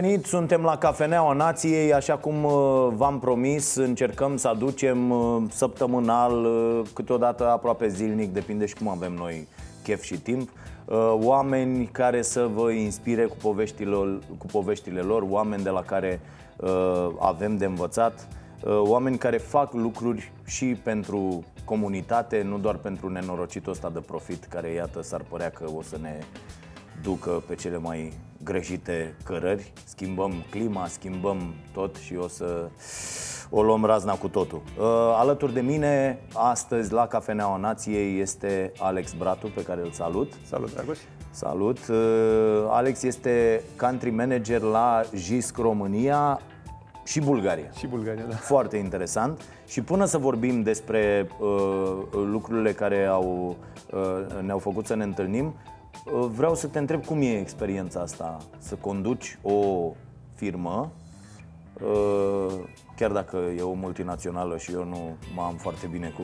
venit, 0.00 0.26
suntem 0.26 0.62
la 0.62 0.76
Cafeneaua 0.76 1.32
Nației, 1.32 1.92
așa 1.92 2.16
cum 2.16 2.44
uh, 2.44 2.88
v-am 2.94 3.18
promis, 3.18 3.74
încercăm 3.74 4.36
să 4.36 4.48
aducem 4.48 5.10
uh, 5.10 5.42
săptămânal, 5.50 6.44
uh, 6.44 6.80
câteodată 6.94 7.50
aproape 7.50 7.88
zilnic, 7.88 8.32
depinde 8.32 8.66
și 8.66 8.74
cum 8.74 8.88
avem 8.88 9.12
noi 9.12 9.48
chef 9.82 10.02
și 10.02 10.20
timp, 10.20 10.50
oameni 11.12 11.86
care 11.86 12.22
să 12.22 12.48
vă 12.54 12.70
inspire 12.70 13.24
cu 13.24 13.36
poveștile, 13.42 13.96
cu 14.38 14.46
poveștile 14.46 15.00
lor, 15.00 15.24
oameni 15.28 15.62
de 15.62 15.70
la 15.70 15.82
care 15.82 16.20
avem 17.18 17.56
de 17.56 17.64
învățat, 17.64 18.28
oameni 18.64 19.18
care 19.18 19.36
fac 19.36 19.72
lucruri 19.72 20.32
și 20.46 20.64
pentru 20.64 21.44
comunitate, 21.64 22.42
nu 22.42 22.58
doar 22.58 22.76
pentru 22.76 23.08
nenorocitul 23.08 23.72
ăsta 23.72 23.90
de 23.90 24.00
profit, 24.00 24.44
care 24.44 24.68
iată 24.68 25.02
s-ar 25.02 25.22
părea 25.28 25.50
că 25.50 25.64
o 25.76 25.82
să 25.82 25.98
ne 26.00 26.18
ducă 27.02 27.42
pe 27.46 27.54
cele 27.54 27.78
mai 27.78 28.12
greșite 28.44 29.14
cărări, 29.24 29.72
schimbăm 29.84 30.32
clima, 30.50 30.86
schimbăm 30.86 31.54
tot 31.72 31.96
și 31.96 32.14
o 32.16 32.28
să 32.28 32.68
o 33.50 33.62
luăm 33.62 33.84
razna 33.84 34.14
cu 34.14 34.28
totul. 34.28 34.62
Uh, 34.78 34.84
alături 35.16 35.52
de 35.52 35.60
mine, 35.60 36.18
astăzi, 36.34 36.92
la 36.92 37.06
Cafeneaua 37.06 37.56
Nației, 37.56 38.20
este 38.20 38.72
Alex 38.78 39.12
Bratu, 39.12 39.46
pe 39.54 39.62
care 39.62 39.80
îl 39.80 39.90
salut. 39.90 40.32
Salut, 40.46 40.74
Dragoș! 40.74 40.98
Salut! 41.30 41.78
Uh, 41.88 41.96
Alex 42.68 43.02
este 43.02 43.62
country 43.76 44.10
manager 44.10 44.60
la 44.60 45.02
JISC 45.14 45.56
România 45.56 46.40
și 47.04 47.20
Bulgaria. 47.20 47.70
Și 47.78 47.86
Bulgaria, 47.86 48.24
da. 48.28 48.34
Foarte 48.34 48.76
interesant. 48.76 49.40
Și 49.66 49.80
până 49.82 50.04
să 50.04 50.18
vorbim 50.18 50.62
despre 50.62 51.28
uh, 51.38 51.48
lucrurile 52.12 52.72
care 52.72 53.04
au, 53.04 53.56
uh, 53.92 54.42
ne-au 54.42 54.58
făcut 54.58 54.86
să 54.86 54.94
ne 54.94 55.04
întâlnim, 55.04 55.44
Uh, 55.44 55.67
vreau 56.10 56.54
să 56.54 56.66
te 56.66 56.78
întreb 56.78 57.04
cum 57.04 57.20
e 57.22 57.38
experiența 57.38 58.00
asta 58.00 58.36
să 58.58 58.74
conduci 58.74 59.38
o 59.42 59.90
firmă 60.34 60.92
uh, 61.82 62.52
chiar 62.96 63.10
dacă 63.10 63.36
e 63.56 63.62
o 63.62 63.72
multinațională 63.72 64.56
și 64.56 64.72
eu 64.72 64.84
nu 64.84 65.16
mă 65.34 65.42
am 65.42 65.54
foarte 65.54 65.86
bine 65.86 66.08
cu 66.16 66.22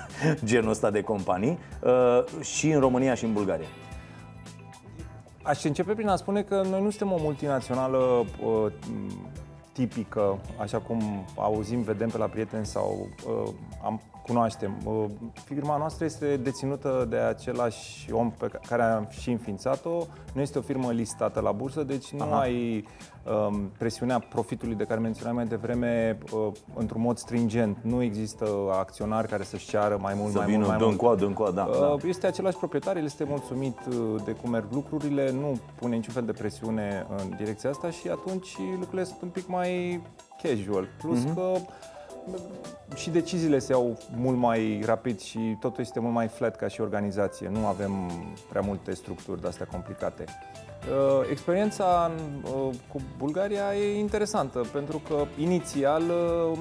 genul 0.44 0.70
ăsta 0.70 0.90
de 0.90 1.02
companii, 1.02 1.58
uh, 1.82 2.42
și 2.42 2.70
în 2.70 2.80
România 2.80 3.14
și 3.14 3.24
în 3.24 3.32
Bulgaria. 3.32 3.68
Aș 5.42 5.64
începe 5.64 5.92
prin 5.92 6.08
a 6.08 6.16
spune 6.16 6.42
că 6.42 6.62
noi 6.70 6.82
nu 6.82 6.90
suntem 6.90 7.12
o 7.12 7.18
multinațională 7.20 8.24
tipică, 9.72 10.38
așa 10.60 10.78
cum 10.78 11.24
auzim, 11.36 11.82
vedem 11.82 12.08
pe 12.08 12.18
la 12.18 12.26
prieteni 12.26 12.66
sau 12.66 13.08
am 13.84 14.00
cunoaștem. 14.22 14.76
Firma 15.44 15.76
noastră 15.76 16.04
este 16.04 16.36
deținută 16.36 17.06
de 17.08 17.16
același 17.16 18.12
om 18.12 18.30
pe 18.30 18.50
care 18.66 18.82
am 18.82 19.06
și 19.10 19.30
înființat-o. 19.30 20.06
Nu 20.32 20.40
este 20.40 20.58
o 20.58 20.62
firmă 20.62 20.92
listată 20.92 21.40
la 21.40 21.52
bursă, 21.52 21.82
deci 21.82 22.10
nu 22.10 22.22
Aha. 22.22 22.40
ai 22.40 22.84
um, 23.21 23.21
presiunea 23.78 24.18
profitului 24.18 24.74
de 24.74 24.84
care 24.84 25.00
menționam 25.00 25.34
mai 25.34 25.46
devreme 25.46 26.18
uh, 26.32 26.46
într-un 26.74 27.00
mod 27.00 27.16
stringent. 27.16 27.76
Nu 27.82 28.02
există 28.02 28.46
acționari 28.72 29.28
care 29.28 29.42
să-și 29.42 29.68
ceară 29.68 29.98
mai 30.00 30.14
mult, 30.16 30.32
să 30.32 30.38
mai 30.38 30.46
vină, 30.46 30.58
mult, 30.58 30.68
mai 30.68 30.78
mult. 30.80 30.96
Coa, 30.96 31.32
coa, 31.34 31.50
da, 31.50 31.64
uh, 31.64 31.78
da. 31.78 32.08
Este 32.08 32.26
același 32.26 32.56
proprietar, 32.56 32.96
el 32.96 33.04
este 33.04 33.24
mulțumit 33.24 33.78
uh, 33.88 34.22
de 34.24 34.32
cum 34.32 34.50
merg 34.50 34.66
lucrurile, 34.72 35.30
nu 35.30 35.60
pune 35.78 35.94
niciun 35.94 36.12
fel 36.12 36.24
de 36.24 36.32
presiune 36.32 37.06
în 37.16 37.36
direcția 37.36 37.70
asta 37.70 37.90
și 37.90 38.08
atunci 38.08 38.56
lucrurile 38.72 39.04
sunt 39.04 39.22
un 39.22 39.28
pic 39.28 39.48
mai 39.48 40.00
casual. 40.42 40.88
Plus 40.98 41.24
uh-huh. 41.24 41.34
că 41.34 41.52
și 42.94 43.10
deciziile 43.10 43.58
se 43.58 43.72
iau 43.72 43.98
mult 44.16 44.36
mai 44.36 44.82
rapid 44.84 45.20
și 45.20 45.56
totul 45.60 45.80
este 45.80 46.00
mult 46.00 46.14
mai 46.14 46.28
flat 46.28 46.56
ca 46.56 46.68
și 46.68 46.80
organizație. 46.80 47.48
Nu 47.48 47.66
avem 47.66 47.92
prea 48.48 48.60
multe 48.60 48.94
structuri 48.94 49.40
de 49.40 49.46
astea 49.46 49.66
complicate. 49.66 50.24
Uh, 50.24 51.28
experiența 51.30 52.10
uh, 52.44 52.74
cu 52.92 53.00
Bulgaria 53.18 53.74
e 53.74 53.98
interesantă 53.98 54.60
pentru 54.72 55.02
că 55.08 55.24
inițial 55.38 56.02
uh, 56.02 56.58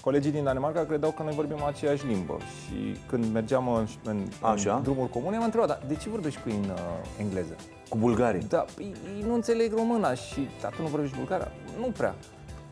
colegii 0.00 0.30
din 0.30 0.44
Danemarca 0.44 0.84
credeau 0.84 1.12
că 1.12 1.22
noi 1.22 1.34
vorbim 1.34 1.62
aceeași 1.64 2.06
limbă 2.06 2.36
și 2.38 2.96
când 3.08 3.32
mergeam 3.32 3.68
în, 3.68 3.86
în, 4.04 4.26
Așa. 4.42 4.74
în 4.74 4.82
drumuri 4.82 5.10
comune, 5.10 5.36
m-am 5.36 5.44
întrebat, 5.44 5.68
dar 5.68 5.80
de 5.86 5.94
ce 5.94 6.08
vorbești 6.08 6.40
cu 6.40 6.48
ei 6.48 6.56
în 6.62 6.70
uh, 6.70 6.78
engleză? 7.18 7.56
Cu 7.88 7.96
bulgarii? 7.96 8.40
Da, 8.40 8.64
ei, 8.78 8.94
ei 9.16 9.24
nu 9.26 9.34
înțeleg 9.34 9.74
româna 9.74 10.14
și, 10.14 10.48
dar 10.60 10.74
tu 10.74 10.82
nu 10.82 10.88
vorbești 10.88 11.16
bulgara? 11.16 11.48
Nu 11.78 11.86
prea. 11.86 12.14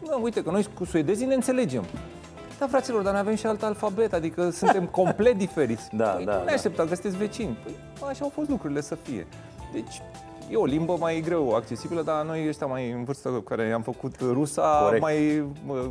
Bă, 0.07 0.19
uite 0.21 0.43
că 0.43 0.51
noi 0.51 0.67
cu 0.75 0.85
suedezii 0.85 1.27
ne 1.27 1.35
înțelegem. 1.35 1.85
Da, 2.59 2.67
fraților, 2.67 3.03
dar 3.03 3.13
noi 3.13 3.21
avem 3.21 3.35
și 3.35 3.47
alt 3.47 3.63
alfabet, 3.63 4.13
adică 4.13 4.51
suntem 4.51 4.87
complet 4.87 5.37
diferiți. 5.37 5.89
da, 5.93 6.09
păi, 6.09 6.25
da, 6.25 6.37
nu 6.37 6.45
ne 6.45 6.53
așteptam 6.53 6.89
că 6.89 6.95
sunteți 6.95 7.17
vecini. 7.17 7.59
Păi, 7.65 8.09
așa 8.09 8.25
au 8.25 8.29
fost 8.35 8.49
lucrurile 8.49 8.81
să 8.81 8.95
fie. 8.95 9.27
Deci, 9.73 10.03
e 10.55 10.57
o 10.57 10.65
limbă 10.65 10.97
mai 11.01 11.21
greu 11.25 11.55
accesibilă, 11.55 12.03
dar 12.03 12.25
noi 12.25 12.45
ăștia 12.49 12.67
mai 12.67 12.91
în 12.91 13.05
vârstă 13.05 13.29
care 13.29 13.73
am 13.73 13.83
făcut 13.83 14.15
rusa, 14.33 14.81
Corect. 14.83 15.03
mai 15.03 15.45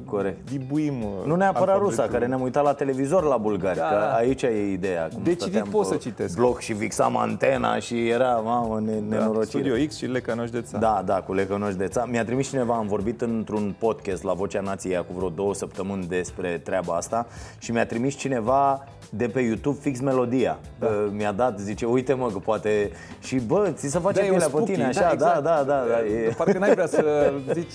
Corect. 0.06 0.50
dibuim 0.52 0.94
Nu 1.26 1.36
neapărat 1.36 1.68
alfabetul. 1.68 1.90
rusa, 1.90 2.08
care 2.08 2.26
ne-am 2.26 2.42
uitat 2.42 2.64
la 2.64 2.74
televizor 2.74 3.24
la 3.24 3.38
bulgari, 3.38 3.78
da. 3.78 3.84
că 3.84 3.96
aici 4.16 4.42
e 4.42 4.72
ideea. 4.72 5.08
Cum 5.14 5.24
Decidit 5.24 5.64
pot 5.64 5.86
să 5.86 5.96
citesc. 5.96 6.36
Bloc 6.36 6.60
și 6.60 6.74
fixam 6.74 7.18
antena 7.18 7.80
și 7.80 8.10
era, 8.10 8.32
mamă, 8.32 8.80
ne, 8.80 9.18
da, 9.18 9.32
Studio 9.42 9.74
X 9.88 9.98
și 9.98 10.06
Lecănoș 10.06 10.50
de 10.50 10.62
ța. 10.62 10.78
Da, 10.78 11.04
da, 11.06 11.22
cu 11.22 11.34
Lecănoș 11.34 11.76
de 11.76 11.88
ța. 11.88 12.06
Mi-a 12.06 12.26
trimis 12.26 12.50
cineva, 12.50 12.74
am 12.76 12.88
vorbit 12.88 13.22
într-un 13.22 13.76
podcast 13.80 14.24
la 14.24 14.34
Vocea 14.34 14.62
Nației 14.62 14.98
cu 14.98 15.14
vreo 15.16 15.30
două 15.30 15.54
săptămâni 15.54 16.06
despre 16.06 16.62
treaba 16.64 16.94
asta 16.94 17.28
și 17.58 17.72
mi-a 17.72 17.86
trimis 17.86 18.16
cineva 18.16 18.84
de 19.10 19.28
pe 19.28 19.40
YouTube 19.40 19.78
fix 19.82 20.00
melodia. 20.00 20.60
Da. 20.80 20.88
Mi-a 21.12 21.32
dat, 21.32 21.60
zice, 21.60 21.86
uite 21.86 22.14
mă, 22.14 22.30
că 22.32 22.40
poate 22.40 22.92
și 23.22 23.36
bă, 23.36 23.72
ți 23.74 23.88
se 23.90 24.00
face 24.00 24.20
da, 24.22 24.28
pielea 24.28 24.48
pe 24.58 24.72
tine, 24.72 24.84
așa, 24.84 25.02
da, 25.02 25.12
exact. 25.12 25.44
da, 25.44 25.52
da, 25.56 25.64
da, 25.64 25.84
da. 25.88 26.06
E... 26.06 26.34
Parcă 26.38 26.58
n-ai 26.58 26.72
vrea 26.72 26.88
să 26.88 27.32
zici, 27.54 27.74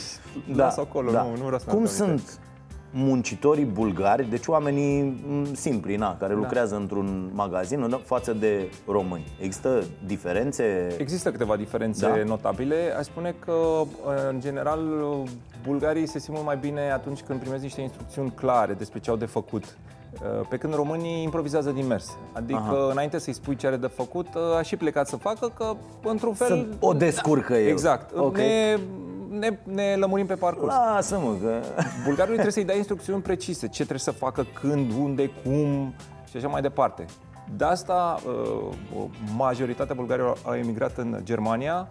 da, 0.55 0.65
las 0.65 0.77
acolo, 0.77 1.11
da. 1.11 1.22
nu, 1.22 1.37
nu 1.37 1.43
vreau 1.44 1.59
să 1.59 1.71
Cum 1.71 1.87
sunt 1.87 2.39
muncitorii 2.91 3.65
bulgari, 3.65 4.31
deci 4.31 4.47
oamenii 4.47 5.25
simpli, 5.53 5.97
na, 5.97 6.16
care 6.16 6.33
da. 6.33 6.39
lucrează 6.39 6.77
într-un 6.77 7.31
magazin 7.34 8.00
față 8.05 8.33
de 8.33 8.71
români. 8.87 9.27
Există 9.41 9.84
diferențe? 10.06 10.94
Există 10.99 11.31
câteva 11.31 11.56
diferențe 11.56 12.06
da. 12.06 12.25
notabile. 12.25 12.95
Aș 12.99 13.05
spune 13.05 13.34
că, 13.45 13.83
în 14.31 14.41
general, 14.41 14.81
bulgarii 15.66 16.06
se 16.06 16.19
simt 16.19 16.34
mult 16.34 16.47
mai 16.47 16.56
bine 16.56 16.91
atunci 16.91 17.21
când 17.21 17.41
primesc 17.41 17.62
niște 17.62 17.81
instrucțiuni 17.81 18.33
clare 18.34 18.72
despre 18.72 18.99
ce 18.99 19.10
au 19.10 19.16
de 19.16 19.27
făcut 19.27 19.65
Uh, 19.65 19.88
pe 20.49 20.57
când 20.57 20.75
românii 20.75 21.23
improvizează 21.23 21.71
din 21.71 21.87
mers. 21.87 22.17
Adică 22.33 22.59
Aha. 22.59 22.89
înainte 22.91 23.19
să-i 23.19 23.33
spui 23.33 23.57
ce 23.57 23.67
are 23.67 23.77
de 23.77 23.87
făcut, 23.87 24.27
uh, 24.35 24.57
a 24.57 24.63
și 24.63 24.77
plecat 24.77 25.09
să 25.09 25.17
facă 25.17 25.53
că 25.57 25.77
într-un 26.03 26.35
fel... 26.35 26.47
Să 26.47 26.67
o 26.81 26.93
descurcă 26.93 27.53
da, 27.53 27.59
el. 27.59 27.69
Exact. 27.69 28.17
Okay. 28.17 28.45
Ne, 28.45 28.77
ne, 29.39 29.59
ne 29.65 29.95
lămurim 29.97 30.27
pe 30.27 30.35
parcurs. 30.35 30.75
Lasă-mă 30.75 31.37
că... 31.43 31.61
Bulgarului 32.05 32.35
trebuie 32.35 32.53
să-i 32.53 32.65
dai 32.65 32.77
instrucțiuni 32.77 33.23
precise, 33.23 33.67
ce 33.67 33.77
trebuie 33.77 33.99
să 33.99 34.11
facă, 34.11 34.47
când, 34.61 34.93
unde, 35.01 35.31
cum 35.45 35.95
și 36.31 36.37
așa 36.37 36.49
mai 36.49 36.61
departe. 36.61 37.05
De 37.57 37.65
asta 37.65 38.17
uh, 38.27 39.05
majoritatea 39.37 39.95
bulgarilor 39.95 40.39
au 40.45 40.55
emigrat 40.55 40.97
în 40.97 41.21
Germania, 41.23 41.89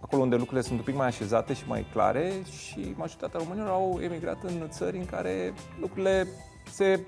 acolo 0.00 0.22
unde 0.22 0.36
lucrurile 0.36 0.66
sunt 0.66 0.78
un 0.78 0.84
pic 0.84 0.96
mai 0.96 1.06
așezate 1.06 1.52
și 1.52 1.62
mai 1.66 1.86
clare 1.92 2.32
și 2.50 2.94
majoritatea 2.96 3.40
românilor 3.42 3.68
au 3.68 3.98
emigrat 4.02 4.36
în 4.42 4.66
țări 4.68 4.96
în 4.96 5.04
care 5.04 5.54
lucrurile 5.80 6.26
se 6.70 7.00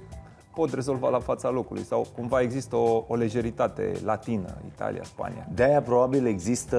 pot 0.54 0.74
rezolva 0.74 1.08
la 1.08 1.18
fața 1.18 1.50
locului 1.50 1.82
sau 1.82 2.06
cumva 2.16 2.40
există 2.40 2.76
o, 2.76 3.04
o 3.06 3.14
lejeritate 3.14 3.92
latină, 4.04 4.56
Italia, 4.74 5.02
Spania. 5.04 5.46
De-aia 5.54 5.82
probabil 5.82 6.26
există 6.26 6.78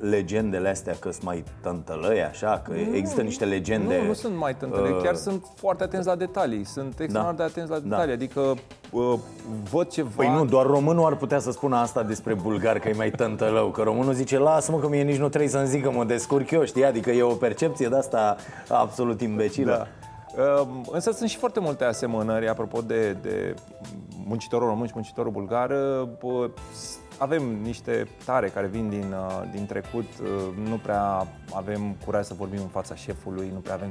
legendele 0.00 0.68
astea 0.68 0.94
că 1.00 1.10
sunt 1.10 1.24
mai 1.24 1.44
tântălăi, 1.60 2.22
așa, 2.22 2.62
că 2.64 2.72
nu, 2.72 2.96
există 2.96 3.22
niște 3.22 3.44
legende... 3.44 3.98
Nu, 4.00 4.06
nu 4.06 4.12
sunt 4.12 4.36
mai 4.36 4.56
tântălăi, 4.56 4.90
uh, 4.90 5.00
chiar 5.02 5.14
sunt 5.14 5.46
foarte 5.54 5.82
atenți 5.82 6.06
la 6.06 6.14
detalii, 6.14 6.64
sunt 6.64 7.00
extraordinar 7.00 7.34
da, 7.34 7.44
de 7.44 7.50
atenți 7.50 7.70
la 7.70 7.78
da. 7.78 7.82
detalii, 7.82 8.16
da. 8.16 8.24
adică 8.24 8.60
uh, 8.90 9.18
văd 9.70 9.88
ceva... 9.88 10.10
Păi 10.16 10.28
nu, 10.28 10.44
doar 10.44 10.66
românul 10.66 11.04
ar 11.04 11.16
putea 11.16 11.38
să 11.38 11.50
spună 11.50 11.76
asta 11.76 12.02
despre 12.02 12.34
bulgar, 12.34 12.78
că 12.78 12.88
e 12.88 12.94
mai 12.96 13.10
tântălău, 13.10 13.70
că 13.70 13.82
românul 13.82 14.12
zice, 14.12 14.38
lasă-mă 14.38 14.78
că 14.78 14.88
mie 14.88 15.02
nici 15.02 15.18
nu 15.18 15.28
trebuie 15.28 15.50
să-mi 15.50 15.66
zic 15.66 15.82
că 15.82 15.90
mă 15.90 16.04
descurc 16.04 16.50
eu, 16.50 16.64
știi, 16.64 16.84
adică 16.84 17.10
e 17.10 17.22
o 17.22 17.34
percepție 17.34 17.88
de 17.88 17.96
asta 17.96 18.36
absolut 18.68 19.20
imbecilă. 19.20 19.76
Da. 19.76 19.99
Ehm, 20.38 20.88
însă 20.90 21.10
sunt 21.10 21.28
și 21.28 21.36
foarte 21.36 21.60
multe 21.60 21.84
asemănări, 21.84 22.48
apropo 22.48 22.80
de, 22.80 23.12
de 23.12 23.54
muncitorul 24.24 24.68
român 24.68 24.86
și 24.86 24.92
muncitorul 24.94 25.32
bulgar. 25.32 25.72
Avem 27.18 27.42
niște 27.62 28.08
tare 28.24 28.48
care 28.48 28.66
vin 28.66 28.88
din, 28.88 29.12
uh, 29.12 29.50
din 29.52 29.66
trecut, 29.66 30.08
uh, 30.22 30.28
nu 30.68 30.76
prea 30.76 31.26
avem 31.54 31.96
curaj 32.04 32.24
să 32.24 32.34
vorbim 32.34 32.60
în 32.60 32.68
fața 32.68 32.94
șefului, 32.94 33.50
nu 33.52 33.58
prea 33.58 33.74
avem 33.74 33.90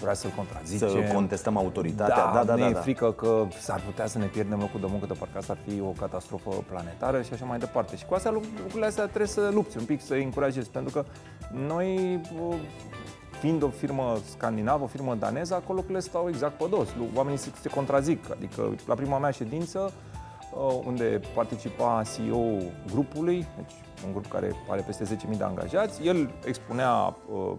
curaj 0.00 0.16
să-l 0.16 0.30
contrazicem. 0.36 0.88
Să 0.88 1.12
contestăm 1.14 1.56
autoritatea. 1.56 2.16
Da, 2.16 2.30
da, 2.34 2.44
da, 2.44 2.54
ne 2.54 2.60
da, 2.60 2.68
e 2.68 2.72
da. 2.72 2.80
frică 2.80 3.12
că 3.12 3.46
s-ar 3.58 3.80
putea 3.80 4.06
să 4.06 4.18
ne 4.18 4.26
pierdem 4.26 4.58
locul 4.58 4.80
de 4.80 4.86
muncă, 4.90 5.06
de 5.06 5.12
parcă 5.18 5.38
asta 5.38 5.52
ar 5.52 5.58
fi 5.68 5.80
o 5.80 5.92
catastrofă 5.98 6.50
planetară 6.50 7.22
și 7.22 7.32
așa 7.32 7.44
mai 7.44 7.58
departe. 7.58 7.96
Și 7.96 8.04
cu 8.06 8.14
astea 8.14 8.30
lucrurile 8.30 8.86
astea 8.86 9.04
trebuie 9.04 9.26
să 9.26 9.50
lupți 9.52 9.76
un 9.76 9.84
pic, 9.84 10.02
să 10.02 10.14
îi 10.14 10.24
încurajezi, 10.24 10.70
pentru 10.70 10.92
că 10.92 11.04
noi 11.66 12.20
fiind 13.42 13.62
o 13.62 13.68
firmă 13.68 14.18
scandinavă, 14.24 14.84
o 14.84 14.86
firmă 14.86 15.14
daneză, 15.14 15.54
acolo 15.54 15.74
lucrurile 15.74 16.00
stau 16.00 16.28
exact 16.28 16.58
pe 16.58 16.66
dos. 16.70 16.88
Oamenii 17.14 17.38
se, 17.38 17.50
se 17.60 17.68
contrazic. 17.68 18.30
Adică, 18.30 18.74
la 18.86 18.94
prima 18.94 19.18
mea 19.18 19.30
ședință, 19.30 19.92
uh, 20.54 20.80
unde 20.86 21.20
participa 21.34 22.02
CEO 22.14 22.56
grupului, 22.92 23.46
deci 23.56 23.74
un 24.06 24.12
grup 24.12 24.26
care 24.26 24.52
are 24.68 24.80
peste 24.86 25.04
10.000 25.30 25.36
de 25.36 25.44
angajați. 25.44 26.06
El 26.06 26.30
expunea 26.44 27.16
uh, 27.32 27.52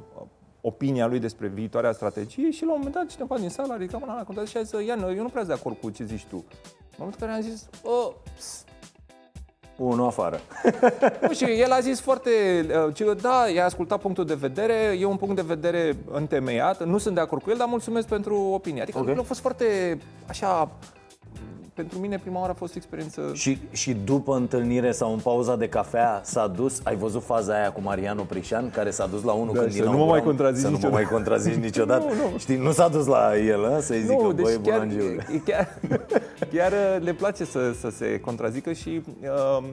opinia 0.62 1.07
lui 1.07 1.19
despre 1.19 1.47
viitoarea 1.47 1.91
strategie 1.91 2.51
și 2.51 2.65
la 2.65 2.71
un 2.71 2.77
moment 2.77 2.95
dat 2.95 3.07
cineva 3.07 3.38
din 3.38 3.50
sală 3.50 3.74
a 3.74 3.77
ridicat 3.77 4.00
mâna 4.00 4.15
la 4.15 4.24
contat 4.24 4.47
și 4.47 4.57
a 4.57 4.62
zis, 4.62 4.86
Ian, 4.86 5.01
eu 5.01 5.21
nu 5.21 5.29
prea 5.29 5.44
de 5.44 5.53
acord 5.53 5.77
cu 5.81 5.89
ce 5.89 6.03
zici 6.03 6.25
tu. 6.25 6.36
În 6.36 6.97
momentul 6.97 7.21
în 7.21 7.27
care 7.27 7.31
am 7.31 7.50
zis, 7.50 7.69
oh, 7.83 8.13
unul 9.75 10.05
afară. 10.05 10.39
nu, 11.21 11.33
și 11.33 11.43
el 11.43 11.71
a 11.71 11.79
zis 11.79 11.99
foarte, 11.99 12.29
uh, 12.99 13.15
da, 13.21 13.47
i-a 13.53 13.65
ascultat 13.65 13.99
punctul 13.99 14.25
de 14.25 14.33
vedere, 14.33 14.97
e 14.99 15.05
un 15.05 15.17
punct 15.17 15.35
de 15.35 15.41
vedere 15.41 15.97
întemeiat, 16.11 16.85
nu 16.85 16.97
sunt 16.97 17.15
de 17.15 17.21
acord 17.21 17.41
cu 17.41 17.49
el, 17.49 17.57
dar 17.57 17.67
mulțumesc 17.67 18.07
pentru 18.07 18.35
opinie. 18.35 18.81
Adică 18.81 18.99
okay. 18.99 19.15
a 19.19 19.21
fost 19.21 19.39
foarte, 19.39 19.97
așa, 20.27 20.71
pentru 21.73 21.99
mine 21.99 22.17
prima 22.17 22.39
oară 22.39 22.51
a 22.51 22.55
fost 22.55 22.75
experiență... 22.75 23.31
Și, 23.33 23.57
și 23.71 23.93
după 23.93 24.35
întâlnire 24.35 24.91
sau 24.91 25.13
în 25.13 25.19
pauza 25.19 25.55
de 25.55 25.69
cafea 25.69 26.21
s-a 26.23 26.47
dus, 26.47 26.81
ai 26.83 26.95
văzut 26.95 27.23
faza 27.23 27.53
aia 27.53 27.71
cu 27.71 27.81
Mariano 27.81 28.21
Prișan, 28.23 28.69
care 28.69 28.89
s-a 28.89 29.07
dus 29.07 29.23
la 29.23 29.31
unul 29.31 29.53
da, 29.53 29.59
când 29.59 29.73
să 29.73 29.83
nu 29.83 29.97
mă 29.97 30.05
mai 30.05 30.23
contrazici 30.23 30.61
Să 30.61 30.67
niciodată. 30.67 30.87
nu 30.87 30.91
mă 30.91 30.99
mai 31.01 31.11
contrazici 31.11 31.53
niciodată. 31.53 32.03
nu, 32.03 32.31
nu. 32.31 32.37
Știi, 32.37 32.57
nu 32.57 32.71
s-a 32.71 32.87
dus 32.87 33.05
la 33.05 33.37
el, 33.37 33.63
ă, 33.63 33.79
să-i 33.81 34.01
zică, 34.01 34.21
nu, 34.21 34.31
deci 34.31 34.45
băi, 34.45 34.59
chiar, 34.63 34.87
chiar, 35.45 35.79
chiar 36.53 36.73
le 37.01 37.13
place 37.13 37.45
să, 37.45 37.73
să 37.79 37.89
se 37.89 38.19
contrazică 38.19 38.73
și 38.73 39.01
uh, 39.21 39.63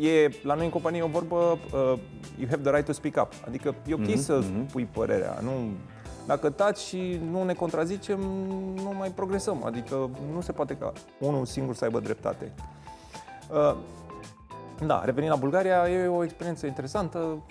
e 0.00 0.28
la 0.42 0.54
noi 0.54 0.64
în 0.64 0.70
companie 0.70 1.02
o 1.02 1.06
vorbă 1.06 1.36
uh, 1.36 1.98
you 2.38 2.48
have 2.50 2.62
the 2.62 2.70
right 2.70 2.86
to 2.86 2.92
speak 2.92 3.26
up. 3.26 3.32
Adică 3.46 3.74
e 3.86 3.94
ok 3.94 4.00
mm-hmm, 4.00 4.16
să 4.16 4.42
mm-hmm. 4.42 4.68
spui 4.68 4.88
părerea, 4.92 5.38
nu 5.42 5.50
dacă 6.26 6.50
taci 6.50 6.78
și 6.78 7.20
nu 7.30 7.42
ne 7.42 7.52
contrazicem, 7.52 8.20
nu 8.74 8.94
mai 8.98 9.08
progresăm. 9.08 9.62
Adică 9.64 10.10
nu 10.34 10.40
se 10.40 10.52
poate 10.52 10.76
ca 10.76 10.92
unul 11.18 11.44
singur 11.44 11.74
să 11.74 11.84
aibă 11.84 12.00
dreptate. 12.00 12.52
Uh, 13.50 13.76
da, 14.86 15.04
revenind 15.04 15.32
la 15.32 15.38
Bulgaria, 15.38 15.88
e 15.88 16.06
o 16.06 16.24
experiență 16.24 16.66
interesantă. 16.66 17.42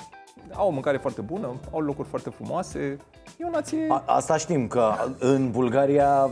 Au 0.54 0.68
o 0.68 0.72
mâncare 0.72 0.98
foarte 0.98 1.22
bună, 1.22 1.60
au 1.72 1.80
locuri 1.80 2.08
foarte 2.08 2.30
frumoase. 2.30 2.98
E 3.38 3.46
o 3.46 3.50
nație... 3.50 3.86
A, 3.90 4.04
asta 4.06 4.38
știm, 4.38 4.68
că 4.68 4.94
în 5.20 5.52
Bulgaria, 5.52 6.30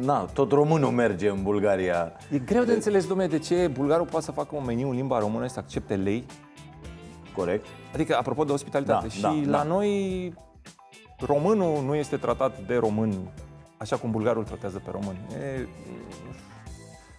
na, 0.00 0.24
tot 0.24 0.52
românul 0.52 0.90
merge 0.90 1.28
în 1.28 1.42
Bulgaria. 1.42 2.12
E 2.30 2.38
greu 2.38 2.62
de 2.62 2.72
înțeles, 2.72 3.06
domnule, 3.06 3.28
de 3.28 3.38
ce 3.38 3.66
bulgarul 3.66 4.06
poate 4.06 4.24
să 4.24 4.32
facă 4.32 4.56
un 4.56 4.64
meniu 4.64 4.88
în 4.88 4.94
limba 4.94 5.18
română 5.18 5.46
și 5.46 5.52
să 5.52 5.58
accepte 5.58 5.96
lei. 5.96 6.26
Corect. 7.36 7.66
Adică, 7.94 8.16
apropo 8.16 8.44
de 8.44 8.52
ospitalitate. 8.52 9.06
Da, 9.06 9.12
și 9.12 9.20
da, 9.20 9.50
la 9.50 9.56
da. 9.56 9.62
noi 9.62 10.34
românul 11.26 11.82
nu 11.84 11.94
este 11.94 12.16
tratat 12.16 12.58
de 12.66 12.76
român 12.76 13.12
așa 13.76 13.96
cum 13.96 14.10
bulgarul 14.10 14.44
tratează 14.44 14.80
pe 14.84 14.90
român. 14.90 15.16
E, 15.34 15.66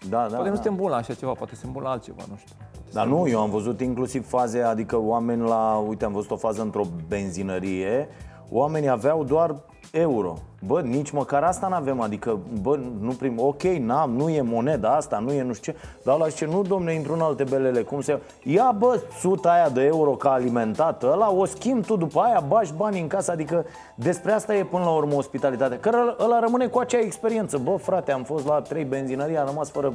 Da, 0.09 0.17
da, 0.17 0.27
poate 0.27 0.43
da. 0.43 0.49
nu 0.49 0.53
suntem 0.55 0.75
buni 0.75 0.89
la 0.89 0.95
așa 0.95 1.13
ceva, 1.13 1.31
poate 1.31 1.53
suntem 1.53 1.71
buni 1.71 1.85
la 1.85 1.91
altceva, 1.91 2.23
nu 2.29 2.35
știu. 2.35 2.55
Dar 2.93 3.07
nu, 3.07 3.27
eu 3.27 3.39
am 3.41 3.49
văzut 3.49 3.81
inclusiv 3.81 4.27
faze, 4.27 4.61
adică 4.61 4.97
oameni 4.97 5.41
la, 5.41 5.83
uite, 5.87 6.05
am 6.05 6.13
văzut 6.13 6.31
o 6.31 6.35
fază 6.35 6.61
într-o 6.61 6.83
benzinărie, 7.07 8.07
oamenii 8.49 8.89
aveau 8.89 9.23
doar 9.23 9.55
euro. 9.97 10.37
Bă, 10.65 10.81
nici 10.81 11.11
măcar 11.11 11.43
asta 11.43 11.67
n-avem, 11.67 12.01
adică, 12.01 12.39
bă, 12.61 12.79
nu 12.99 13.11
prim, 13.11 13.39
ok, 13.39 13.61
n-am, 13.63 14.11
nu 14.11 14.29
e 14.29 14.41
moneda 14.41 14.95
asta, 14.95 15.19
nu 15.19 15.31
e 15.31 15.43
nu 15.43 15.53
știu 15.53 15.71
ce, 15.71 15.79
dar 16.03 16.15
ăla 16.15 16.27
zice, 16.27 16.45
nu, 16.45 16.61
domne, 16.61 16.93
intru 16.93 17.13
în 17.13 17.21
alte 17.21 17.43
belele, 17.43 17.81
cum 17.81 18.01
se... 18.01 18.19
Ia, 18.43 18.75
bă, 18.77 19.01
suta 19.19 19.51
aia 19.51 19.69
de 19.69 19.83
euro 19.83 20.11
ca 20.11 20.31
alimentat, 20.31 21.03
ăla 21.03 21.31
o 21.31 21.45
schimb 21.45 21.85
tu 21.85 21.95
după 21.95 22.19
aia, 22.19 22.43
bași 22.47 22.73
bani 22.73 22.99
în 22.99 23.07
casă, 23.07 23.31
adică 23.31 23.65
despre 23.95 24.31
asta 24.31 24.55
e 24.55 24.63
până 24.63 24.83
la 24.83 24.91
urmă 24.91 25.15
ospitalitate. 25.15 25.75
Că 25.75 25.89
ăla- 25.89 26.23
ăla 26.23 26.39
rămâne 26.39 26.67
cu 26.67 26.79
acea 26.79 26.99
experiență, 26.99 27.57
bă, 27.57 27.75
frate, 27.75 28.11
am 28.11 28.23
fost 28.23 28.45
la 28.47 28.61
trei 28.61 28.83
benzinării, 28.83 29.37
am 29.37 29.45
rămas 29.45 29.69
fără 29.69 29.93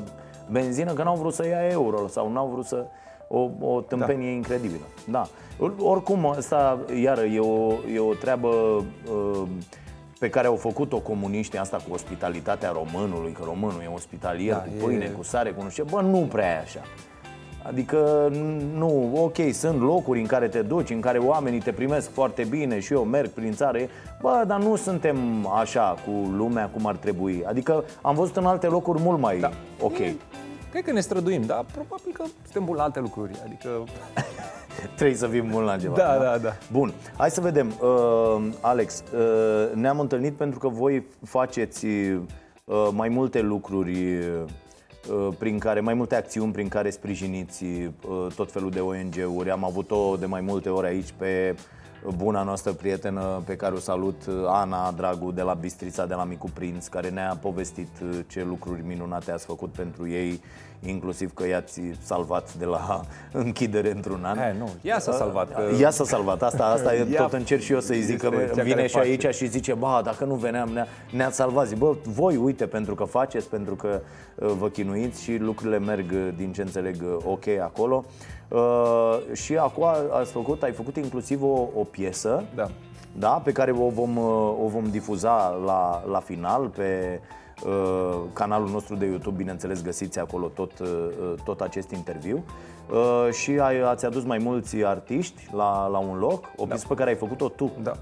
benzină 0.50 0.92
că 0.92 1.02
n-au 1.02 1.16
vrut 1.16 1.34
să 1.34 1.46
ia 1.46 1.66
euro 1.70 2.06
sau 2.06 2.32
n-au 2.32 2.50
vrut 2.52 2.64
să... 2.64 2.86
O, 3.30 3.50
o 3.60 3.80
tâmpenie 3.80 4.28
da. 4.28 4.34
incredibilă. 4.36 4.84
Da. 5.10 5.26
Oricum, 5.78 6.26
asta, 6.26 6.78
iară, 7.02 7.20
e 7.20 7.38
o, 7.38 7.72
e 7.94 7.98
o 7.98 8.12
treabă 8.12 8.48
uh, 8.48 9.42
pe 10.18 10.28
care 10.30 10.46
au 10.46 10.56
făcut-o 10.56 10.98
comuniștii 10.98 11.58
asta 11.58 11.76
cu 11.76 11.94
ospitalitatea 11.94 12.70
românului, 12.70 13.32
că 13.32 13.42
românul 13.44 13.80
e 13.84 13.90
ospitalier, 13.94 14.54
Da, 14.54 14.60
cu 14.60 14.68
e- 14.78 14.84
pâine, 14.84 15.06
cu 15.06 15.22
sare, 15.22 15.50
cu 15.50 15.62
nu 15.62 15.68
știu 15.68 15.84
ce. 15.84 15.90
Bă, 15.90 16.00
nu 16.00 16.18
prea 16.18 16.46
e 16.50 16.58
așa. 16.60 16.80
Adică, 17.62 18.28
nu, 18.74 19.10
ok, 19.22 19.36
sunt 19.52 19.80
locuri 19.80 20.20
în 20.20 20.26
care 20.26 20.48
te 20.48 20.62
duci, 20.62 20.90
în 20.90 21.00
care 21.00 21.18
oamenii 21.18 21.60
te 21.60 21.72
primesc 21.72 22.10
foarte 22.12 22.44
bine 22.44 22.80
și 22.80 22.92
eu 22.92 23.04
merg 23.04 23.28
prin 23.30 23.52
țară, 23.54 23.78
bă, 24.20 24.44
dar 24.46 24.60
nu 24.60 24.76
suntem 24.76 25.46
așa 25.46 25.96
cu 26.04 26.10
lumea 26.36 26.68
cum 26.68 26.86
ar 26.86 26.96
trebui. 26.96 27.42
Adică 27.46 27.84
am 28.02 28.14
văzut 28.14 28.36
în 28.36 28.44
alte 28.46 28.66
locuri 28.66 29.02
mult 29.02 29.18
mai 29.20 29.38
Da. 29.38 29.50
ok. 29.80 29.98
E, 29.98 30.14
cred 30.70 30.84
că 30.84 30.92
ne 30.92 31.00
străduim, 31.00 31.42
dar 31.46 31.64
probabil 31.72 32.12
că 32.12 32.24
suntem 32.42 32.64
buni 32.64 32.76
la 32.78 32.84
alte 32.84 33.00
lucruri. 33.00 33.32
Adică, 33.44 33.68
Trebuie 34.94 35.16
să 35.16 35.26
fim 35.26 35.48
bun 35.50 35.62
la 35.62 35.76
ceva. 35.76 35.96
Da, 35.96 36.18
da, 36.18 36.38
da. 36.38 36.56
Bun, 36.72 36.92
hai 37.16 37.30
să 37.30 37.40
vedem. 37.40 37.72
Uh, 37.80 38.42
Alex, 38.60 39.02
uh, 39.14 39.74
ne-am 39.74 40.00
întâlnit 40.00 40.34
pentru 40.34 40.58
că 40.58 40.68
voi 40.68 41.06
faceți 41.24 41.86
uh, 41.86 42.88
mai 42.92 43.08
multe 43.08 43.40
lucruri 43.40 44.18
uh, 44.18 45.28
prin 45.38 45.58
care, 45.58 45.80
mai 45.80 45.94
multe 45.94 46.14
acțiuni 46.14 46.52
prin 46.52 46.68
care 46.68 46.90
sprijiniți 46.90 47.64
uh, 47.64 48.26
tot 48.34 48.52
felul 48.52 48.70
de 48.70 48.80
ONG-uri. 48.80 49.50
Am 49.50 49.64
avut-o 49.64 50.16
de 50.16 50.26
mai 50.26 50.40
multe 50.40 50.68
ori 50.68 50.86
aici 50.86 51.14
pe 51.16 51.56
buna 52.16 52.42
noastră 52.42 52.72
prietenă 52.72 53.42
pe 53.46 53.56
care 53.56 53.74
o 53.74 53.78
salut, 53.78 54.26
uh, 54.26 54.34
Ana 54.46 54.90
Dragu 54.90 55.30
de 55.30 55.42
la 55.42 55.54
Bistrița, 55.54 56.06
de 56.06 56.14
la 56.14 56.24
Micu 56.24 56.50
Prinț, 56.54 56.86
care 56.86 57.08
ne-a 57.08 57.38
povestit 57.40 57.88
uh, 58.02 58.18
ce 58.26 58.44
lucruri 58.44 58.82
minunate 58.86 59.30
ați 59.30 59.44
făcut 59.44 59.70
pentru 59.70 60.08
ei, 60.08 60.40
inclusiv 60.86 61.34
că 61.34 61.46
i-ați 61.46 61.80
salvat 62.02 62.54
de 62.54 62.64
la 62.64 63.00
închidere 63.32 63.90
într-un 63.90 64.24
an. 64.24 64.38
e, 64.38 64.54
nu, 64.58 64.68
ea 64.82 64.98
s-a 64.98 65.12
salvat. 65.12 65.54
Că... 65.54 65.62
Ea 65.80 65.90
s-a 65.90 66.04
salvat, 66.04 66.42
asta, 66.42 66.64
asta 66.64 66.94
e, 66.94 67.06
Ea 67.12 67.22
tot 67.22 67.32
încerc 67.32 67.60
și 67.60 67.72
eu 67.72 67.80
să-i 67.80 68.00
zic 68.00 68.18
că 68.18 68.28
este 68.32 68.54
cea 68.54 68.62
vine 68.62 68.74
care 68.74 68.86
și 68.86 68.94
face. 68.94 69.08
aici 69.08 69.34
și 69.34 69.46
zice, 69.46 69.74
ba, 69.74 70.00
dacă 70.04 70.24
nu 70.24 70.34
veneam, 70.34 70.68
ne-a, 70.68 70.86
ne-ați 71.10 71.36
salvat. 71.36 71.66
Zic, 71.66 71.78
bă, 71.78 71.96
voi 72.02 72.36
uite, 72.36 72.66
pentru 72.66 72.94
că 72.94 73.04
faceți, 73.04 73.48
pentru 73.48 73.74
că 73.74 74.00
uh, 74.34 74.50
vă 74.58 74.68
chinuiți 74.68 75.22
și 75.22 75.36
lucrurile 75.36 75.78
merg, 75.78 76.10
uh, 76.12 76.28
din 76.36 76.52
ce 76.52 76.62
înțeleg, 76.62 76.96
uh, 77.02 77.16
ok 77.24 77.46
acolo. 77.62 78.04
Uh, 78.06 78.37
și 79.32 79.56
acum 79.56 79.84
ați 80.10 80.32
făcut, 80.32 80.62
ai 80.62 80.72
făcut 80.72 80.96
inclusiv 80.96 81.42
o, 81.42 81.68
o 81.76 81.84
piesă, 81.90 82.44
Da. 82.54 82.66
da, 83.18 83.28
pe 83.44 83.52
care 83.52 83.70
o 83.72 83.88
vom, 83.88 84.16
uh, 84.16 84.54
o 84.64 84.66
vom 84.68 84.84
difuza 84.90 85.48
la, 85.64 86.02
la 86.10 86.20
final 86.20 86.68
pe 86.68 87.20
uh, 87.66 88.18
canalul 88.32 88.68
nostru 88.68 88.94
de 88.94 89.06
YouTube, 89.06 89.36
bineînțeles 89.36 89.82
găsiți 89.82 90.18
acolo 90.18 90.46
tot, 90.46 90.78
uh, 90.78 90.88
tot 91.44 91.60
acest 91.60 91.90
interviu 91.90 92.44
uh, 92.90 93.32
și 93.32 93.50
ai, 93.50 93.80
ați 93.80 94.06
adus 94.06 94.24
mai 94.24 94.38
mulți 94.38 94.84
artiști 94.84 95.48
la, 95.52 95.86
la 95.86 95.98
un 95.98 96.18
loc, 96.18 96.44
o 96.56 96.66
piesă 96.66 96.86
pe 96.88 96.94
care 96.94 97.10
ai 97.10 97.16
făcut-o 97.16 97.48
tu. 97.48 97.70
Da. 97.82 97.92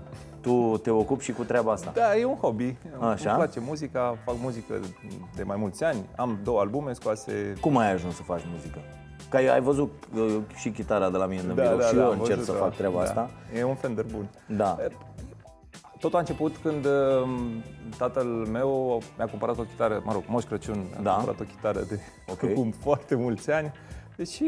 Tu 0.40 0.76
te 0.82 0.90
ocupi 0.90 1.24
și 1.24 1.32
cu 1.32 1.44
treaba 1.44 1.72
asta. 1.72 1.92
Da, 1.94 2.16
e 2.16 2.24
un 2.24 2.36
hobby. 2.40 2.76
Așa? 2.98 3.30
Îmi 3.30 3.38
place 3.38 3.60
muzica, 3.60 4.16
fac 4.24 4.34
muzică 4.40 4.74
de 5.36 5.42
mai 5.42 5.56
mulți 5.56 5.84
ani. 5.84 5.98
Am 6.16 6.38
două 6.44 6.60
albume 6.60 6.92
scoase. 6.92 7.52
Cum 7.60 7.76
ai 7.76 7.92
ajuns 7.92 8.14
să 8.14 8.22
faci 8.22 8.42
muzică? 8.52 8.78
Că 9.28 9.36
ai, 9.36 9.46
ai 9.46 9.60
văzut 9.60 9.92
uh, 10.16 10.36
și 10.54 10.70
chitara 10.70 11.10
de 11.10 11.16
la 11.16 11.26
mine 11.26 11.40
în 11.40 11.54
Da, 11.54 11.62
birou 11.62 11.78
da, 11.78 11.86
și 11.86 11.94
da, 11.94 12.00
eu 12.02 12.06
am 12.10 12.18
încerc 12.18 12.38
să 12.38 12.44
văzut-o. 12.44 12.58
fac 12.64 12.74
treaba 12.76 12.96
Da. 12.96 13.02
asta. 13.02 13.30
E 13.56 13.64
un 13.64 13.74
Fender 13.74 14.04
bun. 14.12 14.28
Da. 14.56 14.76
Totul 16.00 16.16
a 16.16 16.20
început 16.20 16.56
când 16.56 16.84
uh, 16.84 17.28
tatăl 17.98 18.24
meu 18.26 19.02
mi-a 19.16 19.26
cumpărat 19.26 19.58
o 19.58 19.62
chitară, 19.62 20.02
mă 20.04 20.12
rog, 20.12 20.22
Moș 20.26 20.44
Crăciun 20.44 20.86
mi-a 20.90 21.00
Da. 21.02 21.12
cumpărat 21.14 21.40
o 21.40 21.44
chitară 21.44 21.80
de 21.80 22.00
Ok. 22.32 22.42
acum 22.50 22.70
foarte 22.70 23.14
mulți 23.14 23.50
ani. 23.50 23.72
Deci, 24.16 24.42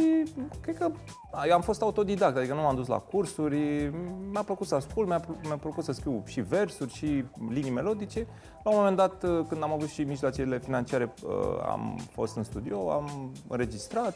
cred 0.60 0.76
că 0.78 0.90
a, 1.32 1.46
eu 1.46 1.54
am 1.54 1.60
fost 1.60 1.82
autodidact, 1.82 2.36
adică 2.36 2.54
nu 2.54 2.60
m-am 2.60 2.74
dus 2.74 2.86
la 2.86 2.96
cursuri, 2.98 3.90
mi-a 4.30 4.42
plăcut 4.42 4.66
să 4.66 4.74
ascult, 4.74 5.08
mi-a, 5.08 5.20
pl- 5.20 5.32
mi-a 5.46 5.56
plăcut 5.56 5.84
să 5.84 5.92
scriu 5.92 6.22
și 6.26 6.40
versuri 6.40 6.92
și 6.92 7.24
linii 7.48 7.70
melodice. 7.70 8.26
La 8.64 8.70
un 8.70 8.76
moment 8.76 8.96
dat, 8.96 9.22
uh, 9.22 9.44
când 9.48 9.62
am 9.62 9.72
avut 9.72 9.88
și 9.88 10.02
mijloacele 10.02 10.58
financiare, 10.58 11.14
uh, 11.26 11.30
am 11.68 11.98
fost 12.12 12.36
în 12.36 12.42
studio, 12.42 12.90
am 12.92 13.32
înregistrat. 13.48 14.14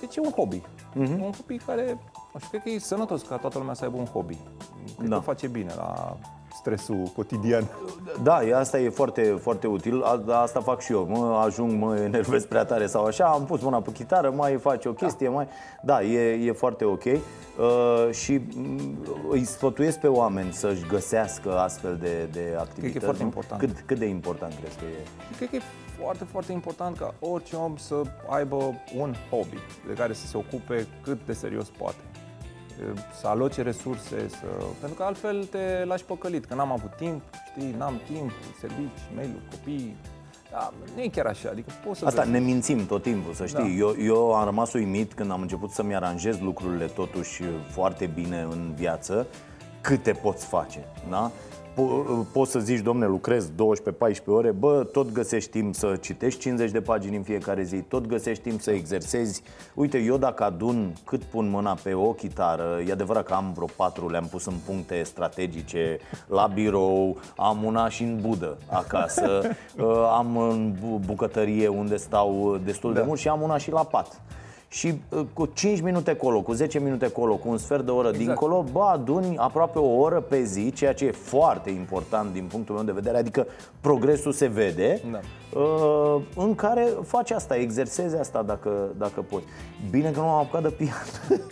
Deci 0.00 0.16
e 0.16 0.20
un 0.20 0.30
hobby. 0.30 0.62
Mhm. 0.92 1.22
Un 1.22 1.32
hobby 1.32 1.56
care, 1.66 1.84
nu 2.32 2.38
știu, 2.38 2.48
cred 2.50 2.62
că 2.62 2.68
e 2.68 2.78
sănătos 2.78 3.22
ca 3.22 3.36
toată 3.36 3.58
lumea 3.58 3.74
să 3.74 3.84
aibă 3.84 3.96
un 3.96 4.04
hobby. 4.06 4.38
Cred 4.98 5.08
Da. 5.08 5.16
că 5.16 5.22
face 5.22 5.46
bine 5.46 5.72
la 5.76 6.16
stresul 6.58 7.02
cotidian. 7.16 7.64
Da, 8.22 8.42
e- 8.44 8.54
asta 8.54 8.78
e 8.78 8.88
foarte, 8.88 9.22
foarte 9.40 9.66
util, 9.66 10.02
A- 10.02 10.16
da, 10.16 10.40
asta 10.40 10.60
fac 10.60 10.80
și 10.80 10.92
eu, 10.92 11.06
mă 11.10 11.40
ajung, 11.44 11.72
mă 11.82 11.96
enervez 11.96 12.44
prea 12.44 12.64
tare 12.64 12.86
sau 12.86 13.04
așa, 13.04 13.24
am 13.24 13.44
pus 13.44 13.60
mâna 13.62 13.80
pe 13.80 13.92
chitară, 13.92 14.30
mai 14.30 14.56
faci 14.58 14.84
o 14.84 14.92
chestie, 14.92 15.28
mai... 15.28 15.48
Da, 15.82 16.02
e, 16.02 16.46
e 16.46 16.52
foarte 16.52 16.84
ok 16.84 17.04
uh, 17.04 17.18
și 18.12 18.40
mm, 18.54 18.96
îi 19.30 19.44
sfătuiesc 19.44 19.98
pe 19.98 20.06
oameni 20.06 20.52
să-și 20.52 20.86
găsească 20.86 21.58
astfel 21.58 21.96
de, 21.96 22.28
de 22.32 22.56
activități. 22.58 23.04
foarte 23.04 23.20
nu? 23.22 23.26
important. 23.28 23.60
Cât, 23.60 23.82
cât 23.86 23.98
de 23.98 24.06
important 24.06 24.52
crezi 24.60 24.76
că 24.78 24.84
e? 24.84 25.36
Cred 25.36 25.48
că 25.50 25.56
e 25.56 25.60
foarte, 26.00 26.24
foarte 26.24 26.52
important 26.52 26.98
ca 26.98 27.14
orice 27.18 27.56
om 27.56 27.76
să 27.76 28.02
aibă 28.28 28.56
un 28.96 29.14
hobby 29.30 29.58
de 29.86 29.92
care 29.92 30.12
să 30.12 30.26
se 30.26 30.36
ocupe 30.36 30.86
cât 31.02 31.26
de 31.26 31.32
serios 31.32 31.68
poate. 31.68 32.00
Să 33.20 33.26
aloce 33.26 33.62
resurse, 33.62 34.28
să... 34.28 34.46
pentru 34.80 34.98
că 34.98 35.02
altfel 35.04 35.44
te 35.44 35.84
lași 35.84 36.04
păcălit, 36.04 36.44
că 36.44 36.54
n-am 36.54 36.72
avut 36.72 36.96
timp, 36.96 37.22
știi, 37.50 37.74
n-am 37.78 38.00
timp, 38.12 38.30
servici, 38.60 39.00
mail 39.14 39.30
copii. 39.50 39.96
Da, 40.50 40.72
nu 40.94 41.02
e 41.02 41.08
chiar 41.08 41.26
așa, 41.26 41.48
adică 41.50 41.70
poți 41.86 41.98
să 41.98 42.04
Asta 42.06 42.20
găsești. 42.20 42.40
ne 42.40 42.50
mințim 42.50 42.86
tot 42.86 43.02
timpul, 43.02 43.32
să 43.34 43.46
știi. 43.46 43.58
Da. 43.62 43.86
Eu, 43.86 43.94
eu 43.98 44.34
am 44.34 44.44
rămas 44.44 44.72
uimit 44.72 45.14
când 45.14 45.30
am 45.30 45.40
început 45.40 45.70
să-mi 45.70 45.94
aranjez 45.94 46.38
lucrurile 46.40 46.84
totuși 46.84 47.42
foarte 47.70 48.06
bine 48.06 48.40
în 48.50 48.72
viață, 48.74 49.26
câte 49.80 50.12
poți 50.12 50.46
face, 50.46 50.84
da? 51.08 51.30
Po- 51.76 52.24
poți 52.32 52.50
să 52.50 52.58
zici, 52.58 52.80
domne, 52.80 53.06
lucrez 53.06 53.50
12-14 53.50 53.52
ore, 54.26 54.50
bă, 54.50 54.84
tot 54.92 55.12
găsești 55.12 55.50
timp 55.50 55.74
să 55.74 55.96
citești 56.00 56.40
50 56.40 56.70
de 56.70 56.80
pagini 56.80 57.16
în 57.16 57.22
fiecare 57.22 57.62
zi, 57.62 57.76
tot 57.76 58.06
găsești 58.06 58.42
timp 58.42 58.60
să 58.60 58.70
exersezi. 58.70 59.42
Uite, 59.74 59.98
eu 59.98 60.16
dacă 60.16 60.44
adun 60.44 60.92
cât 61.04 61.22
pun 61.22 61.48
mâna 61.48 61.76
pe 61.82 61.94
o 61.94 62.12
chitară, 62.12 62.80
e 62.88 62.92
adevărat 62.92 63.24
că 63.26 63.34
am 63.34 63.52
vreo 63.54 63.66
patru, 63.76 64.08
le-am 64.10 64.26
pus 64.30 64.46
în 64.46 64.54
puncte 64.66 65.02
strategice 65.02 65.98
la 66.26 66.46
birou, 66.54 67.16
am 67.36 67.64
una 67.64 67.88
și 67.88 68.02
în 68.02 68.18
budă 68.20 68.56
acasă, 68.70 69.40
uh, 69.78 69.86
am 70.16 70.36
în 70.36 70.74
bu- 70.80 71.00
bucătărie 71.06 71.68
unde 71.68 71.96
stau 71.96 72.58
destul 72.64 72.92
de 72.94 73.02
mult 73.06 73.20
și 73.20 73.28
am 73.28 73.42
una 73.42 73.56
și 73.58 73.70
la 73.70 73.84
pat. 73.84 74.20
Și 74.68 74.94
uh, 75.08 75.20
cu 75.32 75.46
5 75.46 75.80
minute 75.80 76.14
colo, 76.16 76.40
cu 76.42 76.52
10 76.52 76.78
minute 76.78 77.10
colo, 77.10 77.34
cu 77.36 77.48
un 77.48 77.58
sfert 77.58 77.84
de 77.84 77.90
oră 77.90 78.08
exact. 78.08 78.24
dincolo, 78.26 78.64
bă, 78.72 78.82
aduni 78.82 79.36
aproape 79.36 79.78
o 79.78 79.96
oră 79.98 80.20
pe 80.20 80.42
zi, 80.42 80.72
ceea 80.72 80.92
ce 80.94 81.04
e 81.04 81.10
foarte 81.10 81.70
important 81.70 82.32
din 82.32 82.44
punctul 82.50 82.74
meu 82.74 82.84
de 82.84 82.92
vedere, 82.92 83.16
adică 83.18 83.46
progresul 83.80 84.32
se 84.32 84.46
vede, 84.46 85.00
Da. 85.10 85.20
uh, 85.60 86.22
în 86.36 86.54
care 86.54 86.88
faci 87.06 87.30
asta, 87.30 87.56
exersezi 87.56 88.16
asta 88.16 88.42
dacă, 88.42 88.70
dacă 88.98 89.24
poți. 89.28 89.44
Bine 89.90 90.10
că 90.10 90.20
nu 90.20 90.28
am 90.28 90.38
apucat 90.38 90.62
de 90.62 90.68
pian. 90.68 91.04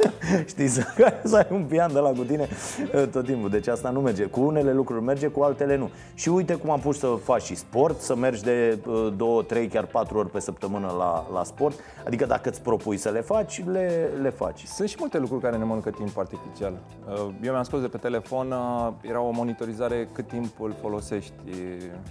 Știi, 0.47 0.67
să, 0.69 0.83
să 1.25 1.37
ai 1.37 1.47
un 1.51 1.65
pian 1.65 1.93
de 1.93 1.99
la 1.99 2.09
cu 2.09 2.23
tine 2.25 2.49
uh, 2.95 3.09
tot 3.09 3.25
timpul. 3.25 3.51
Deci 3.51 3.67
asta 3.67 3.91
nu 3.91 4.01
merge. 4.01 4.25
Cu 4.25 4.41
unele 4.41 4.73
lucruri 4.73 5.03
merge, 5.03 5.27
cu 5.27 5.43
altele 5.43 5.77
nu. 5.77 5.91
Și 6.15 6.29
uite 6.29 6.55
cum 6.55 6.71
am 6.71 6.81
pus 6.81 6.99
să 6.99 7.19
faci 7.23 7.43
și 7.43 7.55
sport, 7.55 8.01
să 8.01 8.17
mergi 8.17 8.43
de 8.43 8.79
2, 9.17 9.45
3, 9.47 9.69
chiar 9.69 9.85
4 9.87 10.19
ori 10.19 10.31
pe 10.31 10.41
săptămână 10.41 10.95
la, 10.99 11.27
la 11.33 11.45
sport. 11.45 11.79
Adică 12.07 12.27
dacă 12.27 12.49
îți 12.49 12.61
propui 12.63 12.97
să 13.05 13.11
le 13.11 13.21
faci, 13.21 13.65
le, 13.65 14.11
le 14.21 14.31
faci. 14.31 14.65
Sunt 14.65 14.89
și 14.89 14.97
multe 14.99 15.19
lucruri 15.19 15.43
care 15.43 15.57
ne 15.57 15.65
mănâncă 15.65 15.91
timp 15.91 16.19
artificial. 16.19 16.79
Uh, 17.09 17.17
Eu 17.43 17.53
mi-am 17.53 17.63
scos 17.63 17.81
de 17.81 17.89
pe 17.89 17.97
telefon, 17.97 18.51
uh, 18.51 18.93
era 19.01 19.21
o 19.21 19.31
monitorizare 19.31 20.09
cât 20.13 20.29
timp 20.29 20.61
îl 20.61 20.75
folosești. 20.81 21.33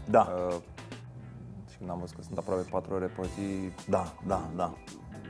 Da. 0.10 0.34
Uh, 0.50 0.56
Și 1.70 1.78
când 1.78 1.90
am 1.90 1.98
văzut 2.00 2.16
că 2.16 2.22
sunt 2.22 2.38
aproape 2.38 2.68
4 2.72 2.94
ore 2.94 3.06
pe 3.06 3.28
zi, 3.36 3.72
Da, 3.90 4.14
da, 4.28 4.42
da. 4.56 4.74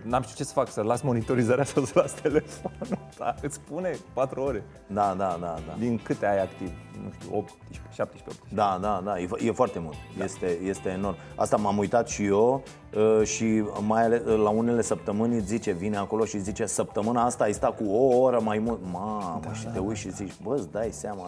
N-am 0.03 0.21
știut 0.21 0.37
ce 0.37 0.43
să 0.43 0.53
fac, 0.53 0.69
să 0.71 0.81
las 0.81 1.01
monitorizarea 1.01 1.63
sau 1.63 1.83
să 1.85 1.91
las 1.95 2.13
telefonul. 2.13 2.77
Da, 3.17 3.35
îți 3.41 3.55
spune 3.55 3.97
4 4.13 4.41
ore. 4.41 4.63
Da, 4.87 5.13
da, 5.17 5.37
da, 5.39 5.55
da. 5.67 5.75
Din 5.79 5.99
câte 6.03 6.25
ai 6.25 6.41
activ? 6.41 6.69
Nu 7.03 7.11
știu, 7.19 7.37
18, 7.37 7.79
17, 7.91 8.29
18. 8.29 8.55
Da, 8.55 8.77
da, 8.81 9.01
da, 9.05 9.19
e, 9.19 9.25
fo- 9.27 9.45
e 9.47 9.51
foarte 9.51 9.79
mult. 9.79 9.95
Este, 10.23 10.57
este 10.63 10.89
enorm. 10.89 11.15
Asta 11.35 11.57
m-am 11.57 11.77
uitat 11.77 12.07
și 12.07 12.25
eu 12.25 12.63
uh, 12.95 13.25
și 13.27 13.63
mai 13.85 14.03
ales 14.03 14.21
uh, 14.25 14.37
la 14.43 14.49
unele 14.49 14.81
săptămâni 14.81 15.35
îți 15.35 15.45
zice, 15.45 15.71
vine 15.71 15.97
acolo 15.97 16.25
și 16.25 16.39
zice 16.39 16.65
săptămâna 16.65 17.23
asta 17.23 17.43
ai 17.43 17.53
stat 17.53 17.75
cu 17.77 17.83
o 17.91 18.17
oră 18.17 18.39
mai 18.43 18.59
mult. 18.59 18.79
Mamă, 18.91 19.39
da, 19.43 19.53
și 19.53 19.65
te 19.67 19.79
uiți 19.79 19.99
și 19.99 20.11
zici, 20.11 20.33
bă, 20.43 20.55
îți 20.55 20.71
dai 20.71 20.89
seama. 20.91 21.23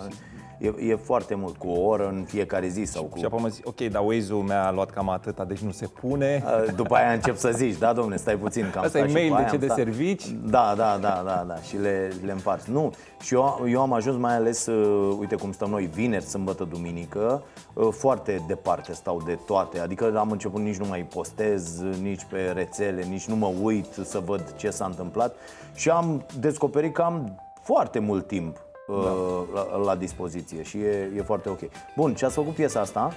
E, 0.58 0.74
e 0.88 0.96
foarte 0.96 1.36
mult, 1.36 1.58
cu 1.58 1.68
o 1.68 1.86
oră 1.88 2.08
în 2.08 2.24
fiecare 2.28 2.68
zi 2.68 2.84
sau 2.84 3.04
cu... 3.04 3.18
Și 3.18 3.26
apoi 3.26 3.40
mă 3.42 3.48
zic, 3.48 3.68
ok, 3.68 3.82
dar 3.82 4.04
Waze-ul 4.06 4.42
mi-a 4.42 4.72
luat 4.72 4.90
cam 4.90 5.10
atâta, 5.10 5.44
deci 5.44 5.60
nu 5.60 5.72
se 5.72 5.88
pune. 5.88 6.44
Uh, 6.46 6.74
După 6.76 6.96
aia 6.96 7.12
încep 7.12 7.38
să 7.38 7.52
zici, 7.54 7.78
da, 7.78 7.94
domne, 7.94 8.16
stai 8.16 8.36
puțin 8.36 8.70
că 8.72 8.78
am 8.78 8.84
Asta 8.84 8.98
e 8.98 9.02
stat 9.02 9.10
și 9.10 9.16
mail 9.16 9.28
după 9.28 9.42
de 9.42 9.44
aia 9.44 9.50
ce 9.50 9.56
am 9.56 9.60
de 9.60 9.66
stat. 9.66 9.78
servici. 9.78 10.28
Da, 10.46 10.74
da, 10.78 10.98
da, 11.02 11.22
da, 11.26 11.44
da, 11.48 11.56
și 11.56 11.78
le, 11.78 12.12
le 12.26 12.32
împarți. 12.32 12.72
Nu, 12.72 12.94
și 13.22 13.34
eu, 13.34 13.66
eu 13.68 13.82
am 13.82 13.94
ajuns 13.94 14.18
mai 14.18 14.36
ales, 14.36 14.66
uh, 14.66 15.18
uite 15.20 15.36
cum 15.36 15.52
stăm 15.52 15.70
noi, 15.70 15.90
vineri, 15.94 16.24
sâmbătă, 16.24 16.64
duminică, 16.64 17.44
uh, 17.74 17.88
foarte 17.92 18.44
departe 18.48 18.94
stau 18.94 19.22
de 19.26 19.38
toate. 19.46 19.80
Adică 19.80 20.14
am 20.18 20.32
început 20.32 20.62
nici 20.62 20.78
nu 20.78 20.86
mai 20.88 21.08
postez, 21.14 21.80
uh, 21.82 21.96
nici 22.02 22.26
pe 22.30 22.52
rețele, 22.54 23.04
nici 23.04 23.26
nu 23.26 23.36
mă 23.36 23.52
uit 23.62 23.88
să 24.04 24.22
văd 24.26 24.54
ce 24.56 24.70
s-a 24.70 24.86
întâmplat 24.86 25.36
și 25.74 25.90
am 25.90 26.26
descoperit 26.40 26.94
că 26.94 27.02
am 27.02 27.42
foarte 27.64 28.00
mult 28.00 28.28
timp 28.28 28.65
uh, 28.88 29.42
la, 29.54 29.78
la 29.78 29.96
dispoziție 29.96 30.64
și 30.64 30.78
e, 30.78 31.12
e 31.16 31.22
foarte 31.22 31.50
ok. 31.50 31.60
Bun, 31.96 32.14
ce 32.14 32.26
ați 32.26 32.34
făcut 32.34 32.54
piesa 32.54 32.80
asta? 32.80 33.14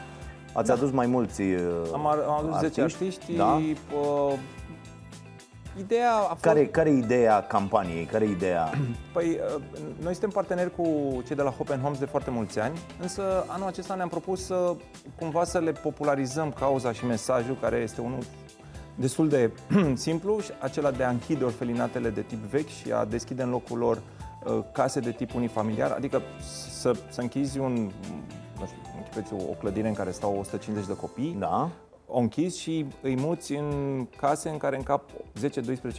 Ați 0.53 0.71
adus 0.71 0.91
mai 0.91 1.07
mulți 1.07 1.41
uh, 1.43 1.61
Am, 1.93 2.07
ar- 2.07 2.25
am 2.29 2.45
adus 2.45 2.59
10 2.59 2.81
artiști, 2.81 3.03
artiști. 3.03 3.37
Da? 3.37 3.61
Uh, 3.99 4.33
ideea 5.79 6.15
a 6.15 6.21
fost... 6.29 6.41
Care, 6.41 6.67
care 6.67 6.91
e 6.91 6.97
ideea 6.97 7.43
campaniei? 7.43 8.05
Care 8.05 8.25
e 8.25 8.31
ideea? 8.31 8.71
Păi, 9.15 9.39
uh, 9.57 9.63
noi 10.03 10.13
suntem 10.13 10.31
parteneri 10.31 10.75
cu 10.77 10.85
cei 11.27 11.37
de 11.37 11.43
la 11.43 11.51
Hopen 11.51 11.81
Homes 11.81 11.99
de 11.99 12.05
foarte 12.05 12.31
mulți 12.31 12.59
ani, 12.59 12.79
însă 13.01 13.45
anul 13.47 13.67
acesta 13.67 13.95
ne-am 13.95 14.09
propus 14.09 14.45
să 14.45 14.75
cumva 15.19 15.45
să 15.45 15.59
le 15.59 15.73
popularizăm 15.73 16.53
cauza 16.53 16.93
și 16.93 17.05
mesajul, 17.07 17.57
care 17.61 17.77
este 17.77 18.01
unul 18.01 18.23
destul 18.95 19.29
de 19.29 19.51
simplu, 19.95 20.41
și 20.41 20.51
acela 20.59 20.91
de 20.91 21.05
a 21.05 21.09
închide 21.09 21.45
orfelinatele 21.45 22.09
de 22.11 22.21
tip 22.21 22.39
vechi 22.39 22.69
și 22.69 22.93
a 22.93 23.05
deschide 23.05 23.43
în 23.43 23.51
locul 23.51 23.79
lor 23.79 23.97
uh, 23.97 24.18
case 24.73 25.01
de 25.01 25.13
tip 25.13 25.35
unifamiliar, 25.35 25.91
adică 25.91 26.23
să, 26.71 26.93
să 27.09 27.21
închizi 27.21 27.59
un, 27.59 27.73
nu 28.59 28.67
știu, 28.67 28.79
închipuiți 28.97 29.33
o, 29.33 29.51
o 29.51 29.53
clădire 29.53 29.89
în 29.89 29.95
care 29.95 30.11
stau 30.11 30.39
150 30.39 30.87
de 30.87 30.97
copii, 30.97 31.37
Da? 31.39 31.71
o 32.11 32.19
închizi 32.19 32.61
și 32.61 32.87
îi 33.03 33.17
muți 33.17 33.55
în 33.55 34.07
case 34.17 34.49
în 34.49 34.57
care 34.57 34.77
încap 34.77 35.11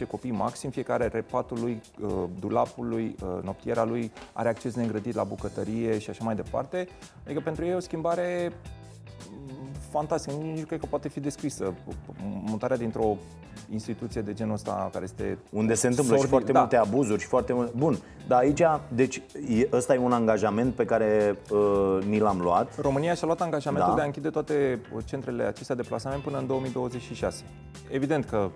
10-12 0.04 0.06
copii 0.10 0.30
maxim, 0.30 0.70
fiecare 0.70 1.06
repatul 1.06 1.60
lui, 1.60 1.80
uh, 2.00 2.10
dulapul 2.38 2.88
lui, 2.88 3.16
uh, 3.22 3.42
noptiera 3.42 3.84
lui 3.84 4.12
are 4.32 4.48
acces 4.48 4.74
neîngrădit 4.74 5.14
la 5.14 5.24
bucătărie 5.24 5.98
și 5.98 6.10
așa 6.10 6.24
mai 6.24 6.34
departe. 6.34 6.88
Adică 7.24 7.40
pentru 7.40 7.64
ei 7.64 7.70
e 7.70 7.74
o 7.74 7.80
schimbare 7.80 8.52
mm, 9.92 9.98
fantastică, 9.98 10.34
nici 10.42 10.58
nu 10.58 10.64
cred 10.64 10.80
că 10.80 10.86
poate 10.86 11.08
fi 11.08 11.20
descrisă. 11.20 11.74
Mutarea 12.46 12.76
dintr-o 12.76 13.16
instituție 13.72 14.20
de 14.20 14.32
genul 14.32 14.54
ăsta 14.54 14.88
care 14.92 15.04
este 15.04 15.38
Unde 15.50 15.74
se 15.74 15.86
întâmplă 15.86 16.14
și 16.14 16.20
sordid- 16.20 16.30
foarte 16.30 16.52
da. 16.52 16.58
multe 16.58 16.76
abuzuri 16.76 17.20
și 17.20 17.26
foarte 17.26 17.52
mult... 17.52 17.72
Bun, 17.74 17.98
dar 18.28 18.38
aici, 18.38 18.62
deci, 18.88 19.22
e, 19.48 19.68
ăsta 19.72 19.94
e 19.94 19.98
un 19.98 20.12
angajament 20.12 20.74
pe 20.74 20.84
care 20.84 21.38
uh, 21.50 21.98
ni 22.08 22.18
l-am 22.18 22.40
luat. 22.40 22.80
România 22.80 23.14
și-a 23.14 23.26
luat 23.26 23.40
angajamentul 23.40 23.88
Da. 23.90 23.96
de 23.96 24.02
a 24.02 24.04
închide 24.04 24.28
toate 24.30 24.80
centrele 25.04 25.42
acestea 25.42 25.74
de 25.74 25.82
plasament 25.82 26.22
până 26.22 26.38
în 26.38 26.46
2026. 26.46 27.42
Evident 27.90 28.24
că 28.24 28.50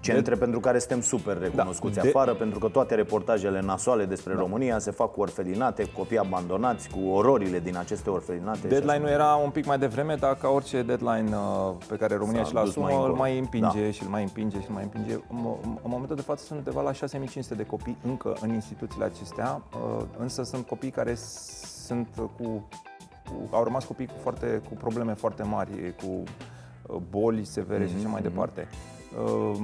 Centre 0.00 0.34
pentru 0.34 0.60
care 0.60 0.78
suntem 0.78 1.00
super 1.00 1.38
recunoscuți 1.38 1.94
Da. 1.94 2.02
De- 2.02 2.08
afară, 2.08 2.34
pentru 2.34 2.58
că 2.58 2.68
toate 2.68 2.94
reportajele 2.94 3.60
nasoale 3.60 4.04
despre 4.04 4.34
România 4.34 4.78
se 4.78 4.90
fac 4.90 5.12
cu 5.12 5.20
orfelinate, 5.20 5.84
cu 5.84 5.90
copii 5.96 6.18
abandonați, 6.18 6.88
cu 6.88 7.08
ororile 7.08 7.58
din 7.60 7.76
aceste 7.76 8.10
orfelinate. 8.10 8.58
și 8.58 8.66
așa. 8.66 8.74
Deadline-ul 8.74 9.08
era 9.10 9.34
un 9.34 9.50
pic 9.50 9.66
mai 9.66 9.78
devreme, 9.78 10.14
dar 10.14 10.34
ca 10.34 10.48
orice 10.48 10.82
deadline 10.82 11.36
uh, 11.36 11.74
pe 11.88 11.96
care 11.96 12.16
România 12.16 12.42
S-a 12.42 12.48
și-l 12.48 12.58
dus 12.60 12.68
asumă, 12.68 12.84
mai 12.84 12.94
îl 12.94 13.00
încolo. 13.00 13.18
mai 13.20 13.38
împinge 13.38 13.84
Da. 13.84 13.90
și 13.90 14.02
îl 14.02 14.08
mai 14.08 14.22
împinge 14.22 14.60
și 14.60 14.66
îl 14.68 14.74
mai 14.74 14.82
împinge. 14.82 15.12
În, 15.12 15.20
mo- 15.38 15.62
în 15.64 15.90
momentul 15.90 16.16
de 16.16 16.22
față 16.22 16.44
sunt 16.44 16.58
undeva 16.58 16.82
la 16.82 16.92
6500 16.92 17.54
de 17.54 17.64
copii 17.64 17.96
încă 18.06 18.36
în 18.40 18.50
instituțiile 18.54 19.04
acestea, 19.04 19.62
uh, 19.98 20.04
însă 20.18 20.42
sunt 20.42 20.66
copii 20.66 20.90
care 20.90 21.14
s- 21.14 21.82
sunt 21.86 22.08
cu, 22.14 22.32
cu 22.36 23.48
au 23.50 23.64
rămas 23.64 23.84
copii 23.84 24.06
cu 24.06 24.14
foarte 24.22 24.62
cu 24.68 24.74
probleme 24.74 25.14
foarte 25.14 25.42
mari, 25.42 25.94
cu 26.02 26.22
uh, 26.86 27.00
boli 27.10 27.44
severe 27.44 27.86
și 27.86 27.94
așa 27.98 28.08
mai 28.08 28.22
departe. 28.22 28.68
Uh, 29.16 29.56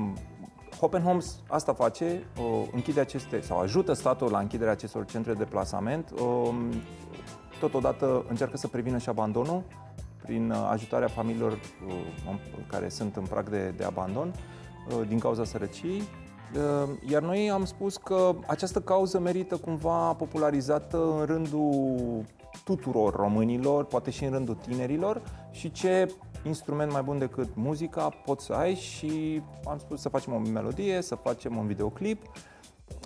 Hopen 0.80 1.02
Homes 1.02 1.40
asta 1.48 1.72
face, 1.72 2.26
uh, 2.38 2.68
închide 2.72 3.00
aceste 3.00 3.40
sau 3.40 3.58
ajută 3.58 3.92
statul 3.92 4.30
la 4.30 4.38
închiderea 4.38 4.72
acestor 4.72 5.04
centre 5.04 5.32
de 5.32 5.44
plasament. 5.44 6.10
uh, 6.10 6.54
Totodată 7.60 8.24
încearcă 8.28 8.56
să 8.56 8.68
prevină 8.68 8.98
și 8.98 9.08
abandonul 9.08 9.62
prin 10.22 10.50
uh, 10.50 10.68
ajutarea 10.70 11.08
familiilor 11.08 11.52
uh, 11.52 12.34
care 12.66 12.88
sunt 12.88 13.16
în 13.16 13.24
prag 13.24 13.48
de, 13.48 13.74
de 13.76 13.84
abandon 13.84 14.34
uh, 14.88 15.08
din 15.08 15.18
cauza 15.18 15.44
sărăciei. 15.44 16.02
Uh, 16.54 16.88
Iar 17.10 17.22
noi 17.22 17.50
am 17.50 17.64
spus 17.64 17.96
că 17.96 18.34
această 18.46 18.80
cauză 18.80 19.18
merită 19.18 19.56
cumva 19.56 20.12
popularizată 20.12 21.14
în 21.18 21.24
rândul 21.24 22.24
tuturor 22.64 23.14
românilor, 23.14 23.84
poate 23.84 24.10
și 24.10 24.24
în 24.24 24.30
rândul 24.30 24.54
tinerilor 24.54 25.22
și 25.50 25.70
ce 25.70 26.14
instrument 26.44 26.92
mai 26.92 27.02
bun 27.02 27.18
decât 27.18 27.48
muzica 27.54 28.08
poți 28.08 28.44
să 28.44 28.52
ai 28.52 28.74
și 28.74 29.42
am 29.64 29.78
spus 29.78 30.00
să 30.00 30.08
facem 30.08 30.32
o 30.32 30.38
melodie, 30.38 31.00
să 31.02 31.14
facem 31.14 31.56
un 31.56 31.66
videoclip 31.66 32.22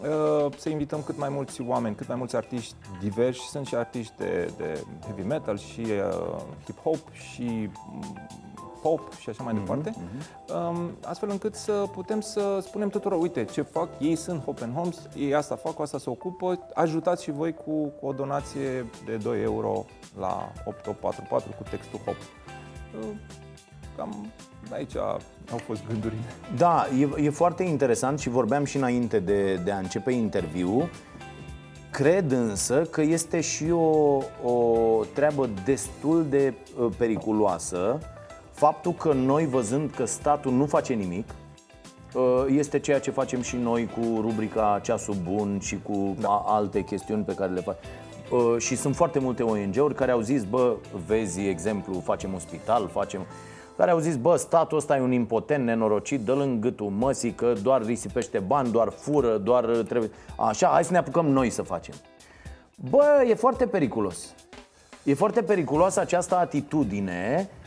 Uh, 0.02 0.52
să 0.56 0.68
invităm 0.68 1.02
cât 1.02 1.18
mai 1.18 1.28
mulți 1.28 1.60
oameni, 1.60 1.94
cât 1.94 2.08
mai 2.08 2.16
mulți 2.16 2.36
artiști 2.36 2.74
diversi. 3.00 3.40
Sunt 3.40 3.66
și 3.66 3.74
artiști 3.74 4.12
de, 4.16 4.52
de 4.56 4.84
heavy 5.04 5.22
metal 5.22 5.58
și 5.58 5.80
uh, 5.80 6.40
hip-hop 6.64 7.12
și 7.12 7.70
mm, 7.90 8.28
pop 8.82 9.12
și 9.14 9.28
așa 9.28 9.42
mai 9.42 9.54
departe, 9.54 9.94
um, 10.68 10.90
astfel 11.04 11.30
încât 11.30 11.54
să 11.54 11.72
putem 11.92 12.20
să 12.20 12.58
spunem 12.62 12.88
tuturor, 12.88 13.20
uite 13.20 13.44
ce 13.44 13.62
fac, 13.62 13.88
ei 13.98 14.16
sunt 14.16 14.44
Hopen 14.44 14.72
Homes, 14.72 15.08
ei 15.16 15.34
asta 15.34 15.56
fac, 15.56 15.74
cu 15.74 15.82
asta 15.82 15.98
se 15.98 16.10
ocupă, 16.10 16.68
ajutați 16.74 17.22
și 17.22 17.30
voi 17.30 17.54
cu, 17.54 17.86
cu 18.00 18.06
o 18.06 18.12
donație 18.12 18.86
de 19.04 19.16
2 19.16 19.42
euro 19.42 19.84
la 20.18 20.52
8844 20.64 21.50
cu 21.56 21.62
textul 21.70 21.98
HOP. 22.04 22.16
Uh, 23.00 23.08
cam 23.96 24.26
aici 24.72 24.96
au 25.50 25.58
fost 25.66 25.86
gândurile. 25.88 26.20
Da, 26.56 26.86
e, 27.00 27.24
e 27.24 27.30
foarte 27.30 27.62
interesant 27.62 28.18
și 28.18 28.28
vorbeam 28.28 28.64
și 28.64 28.76
înainte 28.76 29.18
de, 29.18 29.54
de 29.54 29.70
a 29.70 29.78
începe 29.78 30.12
interviu. 30.12 30.88
Cred 31.90 32.30
însă 32.30 32.82
că 32.82 33.02
este 33.02 33.40
și 33.40 33.70
o, 33.70 34.16
o 34.44 35.04
treabă 35.14 35.48
destul 35.64 36.26
de 36.28 36.54
uh, 36.78 36.88
periculoasă 36.96 37.98
faptul 38.52 38.92
că 38.92 39.12
noi 39.12 39.46
văzând 39.46 39.90
că 39.90 40.04
statul 40.04 40.52
nu 40.52 40.66
face 40.66 40.94
nimic, 40.94 41.28
uh, 42.14 42.44
este 42.48 42.78
ceea 42.78 43.00
ce 43.00 43.10
facem 43.10 43.42
și 43.42 43.56
noi 43.56 43.86
cu 43.86 44.20
rubrica 44.20 44.80
Ceasul 44.82 45.16
Bun 45.22 45.58
și 45.60 45.78
cu 45.82 46.16
da. 46.20 46.42
alte 46.46 46.84
chestiuni 46.84 47.24
pe 47.24 47.34
care 47.34 47.52
le 47.52 47.60
facem. 47.60 47.82
Uh, 48.30 48.54
și 48.58 48.76
sunt 48.76 48.96
foarte 48.96 49.18
multe 49.18 49.42
ONG-uri 49.42 49.94
care 49.94 50.10
au 50.10 50.20
zis, 50.20 50.44
bă, 50.44 50.76
vezi 51.06 51.40
exemplu, 51.40 52.00
facem 52.04 52.32
un 52.32 52.38
spital, 52.38 52.88
facem 52.92 53.26
care 53.76 53.90
au 53.90 53.98
zis, 53.98 54.16
bă, 54.16 54.36
statul 54.36 54.76
ăsta 54.78 54.96
e 54.96 55.00
un 55.00 55.12
impotent 55.12 55.64
nenorocit, 55.64 56.20
dă-l 56.20 56.40
în 56.40 56.60
gâtul 56.60 56.86
măsii 56.86 57.32
că 57.32 57.52
doar 57.62 57.84
risipește 57.84 58.38
bani, 58.38 58.70
doar 58.70 58.88
fură, 58.88 59.36
doar 59.36 59.64
trebuie... 59.64 60.10
Așa, 60.36 60.68
hai 60.68 60.84
să 60.84 60.92
ne 60.92 60.98
apucăm 60.98 61.26
noi 61.26 61.50
să 61.50 61.62
facem. 61.62 61.94
Bă, 62.90 63.24
e 63.28 63.34
foarte 63.34 63.66
periculos. 63.66 64.34
E 65.02 65.14
foarte 65.14 65.42
periculoasă 65.42 66.00
această 66.00 66.36
atitudine 66.36 67.48
uh, 67.50 67.57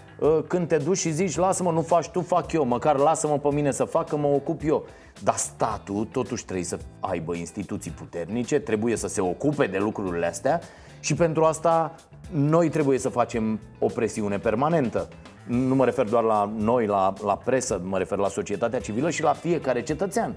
când 0.48 0.68
te 0.68 0.78
duci 0.78 0.98
și 0.98 1.12
zici, 1.12 1.36
lasă-mă, 1.36 1.72
nu 1.72 1.82
faci 1.82 2.10
tu, 2.10 2.22
fac 2.22 2.52
eu, 2.52 2.66
măcar 2.66 2.98
lasă-mă 2.98 3.38
pe 3.38 3.48
mine 3.54 3.72
să 3.72 3.84
fac, 3.84 4.10
că 4.10 4.18
mă 4.18 4.28
ocup 4.28 4.62
eu. 4.64 4.86
Dar 5.24 5.36
statul 5.36 6.08
totuși 6.12 6.44
trebuie 6.46 6.66
să 6.66 6.80
aibă 7.00 7.36
instituții 7.36 7.92
puternice, 7.92 8.60
trebuie 8.60 8.96
să 8.96 9.08
se 9.08 9.22
ocupe 9.22 9.66
de 9.66 9.78
lucrurile 9.78 10.26
astea 10.26 10.62
și 11.00 11.14
pentru 11.14 11.44
asta 11.44 11.96
noi 12.32 12.70
trebuie 12.70 13.00
să 13.00 13.10
facem 13.10 13.60
o 13.80 13.88
presiune 13.88 14.38
permanentă. 14.38 15.08
Nu 15.48 15.76
mă 15.76 15.86
refer 15.86 16.06
doar 16.06 16.24
la 16.24 16.52
noi, 16.58 16.86
la, 16.86 17.14
la 17.24 17.36
presă, 17.36 17.82
mă 17.84 17.98
refer 17.98 18.18
la 18.18 18.28
societatea 18.28 18.80
civilă 18.80 19.10
și 19.10 19.24
la 19.24 19.34
fiecare 19.34 19.84
cetățean. 19.84 20.36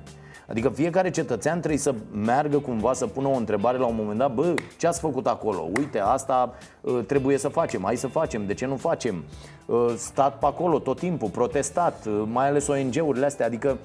Adică 0.48 0.68
fiecare 0.68 1.10
cetățean 1.10 1.58
trebuie 1.58 1.78
să 1.78 1.94
meargă 2.12 2.58
cumva 2.58 2.92
să 2.92 3.06
pună 3.06 3.28
o 3.28 3.36
întrebare 3.36 3.78
la 3.78 3.86
un 3.86 3.94
moment 3.96 4.18
dat 4.18 4.34
Bă, 4.34 4.54
ce 4.78 4.86
ați 4.86 5.00
făcut 5.00 5.26
acolo? 5.26 5.68
Uite, 5.76 5.98
asta 5.98 6.54
uh, 6.80 6.98
trebuie 7.06 7.38
să 7.38 7.48
facem, 7.48 7.82
hai 7.84 7.96
să 7.96 8.06
facem, 8.06 8.46
de 8.46 8.54
ce 8.54 8.66
nu 8.66 8.76
facem? 8.76 9.24
Uh, 9.66 9.94
stat 9.96 10.38
pe 10.38 10.46
acolo 10.46 10.78
tot 10.78 10.98
timpul, 10.98 11.28
protestat, 11.28 12.06
uh, 12.06 12.22
mai 12.32 12.48
ales 12.48 12.66
ONG-urile 12.66 13.24
astea 13.24 13.46
Adică 13.46 13.78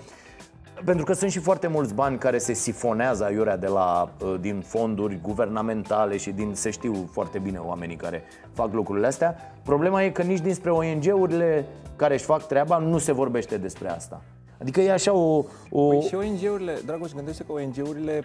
pentru 0.86 1.05
că 1.05 1.13
sunt 1.13 1.31
și 1.31 1.39
foarte 1.39 1.67
mulți 1.67 1.93
bani 1.93 2.17
care 2.17 2.38
se 2.38 2.53
sifonează 2.53 3.24
aiurea 3.24 3.57
de 3.57 3.67
la, 3.67 4.12
din 4.39 4.62
fonduri 4.62 5.19
guvernamentale 5.21 6.17
și 6.17 6.31
din, 6.31 6.51
se 6.53 6.69
știu 6.69 7.09
foarte 7.12 7.39
bine 7.39 7.57
oamenii 7.57 7.95
care 7.95 8.24
fac 8.53 8.74
lucrurile 8.74 9.07
astea. 9.07 9.36
Problema 9.63 10.03
e 10.03 10.09
că 10.09 10.21
nici 10.21 10.39
dinspre 10.39 10.71
ONG-urile 10.71 11.65
care 11.95 12.13
își 12.13 12.24
fac 12.24 12.48
treaba 12.48 12.77
nu 12.77 12.98
se 12.98 13.12
vorbește 13.12 13.57
despre 13.57 13.89
asta. 13.89 14.21
Adică 14.62 14.81
e 14.81 14.91
așa 14.91 15.13
o... 15.13 15.43
o... 15.69 15.88
Păi 15.88 16.01
și 16.01 16.15
ONG-urile, 16.15 16.77
Dragoș, 16.86 17.12
gândește 17.12 17.43
că 17.43 17.51
ONG-urile 17.51 18.24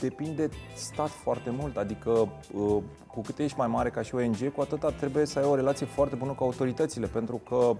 depind 0.00 0.36
de 0.36 0.50
stat 0.74 1.08
foarte 1.08 1.50
mult, 1.58 1.76
adică 1.76 2.10
uh, 2.10 2.76
cu 3.06 3.20
cât 3.20 3.38
ești 3.38 3.58
mai 3.58 3.66
mare 3.66 3.90
ca 3.90 4.02
și 4.02 4.14
ONG, 4.14 4.52
cu 4.54 4.60
atâta 4.60 4.90
trebuie 4.90 5.26
să 5.26 5.38
ai 5.38 5.44
o 5.44 5.54
relație 5.54 5.86
foarte 5.86 6.14
bună 6.14 6.32
cu 6.32 6.44
autoritățile, 6.44 7.06
pentru 7.06 7.40
că 7.48 7.76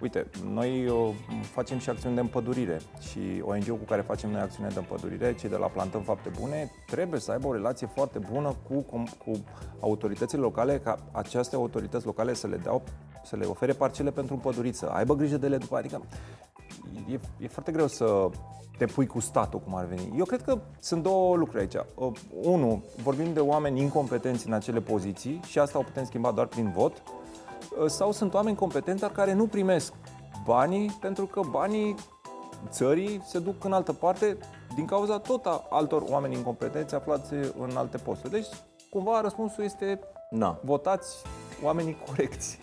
Uite, 0.00 0.26
noi 0.52 0.86
uh, 0.86 1.14
facem 1.40 1.78
și 1.78 1.90
acțiuni 1.90 2.14
de 2.14 2.20
împădurire 2.20 2.80
și 3.10 3.42
ONG-ul 3.42 3.76
cu 3.76 3.84
care 3.84 4.00
facem 4.02 4.30
noi 4.30 4.40
acțiune 4.40 4.68
de 4.68 4.78
împădurire, 4.78 5.34
cei 5.34 5.48
de 5.48 5.56
la 5.56 5.66
Plantăm 5.66 6.02
Fapte 6.02 6.30
Bune, 6.40 6.70
trebuie 6.86 7.20
să 7.20 7.30
aibă 7.30 7.46
o 7.46 7.52
relație 7.52 7.86
foarte 7.86 8.18
bună 8.18 8.54
cu, 8.68 8.80
cu, 8.80 9.02
cu 9.24 9.44
autoritățile 9.80 10.40
locale, 10.40 10.78
ca 10.78 10.98
aceste 11.12 11.56
autorități 11.56 12.06
locale 12.06 12.34
să 12.34 12.46
le 12.46 12.56
dau, 12.56 12.82
să 13.24 13.36
le 13.36 13.44
ofere 13.44 13.72
parcele 13.72 14.10
pentru 14.10 14.34
împădurit, 14.34 14.74
să 14.74 14.86
aibă 14.86 15.14
grijă 15.14 15.36
de 15.36 15.46
ele 15.46 15.56
după. 15.56 15.76
Adică 15.76 16.02
e, 17.10 17.18
e 17.38 17.48
foarte 17.48 17.72
greu 17.72 17.86
să 17.86 18.28
te 18.78 18.86
pui 18.86 19.06
cu 19.06 19.20
statul, 19.20 19.60
cum 19.60 19.74
ar 19.74 19.84
veni. 19.84 20.12
Eu 20.18 20.24
cred 20.24 20.42
că 20.42 20.58
sunt 20.80 21.02
două 21.02 21.36
lucruri 21.36 21.60
aici. 21.60 21.86
Uh, 21.94 22.12
unu, 22.42 22.84
vorbim 23.02 23.32
de 23.32 23.40
oameni 23.40 23.80
incompetenți 23.80 24.46
în 24.46 24.52
acele 24.52 24.80
poziții 24.80 25.40
și 25.46 25.58
asta 25.58 25.78
o 25.78 25.82
putem 25.82 26.04
schimba 26.04 26.30
doar 26.30 26.46
prin 26.46 26.70
vot. 26.70 27.02
Uh, 27.78 27.86
sau 27.88 28.12
sunt 28.12 28.34
oameni 28.34 28.56
competenți, 28.56 29.00
dar 29.00 29.10
care 29.10 29.32
nu 29.32 29.46
primesc 29.46 29.92
banii 30.44 30.96
pentru 31.00 31.26
că 31.26 31.40
banii 31.50 31.94
țării 32.68 33.22
se 33.26 33.38
duc 33.38 33.64
în 33.64 33.72
altă 33.72 33.92
parte 33.92 34.36
din 34.74 34.84
cauza 34.84 35.18
tot 35.18 35.46
a 35.46 35.66
altor 35.70 36.02
oameni 36.08 36.34
incompetenți 36.34 36.94
aflați 36.94 37.32
în 37.58 37.76
alte 37.76 37.96
posturi. 37.96 38.32
Deci, 38.32 38.46
cumva, 38.90 39.20
răspunsul 39.20 39.64
este 39.64 40.00
Na. 40.30 40.58
votați 40.64 41.16
oamenii 41.62 41.96
corecți. 42.06 42.58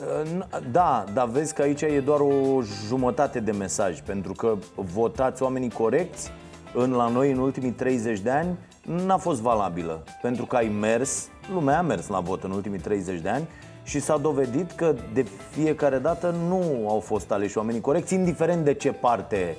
Da, 0.72 1.04
dar 1.14 1.28
vezi 1.28 1.54
că 1.54 1.62
aici 1.62 1.82
e 1.82 2.00
doar 2.00 2.20
o 2.20 2.62
jumătate 2.88 3.40
de 3.40 3.52
mesaj, 3.52 4.02
pentru 4.02 4.34
că 4.34 4.56
votați 4.76 5.44
oamenii 5.44 5.72
corecți 5.72 6.32
în 6.74 6.92
la 6.92 7.08
noi 7.08 7.32
în 7.32 7.38
ultimii 7.38 7.72
30 7.72 8.20
de 8.20 8.30
ani 8.30 8.58
n-a 9.06 9.18
fost 9.18 9.42
valabilă, 9.42 10.04
pentru 10.22 10.46
că 10.46 10.56
ai 10.56 10.68
mers, 10.68 11.28
lumea 11.54 11.78
a 11.78 11.82
mers 11.82 12.08
la 12.08 12.20
vot 12.20 12.44
în 12.44 12.52
ultimii 12.52 12.80
30 12.80 13.22
de 13.22 13.30
ani 13.30 13.48
și 13.84 14.00
s-a 14.00 14.18
dovedit 14.18 14.72
că 14.72 14.96
de 15.14 15.26
fiecare 15.50 15.98
dată 15.98 16.36
nu 16.48 16.90
au 16.90 17.00
fost 17.00 17.32
aleși 17.32 17.58
oamenii 17.58 17.82
corecți, 17.82 18.14
indiferent 18.14 18.64
de 18.64 18.74
ce 18.74 18.92
parte 18.92 19.58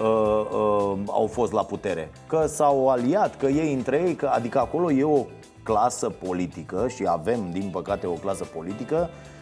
uh, 0.00 0.04
uh, 0.04 0.98
au 1.06 1.26
fost 1.26 1.52
la 1.52 1.64
putere. 1.64 2.10
Că 2.26 2.46
s-au 2.46 2.88
aliat, 2.88 3.36
că 3.36 3.46
ei 3.46 3.72
între 3.72 4.02
ei, 4.06 4.14
că, 4.14 4.26
adică 4.26 4.58
acolo 4.58 4.90
e 4.90 5.04
o 5.04 5.24
clasă 5.62 6.08
politică 6.08 6.88
și 6.88 7.04
avem, 7.08 7.50
din 7.52 7.68
păcate, 7.72 8.06
o 8.06 8.12
clasă 8.12 8.44
politică 8.44 9.10
uh, 9.10 9.33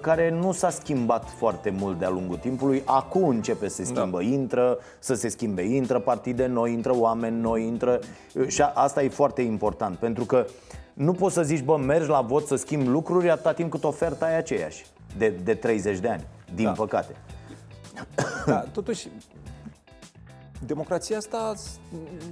care 0.00 0.30
nu 0.30 0.52
s-a 0.52 0.70
schimbat 0.70 1.28
foarte 1.28 1.70
mult 1.70 1.98
de-a 1.98 2.10
lungul 2.10 2.36
timpului. 2.36 2.82
Acum 2.84 3.28
începe 3.28 3.68
să 3.68 3.84
se 3.84 3.92
da. 3.92 4.00
schimbă, 4.00 4.18
da. 4.18 4.24
intră, 4.24 4.78
să 4.98 5.14
se 5.14 5.28
schimbe, 5.28 5.62
intră 5.62 5.98
partide 5.98 6.46
noi, 6.46 6.72
intră 6.72 6.96
oameni 6.96 7.40
noi, 7.40 7.66
intră... 7.66 7.98
Uh, 8.34 8.48
și 8.48 8.62
asta 8.62 9.02
e 9.02 9.08
foarte 9.08 9.42
important, 9.42 9.96
pentru 9.96 10.24
că 10.24 10.46
nu 10.92 11.12
poți 11.12 11.34
să 11.34 11.42
zici, 11.42 11.62
bă, 11.62 11.76
mergi 11.76 12.08
la 12.08 12.20
vot 12.20 12.46
să 12.46 12.56
schimbi 12.56 12.88
lucruri 12.88 13.30
atâta 13.30 13.52
timp 13.52 13.70
cât 13.70 13.84
oferta 13.84 14.30
e 14.30 14.36
aceeași, 14.36 14.86
de, 15.18 15.28
de 15.28 15.54
30 15.54 15.98
de 15.98 16.08
ani, 16.08 16.26
din 16.54 16.64
da. 16.64 16.72
păcate. 16.72 17.16
Da, 18.46 18.58
totuși, 18.58 19.08
Democrația 20.66 21.16
asta, 21.16 21.52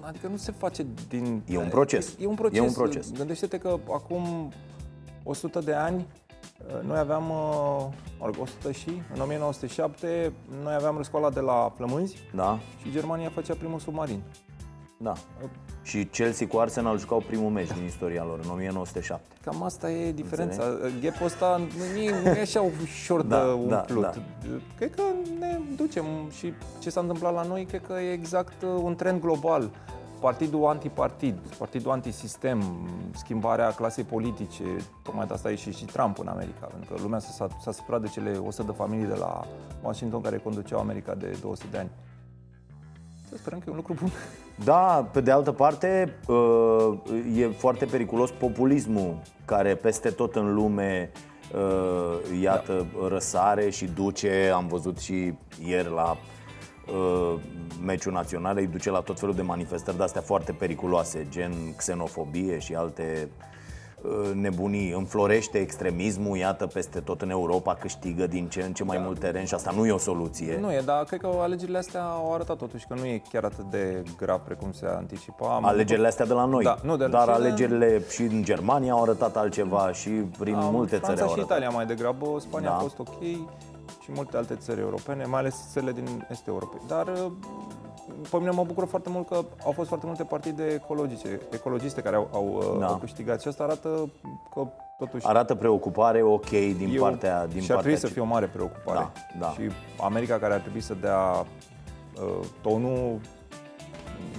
adică 0.01 0.27
nu 0.27 0.37
se 0.37 0.53
face 0.59 0.87
din... 1.09 1.43
E 1.49 1.59
un 1.59 1.69
proces. 1.69 2.09
E, 2.09 2.23
e 2.23 2.27
un 2.27 2.35
proces. 2.35 2.59
E 2.59 2.61
un 2.61 2.73
proces. 2.73 3.13
Gândește-te 3.13 3.59
că 3.59 3.79
acum 3.93 4.53
100 5.25 5.61
de 5.61 5.73
ani 5.73 5.97
uh, 5.97 6.30
noi 6.83 6.99
aveam, 6.99 7.31
uh, 7.31 7.87
mă 8.19 8.25
rog, 8.27 8.35
100 8.41 8.73
și, 8.73 9.03
în 9.15 9.21
1907, 9.21 10.33
noi 10.63 10.75
aveam 10.75 10.97
răscoala 10.97 11.31
de 11.31 11.41
la 11.41 11.73
Flămânzi 11.77 12.17
da. 12.35 12.59
și 12.83 12.91
Germania 12.91 13.31
făcea 13.35 13.55
primul 13.55 13.79
submarin. 13.79 14.23
Da. 15.03 15.13
Și 15.83 16.05
Chelsea 16.05 16.47
cu 16.47 16.59
Arsenal 16.59 16.99
jucau 16.99 17.23
primul 17.27 17.51
meci 17.51 17.73
din 17.73 17.85
istoria 17.85 18.25
lor, 18.25 18.41
în 18.45 18.51
1907. 18.51 19.27
Cam 19.45 19.63
asta 19.63 19.91
e 19.91 20.13
diferența. 20.13 20.63
Gapul 21.03 21.27
ăsta 21.27 21.61
nu 21.77 22.01
e, 22.01 22.21
nu 22.23 22.29
e 22.29 22.41
așa 22.41 22.61
ușor 22.83 23.23
da, 23.23 23.37
de 23.37 23.43
da, 23.45 23.53
umplut. 23.55 24.03
Da, 24.03 24.11
da. 24.11 24.21
Cred 24.77 24.95
că 24.95 25.03
ne 25.39 25.59
ducem 25.77 26.05
și 26.31 26.53
ce 26.79 26.91
s-a 26.91 27.01
întâmplat 27.01 27.35
la 27.35 27.43
noi, 27.43 27.65
cred 27.65 27.83
că 27.87 27.93
e 27.93 28.13
exact 28.13 28.63
uh, 28.63 28.69
un 28.83 28.95
trend 28.95 29.21
global. 29.21 29.71
Partidul 30.21 30.67
antipartid, 30.67 31.39
partidul 31.59 31.91
antisistem, 31.91 32.63
schimbarea 33.15 33.71
clasei 33.71 34.05
politice, 34.05 34.65
tocmai 35.03 35.27
de 35.27 35.33
asta 35.33 35.51
e 35.51 35.55
și, 35.55 35.73
și 35.73 35.85
Trump 35.85 36.19
în 36.19 36.27
America, 36.27 36.67
pentru 36.67 36.95
că 36.95 37.03
lumea 37.03 37.19
s-a, 37.19 37.49
s-a 37.61 37.73
supărat 37.73 38.01
de 38.01 38.07
cele 38.07 38.31
100 38.47 38.63
de 38.63 38.73
familii 38.77 39.07
de 39.07 39.15
la 39.15 39.47
Washington 39.83 40.21
care 40.21 40.37
conduceau 40.37 40.81
America 40.81 41.15
de 41.15 41.37
200 41.41 41.67
de 41.71 41.79
ani. 41.79 41.91
Să 43.29 43.37
sperăm 43.37 43.59
că 43.59 43.65
e 43.69 43.71
un 43.71 43.77
lucru 43.77 43.95
bun. 44.01 44.11
Da, 44.65 45.09
pe 45.13 45.21
de 45.21 45.31
altă 45.31 45.53
parte, 45.53 46.15
uh, 46.27 46.99
e 47.37 47.49
foarte 47.49 47.85
periculos 47.85 48.31
populismul 48.31 49.21
care 49.45 49.75
peste 49.75 50.11
tot 50.11 50.35
în 50.35 50.55
lume 50.55 51.11
uh, 51.55 52.41
iată, 52.41 52.87
da. 53.01 53.09
răsare 53.09 53.71
și 53.71 53.87
duce, 53.87 54.53
am 54.55 54.67
văzut 54.67 54.99
și 54.99 55.35
ieri 55.65 55.91
la 55.95 56.11
uh, 56.11 56.19
meciul 57.85 58.13
național, 58.13 58.57
îi 58.57 58.67
duce 58.67 58.91
la 58.91 59.01
tot 59.01 59.19
felul 59.19 59.35
de 59.35 59.43
manifestări 59.43 59.97
de 59.97 60.03
astea 60.03 60.21
foarte 60.21 60.53
periculoase, 60.53 61.27
gen 61.31 61.53
xenofobie 61.77 62.59
și 62.59 62.75
alte 62.75 63.29
Uh, 64.03 64.31
nebunii, 64.35 64.93
înflorește 64.93 65.59
extremismul, 65.59 66.37
iată, 66.37 66.67
peste 66.67 67.01
tot 67.01 67.23
în 67.23 67.31
Europa 67.31 67.75
câștigă 67.75 68.27
din 68.27 68.49
ce 68.49 68.63
în 68.63 68.73
ce 68.73 68.85
mai 68.85 68.97
da. 68.97 69.03
mult 69.03 69.19
teren 69.19 69.45
și 69.45 69.55
asta 69.55 69.73
nu 69.77 69.87
e 69.87 69.91
o 69.91 69.99
soluție. 69.99 70.59
Nu 70.61 70.73
e, 70.73 70.83
dar 70.85 71.05
cred 71.05 71.21
că 71.21 71.31
alegerile 71.41 71.79
astea 71.79 72.03
au 72.03 72.35
arătat 72.35 72.57
totuși 72.57 72.87
că 72.87 72.95
nu 72.95 73.05
e 73.05 73.23
chiar 73.33 73.45
atât 73.45 73.65
de 73.71 74.03
grav 74.17 74.41
precum 74.41 74.73
se 74.73 74.87
anticipa. 74.87 75.55
Am 75.55 75.65
alegerile 75.65 76.07
astea 76.07 76.27
de 76.27 76.33
la 76.33 76.45
noi, 76.45 76.65
da, 76.65 76.77
nu 76.83 76.97
de 76.97 77.07
dar 77.07 77.23
și 77.23 77.31
alegerile 77.31 77.89
de... 77.89 78.05
și 78.11 78.23
în 78.23 78.43
Germania 78.43 78.93
au 78.93 79.03
arătat 79.03 79.37
altceva 79.37 79.93
și 79.93 80.11
prin 80.39 80.55
Am, 80.55 80.73
multe 80.73 80.97
Franța 80.97 81.15
țări 81.15 81.29
au 81.29 81.35
și 81.35 81.41
Italia 81.41 81.69
mai 81.69 81.87
degrabă, 81.87 82.27
Spania 82.39 82.69
da. 82.69 82.75
a 82.75 82.79
fost 82.79 82.99
ok 82.99 83.23
și 84.03 84.13
multe 84.13 84.37
alte 84.37 84.55
țări 84.55 84.81
europene, 84.81 85.25
mai 85.25 85.41
ales 85.41 85.71
țările 85.71 85.93
din 85.93 86.27
Est 86.31 86.47
Europei. 86.47 86.81
Dar 86.87 87.07
uh, 87.07 87.33
pe 88.31 88.37
mine 88.37 88.51
mă 88.51 88.65
bucur 88.65 88.87
foarte 88.87 89.09
mult 89.09 89.29
că 89.29 89.45
au 89.65 89.73
fost 89.73 89.89
foarte 89.89 90.07
multe 90.07 90.25
partide 90.25 90.67
ecologice, 90.67 91.41
ecologiste 91.51 92.01
care 92.01 92.17
au, 92.17 92.29
au, 92.33 92.77
da. 92.79 92.87
au 92.87 92.97
câștigat 92.97 93.41
și 93.41 93.49
asta 93.49 93.63
arată 93.63 94.11
că 94.55 94.67
totuși... 94.99 95.27
Arată 95.27 95.55
preocupare 95.55 96.23
ok 96.23 96.49
din 96.49 96.91
eu, 96.93 97.03
partea 97.03 97.47
din 97.47 97.61
Și 97.61 97.73
ar 97.73 97.79
trebui 97.79 97.99
să 97.99 98.07
fie 98.07 98.23
o 98.23 98.25
mare 98.25 98.47
preocupare. 98.47 98.99
Da, 98.99 99.13
da. 99.39 99.51
Și 99.51 99.71
America 100.01 100.39
care 100.39 100.55
ar 100.55 100.61
trebui 100.61 100.81
să 100.81 100.95
dea 100.95 101.47
uh, 102.15 102.47
tonul 102.61 103.21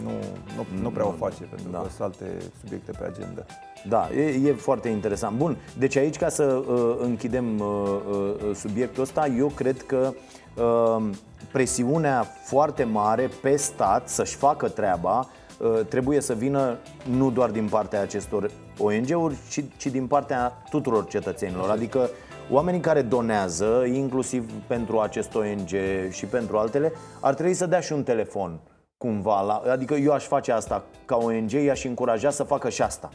nu, 0.03 0.11
nu, 0.55 0.81
nu 0.81 0.89
prea 0.89 1.07
o 1.07 1.11
face, 1.11 1.43
pentru 1.43 1.69
da. 1.69 1.77
că 1.77 1.87
sunt 1.89 2.01
alte 2.01 2.37
subiecte 2.59 2.91
pe 2.91 3.03
agenda. 3.05 3.45
Da, 3.89 4.09
e, 4.15 4.47
e 4.47 4.53
foarte 4.53 4.89
interesant. 4.89 5.37
Bun, 5.37 5.57
deci 5.77 5.95
aici 5.95 6.17
ca 6.17 6.29
să 6.29 6.43
uh, 6.43 6.95
închidem 6.99 7.59
uh, 7.59 7.67
uh, 8.09 8.55
subiectul 8.55 9.03
ăsta, 9.03 9.27
eu 9.37 9.47
cred 9.47 9.81
că 9.81 10.13
uh, 10.55 11.09
presiunea 11.51 12.27
foarte 12.43 12.83
mare 12.83 13.29
pe 13.41 13.55
stat 13.55 14.09
să-și 14.09 14.35
facă 14.35 14.67
treaba 14.67 15.27
uh, 15.59 15.85
trebuie 15.89 16.21
să 16.21 16.33
vină 16.33 16.77
nu 17.17 17.31
doar 17.31 17.49
din 17.49 17.67
partea 17.67 18.01
acestor 18.01 18.51
ONG-uri, 18.77 19.35
ci, 19.49 19.63
ci 19.77 19.85
din 19.85 20.07
partea 20.07 20.63
tuturor 20.69 21.07
cetățenilor. 21.07 21.69
Adică 21.69 22.09
oamenii 22.49 22.79
care 22.79 23.01
donează, 23.01 23.83
inclusiv 23.93 24.51
pentru 24.67 24.99
acest 24.99 25.35
ONG 25.35 25.69
și 26.09 26.25
pentru 26.25 26.57
altele, 26.57 26.91
ar 27.19 27.33
trebui 27.33 27.53
să 27.53 27.65
dea 27.65 27.79
și 27.79 27.93
un 27.93 28.03
telefon 28.03 28.59
cumva. 29.01 29.41
La, 29.41 29.61
adică 29.71 29.93
eu 29.93 30.11
aș 30.11 30.23
face 30.23 30.51
asta 30.51 30.83
ca 31.05 31.15
ONG, 31.15 31.51
i-aș 31.51 31.83
încuraja 31.83 32.29
să 32.29 32.43
facă 32.43 32.69
și 32.69 32.81
asta. 32.81 33.09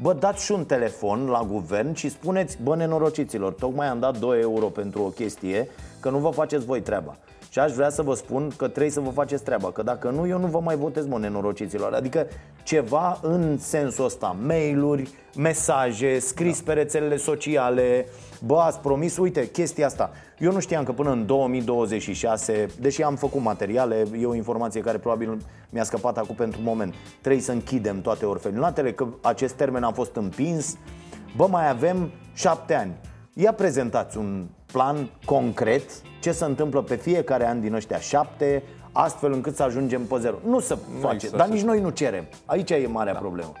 Bă, 0.00 0.12
dați 0.12 0.44
și 0.44 0.52
un 0.52 0.64
telefon 0.64 1.26
la 1.26 1.46
guvern 1.50 1.94
și 1.94 2.08
spuneți, 2.08 2.58
bă, 2.62 2.76
nenorociților, 2.76 3.52
tocmai 3.52 3.86
am 3.86 3.98
dat 3.98 4.18
2 4.18 4.40
euro 4.40 4.66
pentru 4.66 5.02
o 5.02 5.08
chestie, 5.08 5.68
că 6.00 6.10
nu 6.10 6.18
vă 6.18 6.30
faceți 6.30 6.64
voi 6.64 6.80
treaba. 6.80 7.16
Și 7.50 7.58
aș 7.58 7.72
vrea 7.72 7.90
să 7.90 8.02
vă 8.02 8.14
spun 8.14 8.52
că 8.56 8.68
trebuie 8.68 8.90
să 8.90 9.00
vă 9.00 9.10
faceți 9.10 9.42
treaba 9.42 9.72
Că 9.72 9.82
dacă 9.82 10.10
nu, 10.10 10.26
eu 10.26 10.38
nu 10.38 10.46
vă 10.46 10.60
mai 10.60 10.76
votez, 10.76 11.06
mă, 11.06 11.18
nenorociților 11.18 11.92
Adică 11.92 12.26
ceva 12.62 13.18
în 13.22 13.58
sensul 13.58 14.04
ăsta 14.04 14.36
Mail-uri, 14.46 15.10
mesaje, 15.36 16.18
scris 16.18 16.60
pe 16.60 16.72
rețelele 16.72 17.16
sociale 17.16 18.06
Bă, 18.46 18.58
ați 18.58 18.78
promis, 18.78 19.16
uite, 19.16 19.48
chestia 19.48 19.86
asta 19.86 20.10
Eu 20.40 20.52
nu 20.52 20.60
știam 20.60 20.84
că 20.84 20.92
până 20.92 21.10
în 21.10 21.26
2026 21.26 22.66
Deși 22.80 23.02
am 23.02 23.14
făcut 23.14 23.42
materiale 23.42 24.06
E 24.20 24.26
o 24.26 24.34
informație 24.34 24.80
care 24.80 24.98
probabil 24.98 25.38
mi-a 25.70 25.84
scăpat 25.84 26.18
acum 26.18 26.34
pentru 26.34 26.60
moment 26.62 26.94
Trebuie 27.20 27.42
să 27.42 27.52
închidem 27.52 28.00
toate 28.00 28.24
orfelinatele 28.24 28.92
Că 28.92 29.06
acest 29.22 29.54
termen 29.54 29.82
a 29.82 29.90
fost 29.90 30.16
împins 30.16 30.76
Bă, 31.36 31.46
mai 31.46 31.68
avem 31.68 32.10
șapte 32.34 32.74
ani 32.74 32.92
Ia 33.34 33.52
prezentați 33.52 34.18
un 34.18 34.46
plan 34.72 35.10
concret 35.24 35.90
ce 36.20 36.32
se 36.32 36.44
întâmplă 36.44 36.82
pe 36.82 36.94
fiecare 36.94 37.48
an 37.48 37.60
din 37.60 37.74
ăștia 37.74 37.98
șapte, 37.98 38.62
astfel 38.92 39.32
încât 39.32 39.56
să 39.56 39.62
ajungem 39.62 40.02
pe 40.02 40.18
zero. 40.18 40.36
Nu 40.46 40.60
să 40.60 40.78
nu 40.94 41.00
face, 41.00 41.28
dar 41.28 41.48
nici 41.48 41.62
noi 41.62 41.80
nu 41.80 41.90
cerem. 41.90 42.24
Aici 42.44 42.70
e 42.70 42.86
marea 42.86 43.12
da. 43.12 43.18
problemă. 43.18 43.52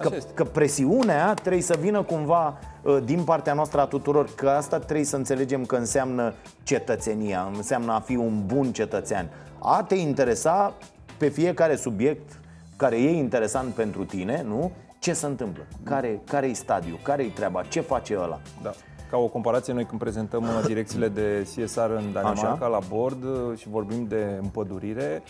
Că, 0.00 0.10
că 0.34 0.44
presiunea 0.44 1.34
trebuie 1.34 1.62
să 1.62 1.76
vină 1.80 2.02
cumva 2.02 2.58
uh, 2.82 2.98
din 3.04 3.24
partea 3.24 3.54
noastră 3.54 3.80
a 3.80 3.84
tuturor, 3.84 4.28
că 4.34 4.48
asta 4.48 4.78
trebuie 4.78 5.04
să 5.04 5.16
înțelegem 5.16 5.64
că 5.64 5.76
înseamnă 5.76 6.34
cetățenia, 6.62 7.50
înseamnă 7.56 7.92
a 7.92 8.00
fi 8.00 8.16
un 8.16 8.42
bun 8.46 8.72
cetățean. 8.72 9.28
A 9.58 9.82
te 9.88 9.94
interesa 9.94 10.74
pe 11.18 11.28
fiecare 11.28 11.76
subiect 11.76 12.38
care 12.76 12.96
e 12.96 13.10
interesant 13.10 13.74
pentru 13.74 14.04
tine, 14.04 14.44
nu? 14.46 14.70
Ce 14.98 15.12
se 15.12 15.26
întâmplă? 15.26 15.62
Care, 15.82 16.20
care-i 16.26 16.54
stadiu? 16.54 16.98
Care-i 17.02 17.28
treaba? 17.28 17.62
Ce 17.62 17.80
face 17.80 18.16
ăla? 18.18 18.40
Da. 18.62 18.70
Ca 19.10 19.16
o 19.16 19.26
comparație, 19.26 19.72
noi 19.72 19.84
când 19.84 20.00
prezentăm 20.00 20.42
uh, 20.42 20.62
direcțiile 20.66 21.08
de 21.08 21.42
CSR 21.42 21.90
în 21.90 22.12
Danemarca 22.12 22.50
Așa. 22.50 22.66
la 22.66 22.78
bord 22.88 23.24
uh, 23.24 23.58
și 23.58 23.68
vorbim 23.68 24.06
de 24.08 24.38
împădurire, 24.40 25.22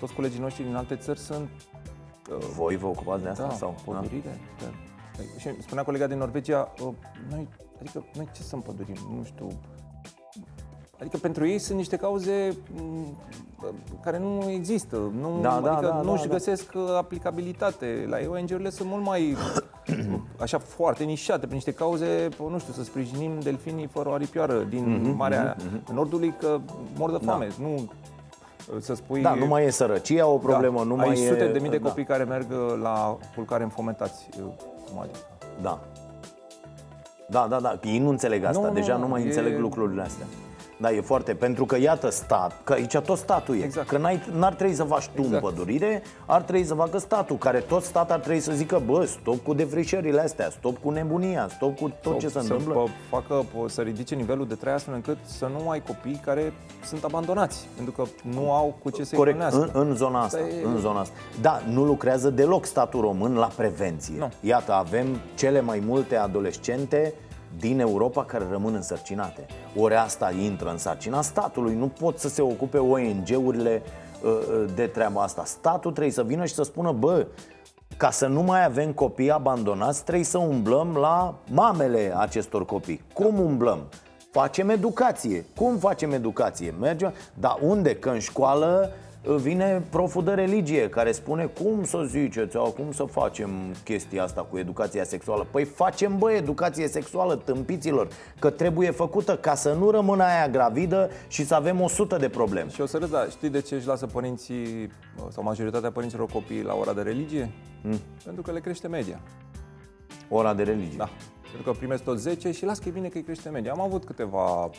toți 0.00 0.12
colegii 0.12 0.40
noștri 0.40 0.64
din 0.64 0.74
alte 0.74 0.96
țări 0.96 1.18
sunt... 1.18 1.48
Uh, 2.30 2.36
Voi 2.56 2.76
vă 2.76 2.86
ocupați 2.86 3.22
de 3.22 3.28
asta? 3.28 3.46
Da, 3.46 3.54
sau? 3.54 3.74
împădurire. 3.86 4.40
Da. 4.60 4.66
Și 5.38 5.62
spunea 5.62 5.84
colega 5.84 6.06
din 6.06 6.18
Norvegia, 6.18 6.72
noi, 7.30 7.48
adică 7.80 8.04
noi 8.14 8.28
ce 8.34 8.42
să 8.42 8.54
împădurim? 8.54 8.96
Nu 9.16 9.24
știu, 9.24 9.48
Adică 11.00 11.16
pentru 11.16 11.46
ei 11.46 11.58
sunt 11.58 11.78
niște 11.78 11.96
cauze 11.96 12.56
mm, 12.74 13.18
care 14.02 14.18
nu 14.18 14.50
există, 14.50 14.96
nu, 15.20 15.38
da, 15.42 15.60
da, 15.62 15.72
adică 15.72 15.92
da, 15.92 16.00
nu 16.00 16.12
își 16.12 16.26
da, 16.26 16.32
găsesc 16.32 16.72
da. 16.72 16.96
aplicabilitate. 16.96 18.06
La 18.08 18.20
ei 18.20 18.26
ONG-urile 18.26 18.70
sunt 18.70 18.88
mult 18.88 19.04
mai 19.04 19.36
așa 20.44 20.58
foarte 20.58 21.04
nișate, 21.04 21.40
prin 21.40 21.54
niște 21.54 21.72
cauze, 21.72 22.28
nu 22.50 22.58
știu, 22.58 22.72
să 22.72 22.84
sprijinim 22.84 23.40
delfinii 23.40 23.86
fără 23.86 24.08
o 24.08 24.12
aripioară 24.12 24.62
din 24.62 25.00
mm-hmm, 25.00 25.16
Marea 25.16 25.56
mm-hmm. 25.56 25.92
Nordului 25.92 26.34
că 26.40 26.60
mor 26.96 27.10
de 27.10 27.24
foame. 27.24 27.46
Da. 27.46 27.54
Nu 27.58 27.90
să 28.80 28.94
spui... 28.94 29.20
Da, 29.20 29.34
nu 29.34 29.46
mai 29.46 29.64
e 29.64 29.70
sărăcia 29.70 30.26
o 30.26 30.36
problemă, 30.36 30.78
da, 30.78 30.84
nu 30.84 30.96
mai 30.96 31.08
ai 31.08 31.16
sute 31.16 31.44
e... 31.44 31.52
de 31.52 31.58
mii 31.58 31.70
de 31.70 31.78
da. 31.78 31.88
copii 31.88 32.04
care 32.04 32.24
merg 32.24 32.46
la 32.82 33.18
culcare 33.34 33.62
înfometați. 33.62 34.28
Cum 34.90 34.98
adică? 34.98 35.18
Da. 35.62 35.80
Da, 37.28 37.46
da, 37.48 37.60
da. 37.60 37.78
Ei 37.82 37.98
nu 37.98 38.08
înțeleg 38.08 38.44
asta. 38.44 38.66
Nu, 38.66 38.72
Deja 38.72 38.94
nu, 38.94 39.00
nu 39.00 39.08
mai 39.08 39.22
e... 39.22 39.24
înțeleg 39.24 39.58
lucrurile 39.58 40.02
astea. 40.02 40.26
Da, 40.76 40.90
e 40.90 41.00
foarte, 41.00 41.34
pentru 41.34 41.64
că 41.64 41.78
iată 41.78 42.10
stat, 42.10 42.60
că 42.64 42.72
aici 42.72 42.96
tot 42.96 43.18
statul 43.18 43.60
e 43.60 43.64
exact. 43.64 43.88
Că 43.88 43.98
n-ar 44.32 44.54
trebui 44.54 44.74
să 44.74 44.84
faci 44.84 45.08
tu 45.08 45.20
exact. 45.22 45.44
împădurire 45.44 46.02
Ar 46.26 46.42
trebui 46.42 46.64
să 46.64 46.74
facă 46.74 46.98
statul, 46.98 47.36
care 47.36 47.58
tot 47.58 47.82
stat 47.82 48.10
ar 48.10 48.18
trebui 48.18 48.40
să 48.40 48.52
zică 48.52 48.82
Bă, 48.86 49.04
stop 49.04 49.44
cu 49.44 49.54
defrișările 49.54 50.20
astea, 50.20 50.50
stop 50.50 50.78
cu 50.78 50.90
nebunia, 50.90 51.48
stop 51.48 51.76
cu 51.76 51.88
tot 51.88 51.96
stop, 52.00 52.18
ce 52.18 52.26
se 52.26 52.32
să 52.32 52.38
întâmplă 52.38 52.84
facă, 53.08 53.44
să 53.68 53.80
ridice 53.80 54.14
nivelul 54.14 54.46
de 54.46 54.54
trai 54.54 54.74
astfel 54.74 54.94
încât 54.94 55.18
să 55.24 55.50
nu 55.58 55.70
ai 55.70 55.82
copii 55.82 56.20
care 56.24 56.52
sunt 56.84 57.04
abandonați 57.04 57.68
Pentru 57.76 57.92
că 57.92 58.04
nu 58.22 58.52
au 58.52 58.76
cu 58.82 58.90
ce 58.90 59.04
să-i 59.04 59.18
Corect, 59.18 59.52
în, 59.52 59.70
în 59.72 59.94
zona 59.94 60.22
asta, 60.22 60.38
e... 60.38 60.64
în 60.64 60.76
zona 60.76 61.00
asta 61.00 61.14
Da, 61.40 61.62
nu 61.70 61.84
lucrează 61.84 62.30
deloc 62.30 62.64
statul 62.64 63.00
român 63.00 63.34
la 63.34 63.50
prevenție 63.56 64.14
nu. 64.18 64.28
Iată, 64.40 64.72
avem 64.72 65.06
cele 65.34 65.60
mai 65.60 65.82
multe 65.86 66.16
adolescente 66.16 67.14
din 67.58 67.80
Europa 67.80 68.24
care 68.24 68.46
rămân 68.50 68.74
însărcinate. 68.74 69.46
Ori 69.76 69.94
asta 69.94 70.30
intră 70.42 70.70
în 70.70 70.78
sarcina 70.78 71.22
statului, 71.22 71.74
nu 71.74 71.88
pot 71.88 72.18
să 72.18 72.28
se 72.28 72.42
ocupe 72.42 72.78
ONG-urile 72.78 73.82
uh, 74.22 74.30
uh, 74.30 74.64
de 74.74 74.86
treaba 74.86 75.22
asta. 75.22 75.44
Statul 75.44 75.90
trebuie 75.90 76.12
să 76.12 76.22
vină 76.22 76.44
și 76.44 76.54
să 76.54 76.62
spună, 76.62 76.92
bă, 76.92 77.26
ca 77.96 78.10
să 78.10 78.26
nu 78.26 78.42
mai 78.42 78.64
avem 78.64 78.92
copii 78.92 79.30
abandonați, 79.30 80.04
trebuie 80.04 80.24
să 80.24 80.38
umblăm 80.38 80.96
la 80.96 81.34
mamele 81.50 82.12
acestor 82.16 82.64
copii. 82.64 83.02
Cum 83.12 83.40
umblăm? 83.40 83.78
Facem 84.30 84.68
educație. 84.68 85.44
Cum 85.56 85.76
facem 85.76 86.12
educație? 86.12 86.74
Mergem, 86.80 87.12
dar 87.34 87.58
unde? 87.60 87.94
Că 87.96 88.08
în 88.08 88.18
școală 88.18 88.90
vine 89.24 89.82
proful 89.90 90.24
de 90.24 90.32
religie 90.32 90.88
care 90.88 91.12
spune 91.12 91.44
cum 91.44 91.84
să 91.84 92.04
ziceți, 92.08 92.52
sau 92.52 92.70
cum 92.70 92.92
să 92.92 93.04
facem 93.04 93.50
chestia 93.84 94.22
asta 94.22 94.42
cu 94.50 94.58
educația 94.58 95.04
sexuală. 95.04 95.46
Păi 95.50 95.64
facem, 95.64 96.18
bă, 96.18 96.32
educație 96.32 96.88
sexuală, 96.88 97.36
tâmpiților, 97.36 98.08
că 98.38 98.50
trebuie 98.50 98.90
făcută 98.90 99.36
ca 99.36 99.54
să 99.54 99.72
nu 99.72 99.90
rămână 99.90 100.22
aia 100.22 100.48
gravidă 100.48 101.10
și 101.28 101.46
să 101.46 101.54
avem 101.54 101.80
100 101.80 102.16
de 102.16 102.28
probleme. 102.28 102.70
Și 102.70 102.80
o 102.80 102.86
să 102.86 102.96
râd, 102.96 103.10
da, 103.10 103.26
știi 103.26 103.48
de 103.48 103.60
ce 103.60 103.74
își 103.74 103.86
lasă 103.86 104.06
părinții 104.06 104.90
sau 105.30 105.42
majoritatea 105.42 105.90
părinților 105.90 106.28
copii 106.28 106.62
la 106.62 106.74
ora 106.74 106.92
de 106.92 107.02
religie? 107.02 107.50
Mm. 107.82 108.00
Pentru 108.24 108.42
că 108.42 108.52
le 108.52 108.60
crește 108.60 108.88
media. 108.88 109.20
Ora 110.28 110.54
de 110.54 110.62
religie. 110.62 110.96
Da. 110.96 111.08
Pentru 111.42 111.72
că 111.72 111.78
primesc 111.78 112.02
tot 112.02 112.18
10 112.18 112.52
și 112.52 112.64
las 112.64 112.78
că 112.78 112.88
e 112.88 112.92
bine 112.92 113.08
că 113.08 113.16
îi 113.16 113.24
crește 113.24 113.48
media. 113.48 113.72
Am 113.72 113.80
avut 113.80 114.04
câteva 114.04 114.64
uh, 114.64 114.70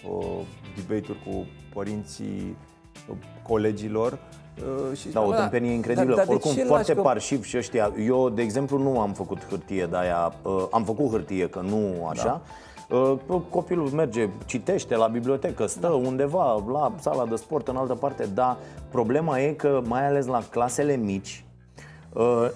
debate-uri 0.76 1.24
cu 1.26 1.46
părinții 1.74 2.58
colegilor 3.48 4.18
uh, 4.92 4.98
și 4.98 5.08
da, 5.08 5.22
o 5.22 5.34
tâmpenie 5.34 5.72
incredibilă. 5.72 6.16
Dar, 6.16 6.26
dar 6.26 6.36
Oricum, 6.36 6.66
foarte 6.66 6.94
că... 6.94 7.02
parșiv 7.02 7.44
și 7.44 7.58
ăștia. 7.58 7.94
Eu, 8.06 8.30
de 8.30 8.42
exemplu, 8.42 8.78
nu 8.78 9.00
am 9.00 9.14
făcut 9.14 9.46
hârtie 9.50 9.86
de 9.86 9.98
aia. 9.98 10.34
Uh, 10.42 10.66
am 10.72 10.84
făcut 10.84 11.10
hârtie, 11.10 11.50
că 11.50 11.60
nu 11.60 12.08
așa. 12.10 12.42
Da. 12.88 12.96
Uh, 12.96 13.42
copilul 13.50 13.90
merge, 13.90 14.30
citește 14.46 14.96
la 14.96 15.08
bibliotecă, 15.08 15.66
stă 15.66 15.88
da. 15.88 15.94
undeva 15.94 16.64
la 16.72 16.94
sala 17.00 17.26
de 17.26 17.36
sport 17.36 17.68
în 17.68 17.76
altă 17.76 17.94
parte, 17.94 18.30
dar 18.34 18.58
problema 18.90 19.40
e 19.40 19.52
că 19.52 19.82
mai 19.86 20.08
ales 20.08 20.26
la 20.26 20.44
clasele 20.50 20.96
mici 20.96 21.46
Uh, 21.55 21.55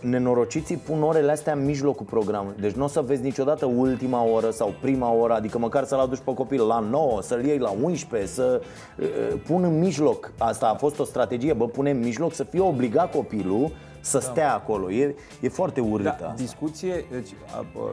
nenorociții 0.01 0.77
pun 0.77 1.03
orele 1.03 1.31
astea 1.31 1.53
în 1.53 1.65
mijlocul 1.65 2.05
programului. 2.05 2.55
Deci 2.59 2.71
nu 2.71 2.83
o 2.83 2.87
să 2.87 3.01
vezi 3.01 3.23
niciodată 3.23 3.65
ultima 3.65 4.23
oră 4.23 4.49
sau 4.49 4.73
prima 4.81 5.11
oră, 5.11 5.33
adică 5.33 5.57
măcar 5.57 5.83
să-l 5.83 5.99
aduci 5.99 6.19
pe 6.19 6.33
copil 6.33 6.65
la 6.65 6.79
9, 6.79 7.21
să-l 7.21 7.45
iei 7.45 7.57
la 7.57 7.73
11, 7.83 8.29
să 8.29 8.61
uh, 8.99 9.05
pun 9.47 9.63
în 9.63 9.79
mijloc. 9.79 10.31
Asta 10.37 10.67
a 10.67 10.75
fost 10.75 10.99
o 10.99 11.03
strategie, 11.03 11.53
bă, 11.53 11.65
pune 11.65 11.89
în 11.89 11.99
mijloc 11.99 12.33
să 12.33 12.43
fie 12.43 12.61
obligat 12.61 13.11
copilul 13.11 13.71
să 14.01 14.17
da. 14.17 14.23
stea 14.23 14.53
acolo. 14.53 14.91
E, 14.91 15.15
e 15.41 15.49
foarte 15.49 15.79
urâtă 15.81 16.03
da, 16.03 16.11
asta. 16.11 16.33
Discuție, 16.37 17.05
deci, 17.11 17.33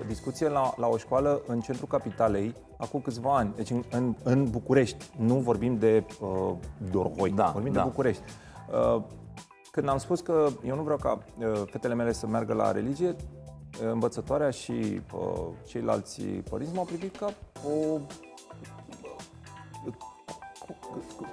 discuție 0.07 0.49
la, 0.49 0.75
la 0.77 0.87
o 0.87 0.97
școală 0.97 1.43
în 1.47 1.61
centrul 1.61 1.89
capitalei 1.89 2.55
acum 2.77 3.01
câțiva 3.01 3.37
ani, 3.37 3.53
deci 3.57 3.71
în, 3.71 3.83
în, 3.91 4.15
în 4.23 4.51
București. 4.51 5.05
Nu 5.17 5.35
vorbim 5.35 5.77
de 5.79 6.05
uh, 6.21 6.53
Dorhoi, 6.91 7.31
da, 7.31 7.51
vorbim 7.53 7.73
da. 7.73 7.81
de 7.81 7.89
București. 7.89 8.23
Uh, 8.97 9.03
când 9.77 9.89
am 9.89 9.99
spus 9.99 10.21
că 10.21 10.49
eu 10.67 10.75
nu 10.75 10.83
vreau 10.83 10.99
ca 10.99 11.19
uh, 11.39 11.63
fetele 11.71 11.95
mele 11.95 12.13
să 12.13 12.27
meargă 12.27 12.55
la 12.55 12.73
religie, 12.73 13.09
uh, 13.09 13.91
învățătoarea 13.91 14.51
și 14.51 15.01
uh, 15.15 15.47
ceilalți 15.67 16.23
părinți 16.23 16.75
m-au 16.75 16.85
privit 16.85 17.17
ca 17.17 17.33
o... 17.65 17.99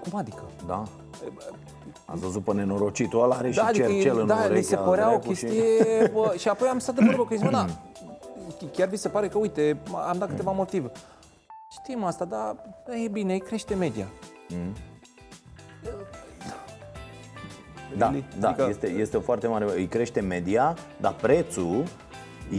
Cum 0.03 0.19
adică? 0.19 0.41
Da. 0.67 0.83
Ați 2.05 2.19
văzut 2.19 2.43
pe 2.43 2.53
nenorocitul 2.53 3.23
ăla, 3.23 3.35
are 3.35 3.49
da, 3.49 3.53
și 3.53 3.59
adică, 3.59 3.87
cercel 3.87 4.19
în 4.19 4.27
Da, 4.27 4.47
mi 4.51 4.61
se 4.61 4.75
părea 4.75 5.13
o 5.13 5.19
chestie... 5.19 5.49
Și... 5.49 6.11
Bă, 6.11 6.33
și 6.41 6.47
apoi 6.47 6.67
am 6.67 6.79
stat 6.79 6.95
de 6.95 7.05
vorbă 7.05 7.25
că 7.25 7.35
zic, 7.35 7.49
da, 7.59 7.65
chiar 8.71 8.87
vi 8.87 8.95
se 8.95 9.09
pare 9.09 9.27
că, 9.27 9.37
uite, 9.37 9.77
am 10.09 10.17
dat 10.17 10.29
câteva 10.29 10.51
motive. 10.51 10.91
Știm 11.69 12.03
asta, 12.03 12.25
dar 12.25 12.55
e 13.03 13.07
bine, 13.07 13.37
crește 13.37 13.75
media. 13.75 14.07
Mm. 14.49 14.73
Da, 17.97 18.05
really? 18.05 18.25
da 18.39 18.47
adică... 18.47 18.67
este, 18.69 18.87
este 18.87 19.17
o 19.17 19.21
foarte 19.21 19.47
mare. 19.47 19.65
Îi 19.75 19.87
crește 19.87 20.19
media, 20.19 20.75
dar 20.97 21.15
prețul 21.21 21.83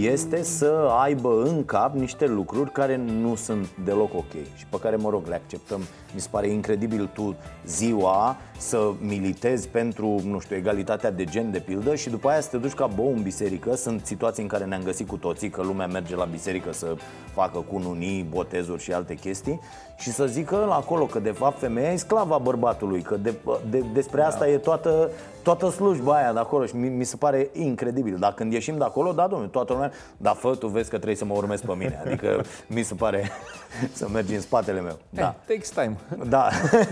este 0.01 0.42
să 0.42 0.88
aibă 1.01 1.42
în 1.42 1.64
cap 1.64 1.94
niște 1.94 2.27
lucruri 2.27 2.73
care 2.73 2.97
nu 2.97 3.35
sunt 3.35 3.68
deloc 3.85 4.14
ok 4.14 4.33
și 4.57 4.66
pe 4.68 4.79
care, 4.81 4.97
mă 4.97 5.11
rog, 5.11 5.27
le 5.27 5.35
acceptăm. 5.35 5.81
Mi 6.14 6.20
se 6.20 6.29
pare 6.31 6.49
incredibil 6.49 7.11
tu 7.12 7.37
ziua 7.66 8.37
să 8.59 8.92
militezi 9.01 9.68
pentru, 9.68 10.20
nu 10.25 10.38
știu, 10.38 10.57
egalitatea 10.57 11.11
de 11.11 11.25
gen, 11.25 11.51
de 11.51 11.59
pildă, 11.59 11.94
și 11.94 12.11
după 12.11 12.29
aia 12.29 12.40
să 12.40 12.49
te 12.51 12.57
duci 12.57 12.73
ca 12.73 12.87
bou 12.87 13.12
în 13.12 13.23
biserică. 13.23 13.75
Sunt 13.75 14.07
situații 14.07 14.42
în 14.42 14.49
care 14.49 14.64
ne-am 14.64 14.83
găsit 14.83 15.09
cu 15.09 15.16
toții 15.16 15.51
că 15.51 15.62
lumea 15.62 15.87
merge 15.87 16.16
la 16.16 16.25
biserică 16.25 16.73
să 16.73 16.94
facă 17.33 17.59
cununii, 17.59 18.23
botezuri 18.23 18.83
și 18.83 18.92
alte 18.92 19.14
chestii 19.14 19.61
și 19.96 20.11
să 20.11 20.26
zică 20.26 20.68
acolo 20.70 21.04
că 21.07 21.18
de 21.18 21.30
fapt 21.30 21.59
femeia 21.59 21.92
e 21.92 21.96
sclava 21.96 22.38
bărbatului, 22.38 23.02
că 23.02 23.16
de, 23.16 23.35
de, 23.70 23.85
despre 23.92 24.22
asta 24.22 24.44
da. 24.44 24.50
e 24.50 24.59
toată, 24.59 25.11
toată 25.42 25.70
slujba 25.70 26.16
aia 26.16 26.33
de 26.33 26.38
acolo 26.38 26.66
și 26.66 26.76
mi, 26.76 26.88
mi 26.88 27.04
se 27.04 27.16
pare 27.16 27.48
incredibil. 27.52 28.16
Dar 28.18 28.35
când 28.35 28.52
ieșim 28.52 28.76
de 28.78 28.85
acolo, 28.85 29.12
da, 29.12 29.26
domnule, 29.26 29.50
toată 29.50 29.72
lumea, 29.72 29.92
da, 30.16 30.30
fă, 30.30 30.54
tu 30.54 30.66
vezi 30.66 30.90
că 30.90 30.96
trebuie 30.96 31.16
să 31.16 31.24
mă 31.24 31.35
urmezi 31.35 31.66
pe 31.66 31.72
mine. 31.72 32.02
Adică 32.07 32.44
mi 32.66 32.83
se 32.83 32.94
pare 32.94 33.30
să 33.92 34.09
mergi 34.12 34.35
în 34.35 34.40
spatele 34.40 34.80
meu. 34.80 34.98
Da. 35.11 35.22
Hey, 35.22 35.57
takes 35.57 35.70
time. 35.70 35.96
Da, 36.28 36.48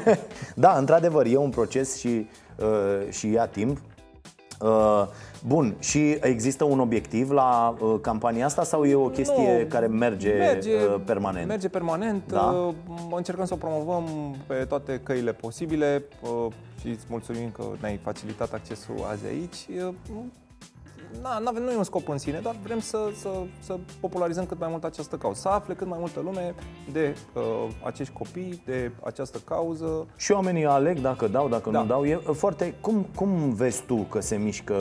da 0.54 0.76
într-adevăr, 0.76 1.26
e 1.26 1.36
un 1.36 1.50
proces 1.50 1.98
și, 1.98 2.26
uh, 2.56 3.10
și 3.10 3.30
ia 3.30 3.46
timp. 3.46 3.78
Uh, 4.60 5.06
bun, 5.46 5.74
și 5.78 6.18
există 6.20 6.64
un 6.64 6.80
obiectiv 6.80 7.30
la 7.30 7.76
uh, 7.80 7.94
campania 8.00 8.44
asta 8.46 8.64
sau 8.64 8.84
e 8.84 8.94
o 8.94 9.08
chestie 9.08 9.58
nu, 9.60 9.66
care 9.68 9.86
merge, 9.86 10.32
merge 10.32 10.74
uh, 10.74 11.00
permanent? 11.04 11.46
Merge 11.46 11.68
permanent, 11.68 12.22
da? 12.26 12.40
uh, 12.40 12.74
încercăm 13.16 13.44
să 13.44 13.54
o 13.54 13.56
promovăm 13.56 14.04
pe 14.46 14.54
toate 14.54 15.00
căile 15.02 15.32
posibile 15.32 16.04
uh, 16.22 16.52
și 16.80 16.88
îți 16.88 17.04
mulțumim 17.08 17.50
că 17.50 17.64
ne-ai 17.80 18.00
facilitat 18.02 18.52
accesul 18.52 18.94
azi 19.10 19.26
aici. 19.26 19.84
Uh, 19.86 19.94
na, 21.22 21.38
nu 21.38 21.70
e 21.70 21.76
un 21.76 21.84
scop 21.84 22.08
în 22.08 22.18
sine, 22.18 22.40
dar 22.42 22.56
vrem 22.62 22.80
să, 22.80 22.98
să, 23.20 23.28
să 23.60 23.78
popularizăm 24.00 24.46
cât 24.46 24.58
mai 24.58 24.68
mult 24.70 24.84
această 24.84 25.16
cauză, 25.16 25.40
să 25.40 25.48
afle 25.48 25.74
cât 25.74 25.86
mai 25.86 25.98
multă 26.00 26.20
lume 26.20 26.54
de 26.92 27.16
uh, 27.34 27.42
acești 27.84 28.12
copii, 28.12 28.62
de 28.64 28.92
această 29.04 29.38
cauză. 29.44 30.06
Și 30.16 30.32
oamenii 30.32 30.64
aleg 30.66 30.98
dacă 30.98 31.28
dau, 31.28 31.48
dacă 31.48 31.70
da. 31.70 31.80
nu 31.80 31.86
dau. 31.86 32.04
E 32.04 32.14
foarte... 32.16 32.74
Cum, 32.80 33.06
cum 33.14 33.52
vezi 33.54 33.82
tu 33.82 33.96
că 33.96 34.20
se 34.20 34.36
mișcă 34.36 34.74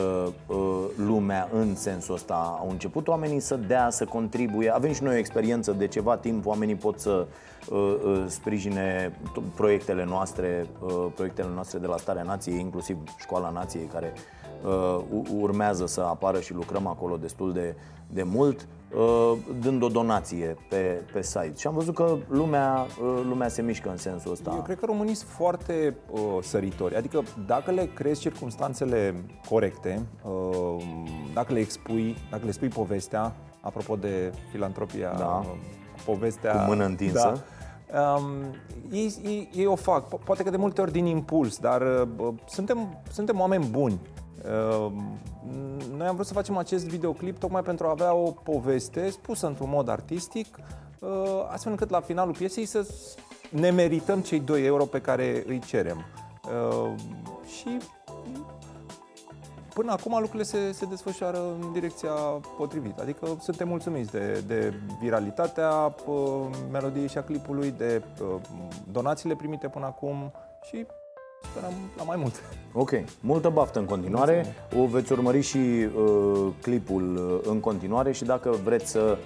uh, 0.47 0.83
lumea 0.95 1.49
în 1.53 1.75
sensul 1.75 2.13
ăsta? 2.13 2.57
Au 2.59 2.69
început 2.69 3.07
oamenii 3.07 3.39
să 3.39 3.55
dea, 3.55 3.89
să 3.89 4.05
contribuie? 4.05 4.73
Avem 4.73 4.93
și 4.93 5.03
noi 5.03 5.13
o 5.13 5.17
experiență 5.17 5.71
de 5.71 5.87
ceva 5.87 6.17
timp, 6.17 6.45
oamenii 6.45 6.75
pot 6.75 6.99
să 6.99 7.09
uh, 7.09 7.25
uh, 7.27 7.50
sprijine 8.27 9.19
proiectele 9.55 10.05
noastre, 10.05 10.67
uh, 10.79 11.05
proiectele 11.15 11.49
noastre 11.53 11.79
de 11.79 11.87
la 11.87 11.97
Starea 11.97 12.23
Nației, 12.23 12.59
inclusiv 12.59 12.97
Școala 13.19 13.49
Nației, 13.49 13.85
care 13.85 14.13
uh, 14.65 14.99
urmează 15.39 15.85
să 15.85 16.01
apară 16.01 16.39
și 16.39 16.53
lucrăm 16.53 16.87
acolo 16.87 17.17
destul 17.17 17.53
de, 17.53 17.75
de 18.07 18.23
mult, 18.23 18.67
uh, 18.95 19.37
dând 19.59 19.83
o 19.83 19.87
donație 19.87 20.57
pe, 20.69 21.01
pe 21.13 21.21
site. 21.21 21.53
Și 21.57 21.67
am 21.67 21.73
văzut 21.73 21.95
că 21.95 22.17
lumea, 22.27 22.85
uh, 23.01 23.21
lumea 23.27 23.47
se 23.47 23.61
mișcă 23.61 23.89
în 23.89 23.97
sensul 23.97 24.31
ăsta. 24.31 24.51
Eu 24.55 24.61
cred 24.61 24.79
că 24.79 24.85
românii 24.85 25.13
sunt 25.13 25.29
foarte 25.29 25.95
uh, 26.09 26.19
săritori. 26.41 26.95
Adică 26.95 27.23
dacă 27.45 27.71
le 27.71 27.89
creezi 27.93 28.21
circunstanțele 28.21 29.23
corecte, 29.49 30.01
uh, 30.23 30.83
dacă 31.33 31.53
le 31.53 31.59
expui, 31.59 32.15
dacă 32.29 32.45
le 32.45 32.51
spui 32.51 32.67
povestea, 32.67 33.35
apropo 33.61 33.95
de 33.95 34.33
filantropia, 34.51 35.13
da. 35.17 35.45
Uh, 36.07 36.13
povestea... 36.13 36.51
Cu 36.51 36.69
mână 36.69 36.85
întinsă. 36.85 37.31
Da, 37.33 37.41
Um, 37.91 38.55
ei, 38.91 39.15
ei, 39.23 39.49
ei 39.55 39.65
o 39.65 39.75
fac, 39.75 40.07
poate 40.07 40.43
că 40.43 40.49
de 40.49 40.57
multe 40.57 40.81
ori 40.81 40.91
din 40.91 41.05
impuls, 41.05 41.57
dar 41.57 41.81
uh, 41.81 42.33
suntem, 42.45 43.01
suntem 43.09 43.39
oameni 43.39 43.65
buni 43.65 43.99
Ehm, 44.45 45.19
noi 45.95 46.07
am 46.07 46.13
vrut 46.13 46.25
să 46.25 46.33
facem 46.33 46.57
acest 46.57 46.87
videoclip 46.87 47.37
tocmai 47.37 47.61
pentru 47.61 47.87
a 47.87 47.89
avea 47.89 48.13
o 48.13 48.31
poveste 48.31 49.09
spusă 49.09 49.47
într-un 49.47 49.69
mod 49.69 49.89
artistic, 49.89 50.57
eh, 51.01 51.07
astfel 51.47 51.71
încât 51.71 51.89
la 51.89 52.01
finalul 52.01 52.33
piesei 52.33 52.65
să 52.65 52.87
ne 53.49 53.69
merităm 53.69 54.21
cei 54.21 54.39
2 54.39 54.65
euro 54.65 54.85
pe 54.85 55.01
care 55.01 55.43
îi 55.47 55.59
cerem. 55.59 56.05
Ehm, 56.45 56.99
și 57.45 57.77
până 59.81 59.93
acum 59.93 60.11
lucrurile 60.11 60.43
se, 60.43 60.71
se 60.71 60.85
desfășoară 60.85 61.37
în 61.37 61.71
direcția 61.73 62.11
potrivită. 62.57 63.01
Adică 63.01 63.37
suntem 63.39 63.67
mulțumiți 63.67 64.11
de, 64.11 64.43
de 64.47 64.73
viralitatea 65.01 65.95
eh, 66.07 66.13
melodiei 66.71 67.07
și 67.07 67.17
a 67.17 67.23
clipului, 67.23 67.73
de 67.77 67.93
eh, 67.93 68.25
donațiile 68.91 69.35
primite 69.35 69.67
până 69.67 69.85
acum 69.85 70.31
și 70.63 70.85
sperăm 71.51 71.73
la 71.97 72.03
mai 72.03 72.17
mult. 72.17 72.33
Ok, 72.73 72.91
multă 73.19 73.49
baftă 73.49 73.79
în 73.79 73.85
continuare. 73.85 74.55
O 74.77 74.85
veți 74.85 75.11
urmări 75.11 75.41
și 75.41 75.57
uh, 75.57 76.47
clipul 76.61 77.15
uh, 77.15 77.49
în 77.51 77.59
continuare 77.59 78.11
și 78.11 78.23
dacă 78.23 78.49
vreți 78.63 78.89
să, 78.91 79.17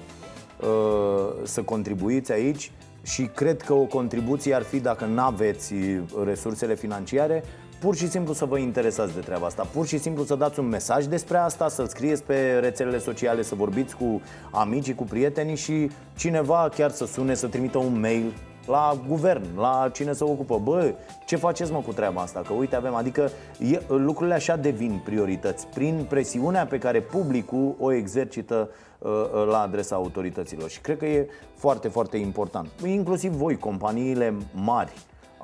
uh, 0.62 1.34
să 1.44 1.64
contribuiți 1.64 2.32
aici, 2.32 2.72
și 3.06 3.26
cred 3.26 3.62
că 3.62 3.74
o 3.74 3.84
contribuție 3.84 4.54
ar 4.54 4.62
fi 4.62 4.80
dacă 4.80 5.06
nu 5.06 5.22
aveți 5.22 5.74
uh, 5.74 6.02
resursele 6.24 6.76
financiare, 6.76 7.44
pur 7.86 7.96
și 7.96 8.10
simplu 8.10 8.34
să 8.34 8.46
vă 8.46 8.58
interesați 8.58 9.14
de 9.14 9.20
treaba 9.20 9.46
asta, 9.46 9.68
pur 9.74 9.88
și 9.88 9.98
simplu 9.98 10.24
să 10.24 10.36
dați 10.36 10.60
un 10.60 10.68
mesaj 10.68 11.06
despre 11.06 11.38
asta, 11.38 11.70
să-l 11.70 11.88
scrieți 11.88 12.24
pe 12.24 12.58
rețelele 12.62 12.98
sociale, 12.98 13.42
să 13.42 13.56
vorbiți 13.56 13.96
cu 13.96 14.22
amicii, 14.52 14.96
cu 14.96 15.04
prietenii 15.04 15.56
și 15.56 15.90
cineva 16.18 16.70
chiar 16.76 16.92
să 16.92 17.06
sune, 17.06 17.34
să 17.34 17.48
trimită 17.48 17.78
un 17.78 18.00
mail 18.00 18.34
la 18.68 18.98
guvern, 19.08 19.44
la 19.58 19.90
cine 19.94 20.12
se 20.12 20.24
ocupă. 20.24 20.60
Bă, 20.64 20.94
ce 21.26 21.36
faceți 21.36 21.72
mă 21.72 21.80
cu 21.80 21.94
treaba 21.94 22.22
asta? 22.22 22.42
Că 22.48 22.54
uite 22.54 22.76
avem, 22.76 22.96
adică 22.96 23.30
e, 23.60 23.82
lucrurile 23.88 24.36
așa 24.36 24.56
devin 24.56 25.02
priorități 25.04 25.68
prin 25.68 26.06
presiunea 26.10 26.66
pe 26.66 26.78
care 26.78 27.02
publicul 27.02 27.76
o 27.80 27.92
exercită 27.92 28.70
uh, 29.00 29.10
uh, 29.12 29.48
la 29.50 29.62
adresa 29.62 29.96
autorităților. 29.96 30.70
Și 30.70 30.82
cred 30.82 30.98
că 30.98 31.06
e 31.06 31.28
foarte, 31.56 31.88
foarte 31.88 32.18
important. 32.18 32.68
Inclusiv 32.86 33.32
voi, 33.32 33.58
companiile 33.58 34.34
mari, 34.54 34.94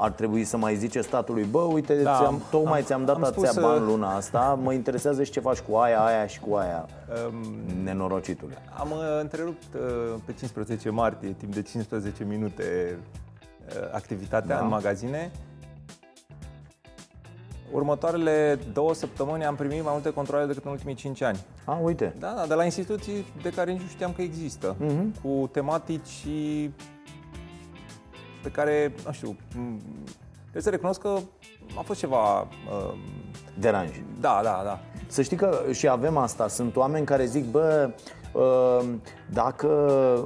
ar 0.01 0.11
trebui 0.11 0.43
să 0.43 0.57
mai 0.57 0.75
zice 0.75 1.01
statului, 1.01 1.43
bă, 1.43 1.59
uite, 1.59 2.01
da, 2.01 2.17
ți-am, 2.17 2.41
tocmai 2.49 2.79
am, 2.79 2.85
ți-am 2.85 3.05
dat 3.05 3.15
am 3.15 3.23
atâția 3.23 3.49
spus, 3.49 3.63
bani 3.63 3.85
luna 3.85 4.15
asta, 4.15 4.59
mă 4.61 4.73
interesează 4.73 5.23
și 5.23 5.31
ce 5.31 5.39
faci 5.39 5.59
cu 5.59 5.75
aia, 5.75 6.05
aia 6.05 6.27
și 6.27 6.39
cu 6.39 6.55
aia, 6.55 6.85
um, 7.29 7.83
nenorocitule. 7.83 8.57
Am 8.79 8.91
uh, 8.91 8.97
întrerupt 9.21 9.63
uh, 9.73 9.81
pe 10.25 10.33
15 10.33 10.89
martie, 10.89 11.35
timp 11.37 11.53
de 11.53 11.61
15 11.61 12.23
minute, 12.23 12.97
uh, 13.67 13.93
activitatea 13.93 14.55
da. 14.55 14.61
în 14.61 14.67
magazine. 14.67 15.31
Următoarele 17.71 18.59
două 18.73 18.93
săptămâni 18.93 19.45
am 19.45 19.55
primit 19.55 19.83
mai 19.83 19.91
multe 19.93 20.09
controle 20.09 20.45
decât 20.45 20.65
în 20.65 20.71
ultimii 20.71 20.95
5 20.95 21.21
ani. 21.21 21.39
A, 21.65 21.79
uite. 21.83 22.15
Da, 22.19 22.33
da, 22.35 22.45
de 22.47 22.53
la 22.53 22.63
instituții 22.63 23.25
de 23.41 23.49
care 23.49 23.71
nici 23.71 23.81
nu 23.81 23.87
știam 23.87 24.13
că 24.13 24.21
există, 24.21 24.75
uh-huh. 24.75 25.21
cu 25.21 25.49
tematici 25.51 26.25
pe 28.43 28.49
care, 28.49 28.93
nu 29.05 29.11
știu, 29.11 29.35
trebuie 30.41 30.63
să 30.63 30.69
recunosc 30.69 31.01
că 31.01 31.17
a 31.77 31.81
fost 31.81 31.99
ceva... 31.99 32.41
Uh, 32.41 32.93
Deranj. 33.59 33.89
Da, 34.19 34.39
da, 34.43 34.61
da. 34.63 34.79
Să 35.07 35.21
știi 35.21 35.37
că 35.37 35.59
și 35.71 35.87
avem 35.87 36.17
asta. 36.17 36.47
Sunt 36.47 36.75
oameni 36.75 37.05
care 37.05 37.25
zic, 37.25 37.51
bă, 37.51 37.89
uh, 38.33 38.87
dacă 39.29 39.67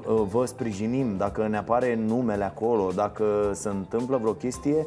uh, 0.08 0.22
vă 0.30 0.46
sprijinim, 0.46 1.18
dacă 1.18 1.48
ne 1.48 1.58
apare 1.58 1.96
numele 1.96 2.44
acolo, 2.44 2.92
dacă 2.96 3.52
se 3.54 3.70
întâmplă 3.70 4.18
vreo 4.18 4.34
chestie, 4.34 4.86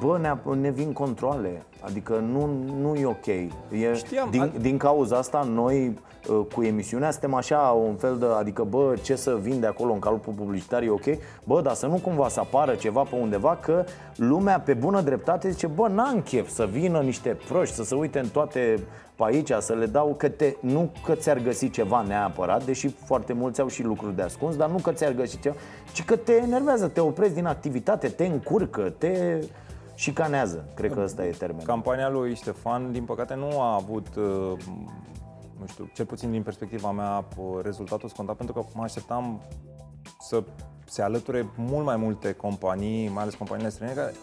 bă, 0.00 0.18
ne, 0.18 0.54
ne 0.60 0.70
vin 0.70 0.92
controle. 0.92 1.66
Adică 1.86 2.24
nu, 2.32 2.50
nu 2.80 2.94
e 2.94 3.06
ok. 3.06 3.26
E, 3.26 3.94
Știam, 3.94 4.30
din, 4.30 4.52
din 4.60 4.76
cauza 4.76 5.16
asta, 5.16 5.48
noi 5.52 5.98
uh, 6.28 6.40
cu 6.54 6.62
emisiunea 6.62 7.10
suntem 7.10 7.34
așa 7.34 7.58
un 7.58 7.94
fel 7.94 8.18
de, 8.18 8.26
adică 8.38 8.64
bă, 8.64 8.94
ce 9.02 9.16
să 9.16 9.38
vin 9.40 9.60
de 9.60 9.66
acolo 9.66 9.92
în 9.92 9.98
calcul 9.98 10.32
publicitar 10.32 10.82
e 10.82 10.90
ok, 10.90 11.04
bă, 11.44 11.60
dar 11.60 11.74
să 11.74 11.86
nu 11.86 12.00
cumva 12.02 12.28
să 12.28 12.40
apară 12.40 12.74
ceva 12.74 13.02
pe 13.02 13.16
undeva 13.16 13.58
că 13.62 13.84
lumea 14.16 14.60
pe 14.60 14.74
bună 14.74 15.00
dreptate 15.00 15.50
zice, 15.50 15.66
bă, 15.66 15.88
n-am 15.88 16.20
chef 16.20 16.48
să 16.48 16.68
vină 16.72 17.00
niște 17.00 17.36
proști, 17.48 17.74
să 17.74 17.84
se 17.84 17.94
uite 17.94 18.18
în 18.18 18.28
toate 18.28 18.78
pe 19.14 19.22
aici, 19.24 19.50
să 19.58 19.72
le 19.72 19.86
dau 19.86 20.14
că 20.18 20.28
te, 20.28 20.54
nu 20.60 20.90
că 21.04 21.14
ți-ar 21.14 21.38
găsi 21.38 21.70
ceva 21.70 22.02
neapărat, 22.02 22.64
deși 22.64 22.88
foarte 22.88 23.32
mulți 23.32 23.60
au 23.60 23.68
și 23.68 23.82
lucruri 23.82 24.16
de 24.16 24.22
ascuns, 24.22 24.56
dar 24.56 24.68
nu 24.68 24.76
că 24.76 24.92
ți-ar 24.92 25.12
găsi 25.12 25.40
ceva, 25.40 25.54
ci 25.92 26.04
că 26.04 26.16
te 26.16 26.32
enervează, 26.32 26.88
te 26.88 27.00
oprezi 27.00 27.34
din 27.34 27.46
activitate, 27.46 28.08
te 28.08 28.24
încurcă, 28.24 28.92
te 28.98 29.38
șicanează. 29.96 30.68
Cred 30.74 30.92
că 30.92 31.00
ăsta 31.00 31.24
e 31.24 31.30
termenul. 31.30 31.66
Campania 31.66 32.08
lui 32.08 32.34
Ștefan, 32.34 32.92
din 32.92 33.04
păcate, 33.04 33.34
nu 33.34 33.60
a 33.60 33.74
avut 33.74 34.06
uh, 34.16 34.52
nu 35.58 35.66
știu, 35.66 35.90
cel 35.94 36.04
puțin 36.04 36.30
din 36.30 36.42
perspectiva 36.42 36.90
mea, 36.90 37.24
uh, 37.36 37.62
rezultatul 37.62 38.08
scontat, 38.08 38.36
pentru 38.36 38.54
că 38.54 38.66
mă 38.74 38.82
așteptam 38.82 39.40
să 40.20 40.42
se 40.84 41.02
alăture 41.02 41.50
mult 41.56 41.84
mai 41.84 41.96
multe 41.96 42.32
companii, 42.32 43.08
mai 43.08 43.22
ales 43.22 43.34
companiile 43.34 43.70
străine, 43.70 43.94
care 43.94 44.14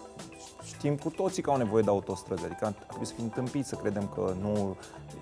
știm 0.63 0.95
cu 0.95 1.09
toții 1.09 1.41
că 1.41 1.49
au 1.49 1.57
nevoie 1.57 1.83
de 1.83 1.89
autostrăzi, 1.89 2.45
adică 2.45 2.65
ar 2.65 2.71
trebui 2.71 3.05
să 3.05 3.13
fim 3.13 3.29
tâmpiți 3.29 3.69
să 3.69 3.75
credem 3.75 4.07
că 4.15 4.33
nu 4.41 4.75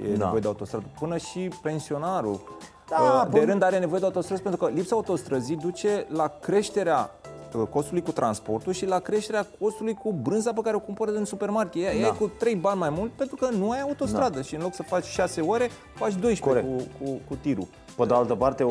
e 0.03 0.15
da. 0.15 0.23
nevoie 0.23 0.41
de 0.41 0.47
autostradă. 0.47 0.85
Până 0.99 1.17
și 1.17 1.49
pensionarul 1.61 2.41
da, 2.89 3.23
uh, 3.25 3.31
de 3.31 3.43
rând 3.43 3.61
are 3.61 3.79
nevoie 3.79 3.99
de 3.99 4.05
autostrăzi, 4.05 4.41
pentru 4.41 4.65
că 4.65 4.71
lipsa 4.71 4.95
autostrăzii 4.95 5.55
duce 5.55 6.05
la 6.09 6.27
creșterea 6.27 7.09
Uh, 7.20 7.20
costului 7.57 8.01
cu 8.01 8.11
transportul 8.11 8.73
și 8.73 8.85
la 8.85 8.99
creșterea 8.99 9.47
costului 9.59 9.93
cu 9.93 10.13
brânza 10.13 10.53
pe 10.53 10.61
care 10.63 10.75
o 10.75 10.79
cumpără 10.79 11.11
din 11.11 11.25
supermarket. 11.25 11.83
Ea 11.83 12.01
da. 12.01 12.07
e 12.07 12.13
cu 12.17 12.31
3 12.37 12.55
bani 12.55 12.79
mai 12.79 12.89
mult 12.89 13.11
pentru 13.11 13.35
că 13.35 13.49
nu 13.49 13.71
ai 13.71 13.81
autostradă 13.81 14.35
da. 14.35 14.41
și 14.41 14.55
în 14.55 14.61
loc 14.61 14.73
să 14.73 14.83
faci 14.83 15.05
6 15.05 15.41
ore, 15.41 15.69
faci 15.93 16.13
12 16.15 16.65
cu, 16.65 16.75
cu, 17.03 17.19
cu 17.27 17.35
tirul. 17.41 17.67
Pe 17.95 18.05
de 18.05 18.13
altă 18.13 18.35
parte, 18.35 18.65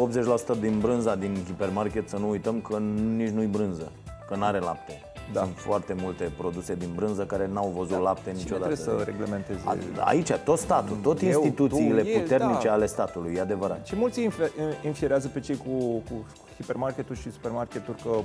80% 0.57 0.61
din 0.61 0.79
brânza 0.79 1.15
din 1.15 1.37
hipermarket, 1.47 2.09
să 2.09 2.17
nu 2.17 2.29
uităm 2.29 2.61
că 2.61 2.79
nici 3.17 3.31
nu-i 3.31 3.47
brânză, 3.47 3.93
că 4.29 4.37
n-are 4.37 4.59
lapte. 4.59 5.03
Da. 5.33 5.41
Sunt 5.41 5.57
foarte 5.57 5.95
multe 6.01 6.33
produse 6.37 6.75
din 6.75 6.89
brânză 6.95 7.25
care 7.25 7.51
n-au 7.53 7.73
văzut 7.77 7.91
da. 7.91 7.99
lapte 7.99 8.31
Cine 8.31 8.43
niciodată. 8.43 8.75
trebuie 8.75 8.99
să 8.99 9.11
reglementeze? 9.11 9.61
A, 9.65 9.77
aici, 9.99 10.33
tot 10.33 10.59
statul, 10.59 10.97
tot 11.03 11.23
Eu, 11.23 11.29
instituțiile 11.29 12.03
tu, 12.03 12.09
e, 12.09 12.21
puternice 12.21 12.67
da. 12.67 12.73
ale 12.73 12.87
statului, 12.87 13.35
e 13.37 13.41
adevărat. 13.41 13.87
Și 13.87 13.97
mulți 13.97 14.29
infer- 14.29 14.85
infierează 14.85 15.29
pe 15.29 15.41
cei 15.41 15.57
cu, 15.57 15.85
cu 15.85 16.27
hipermarketul 16.61 17.15
și 17.17 17.31
supermarketul 17.33 17.95
că 18.03 18.09
cu- 18.09 18.25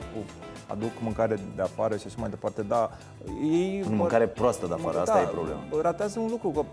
aduc 0.67 0.89
mâncare 1.01 1.39
de 1.55 1.61
afară 1.61 1.97
și 1.97 2.03
așa 2.07 2.15
mai 2.19 2.29
departe, 2.29 2.61
dar 2.61 2.89
ei... 3.41 3.83
Nu, 3.89 3.95
mâncare 3.95 4.27
proastă 4.27 4.67
de 4.67 4.73
afară, 4.73 4.99
asta 4.99 5.13
da, 5.13 5.21
e 5.21 5.25
problema. 5.25 5.59
Ratează 5.81 6.19
un 6.19 6.27
lucru, 6.29 6.49
că 6.49 6.59
o, 6.59 6.63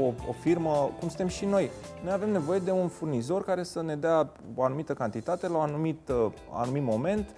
o, 0.00 0.06
o 0.06 0.32
firmă, 0.40 0.90
cum 0.98 1.08
suntem 1.08 1.26
și 1.28 1.44
noi, 1.44 1.70
noi 2.04 2.12
avem 2.12 2.30
nevoie 2.30 2.58
de 2.58 2.70
un 2.70 2.88
furnizor 2.88 3.44
care 3.44 3.62
să 3.62 3.82
ne 3.82 3.96
dea 3.96 4.32
o 4.54 4.62
anumită 4.62 4.92
cantitate 4.94 5.48
la 5.48 5.56
un 5.56 5.62
anumit, 5.62 6.08
uh, 6.08 6.32
anumit 6.52 6.82
moment 6.82 7.28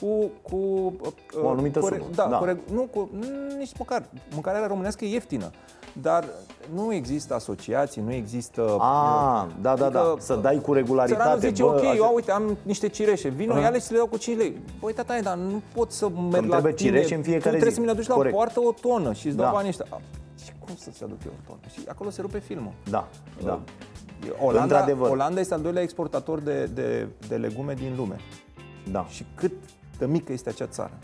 cu, 0.00 0.30
cu 0.42 0.56
uh, 0.56 1.42
O 1.42 1.48
anumită 1.48 1.78
cu, 1.78 1.86
sumă, 1.86 2.04
Da, 2.14 2.26
da. 2.26 2.36
Cu, 2.38 2.44
reg- 2.44 2.72
nu, 2.72 2.82
cu, 2.82 3.08
nu, 3.12 3.26
nici 3.58 3.78
măcar. 3.78 4.08
Mâncarea 4.32 4.66
românească 4.66 5.04
e 5.04 5.08
ieftină. 5.12 5.50
Dar 6.00 6.24
nu 6.74 6.92
există 6.94 7.34
asociații, 7.34 8.02
nu 8.02 8.12
există... 8.12 8.76
A, 8.78 9.48
da, 9.60 9.74
da, 9.76 9.88
da, 9.88 10.00
Adică, 10.00 10.16
să 10.20 10.34
dai 10.34 10.54
cu 10.54 10.60
Țăranul 10.60 10.74
regularitate. 10.74 11.48
zice, 11.48 11.62
bă, 11.62 11.68
ok, 11.68 11.78
așa- 11.78 11.94
eu 11.94 12.10
uite, 12.14 12.30
am 12.30 12.56
niște 12.62 12.88
cireșe, 12.88 13.28
vino, 13.28 13.52
Aha. 13.52 13.60
ia-le 13.60 13.78
și 13.80 13.90
le 13.90 13.96
dau 13.96 14.06
cu 14.06 14.16
5 14.16 14.36
lei. 14.36 14.56
Băi, 14.80 14.92
tataie, 14.92 15.20
dar 15.20 15.36
nu 15.36 15.62
pot 15.74 15.90
să 15.92 16.08
merg 16.08 16.24
Îmi 16.24 16.32
la 16.46 16.52
trebuie 16.52 16.72
tine. 16.72 16.90
cireșe 16.90 17.14
în 17.14 17.22
fiecare 17.22 17.42
tu 17.42 17.48
trebuie 17.48 17.68
zi. 17.70 17.74
să 17.74 17.80
mi 17.80 17.86
le 17.86 17.92
aduci 17.92 18.06
la 18.06 18.14
Corect. 18.14 18.34
poartă 18.34 18.60
o 18.60 18.72
tonă 18.80 19.12
și 19.12 19.26
îți 19.26 19.36
dau 19.36 19.46
Da. 19.46 19.52
banii 19.52 19.68
ăștia. 19.68 19.86
A, 19.90 20.00
Și 20.44 20.50
cum 20.64 20.74
să-ți 20.76 21.02
aduc 21.04 21.24
eu 21.26 21.32
o 21.40 21.42
tonă? 21.46 21.60
Și 21.72 21.80
acolo 21.88 22.10
se 22.10 22.20
rupe 22.20 22.38
filmul. 22.38 22.72
Da, 22.90 23.08
da. 23.44 23.60
Olanda, 24.40 24.62
Într-adevăr. 24.62 25.10
Olanda 25.10 25.40
este 25.40 25.54
al 25.54 25.60
doilea 25.60 25.82
exportator 25.82 26.38
de, 26.40 26.64
de, 26.74 27.08
de 27.28 27.36
legume 27.36 27.74
din 27.74 27.92
lume. 27.96 28.16
Da. 28.90 29.06
Și 29.08 29.24
cât 29.34 29.52
de 29.98 30.06
mică 30.06 30.32
este 30.32 30.48
acea 30.48 30.66
țară. 30.66 30.98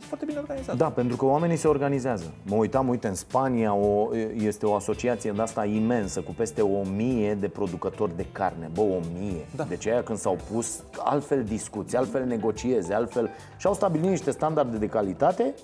E 0.00 0.04
foarte 0.04 0.24
bine 0.24 0.38
organizată. 0.38 0.76
Da, 0.76 0.90
pentru 0.90 1.16
că 1.16 1.24
oamenii 1.24 1.56
se 1.56 1.68
organizează. 1.68 2.32
Mă 2.42 2.56
uitam, 2.56 2.88
uite, 2.88 3.08
în 3.08 3.14
Spania 3.14 3.74
o, 3.74 4.08
este 4.38 4.66
o 4.66 4.74
asociație 4.74 5.30
de 5.32 5.42
asta 5.42 5.64
imensă, 5.64 6.20
cu 6.20 6.34
peste 6.36 6.62
o 6.62 6.82
mie 6.82 7.34
de 7.34 7.48
producători 7.48 8.16
de 8.16 8.26
carne. 8.32 8.70
Bă, 8.74 8.80
o 8.80 9.00
mie. 9.18 9.46
Da. 9.56 9.64
Deci 9.64 9.86
aia 9.86 10.02
când 10.02 10.18
s-au 10.18 10.38
pus 10.52 10.82
altfel 10.98 11.44
discuții, 11.44 11.96
altfel 11.96 12.24
negocieze, 12.24 12.94
altfel... 12.94 13.30
Și-au 13.56 13.74
stabilit 13.74 14.08
niște 14.08 14.30
standarde 14.30 14.76
de 14.76 14.86
calitate 14.86 15.54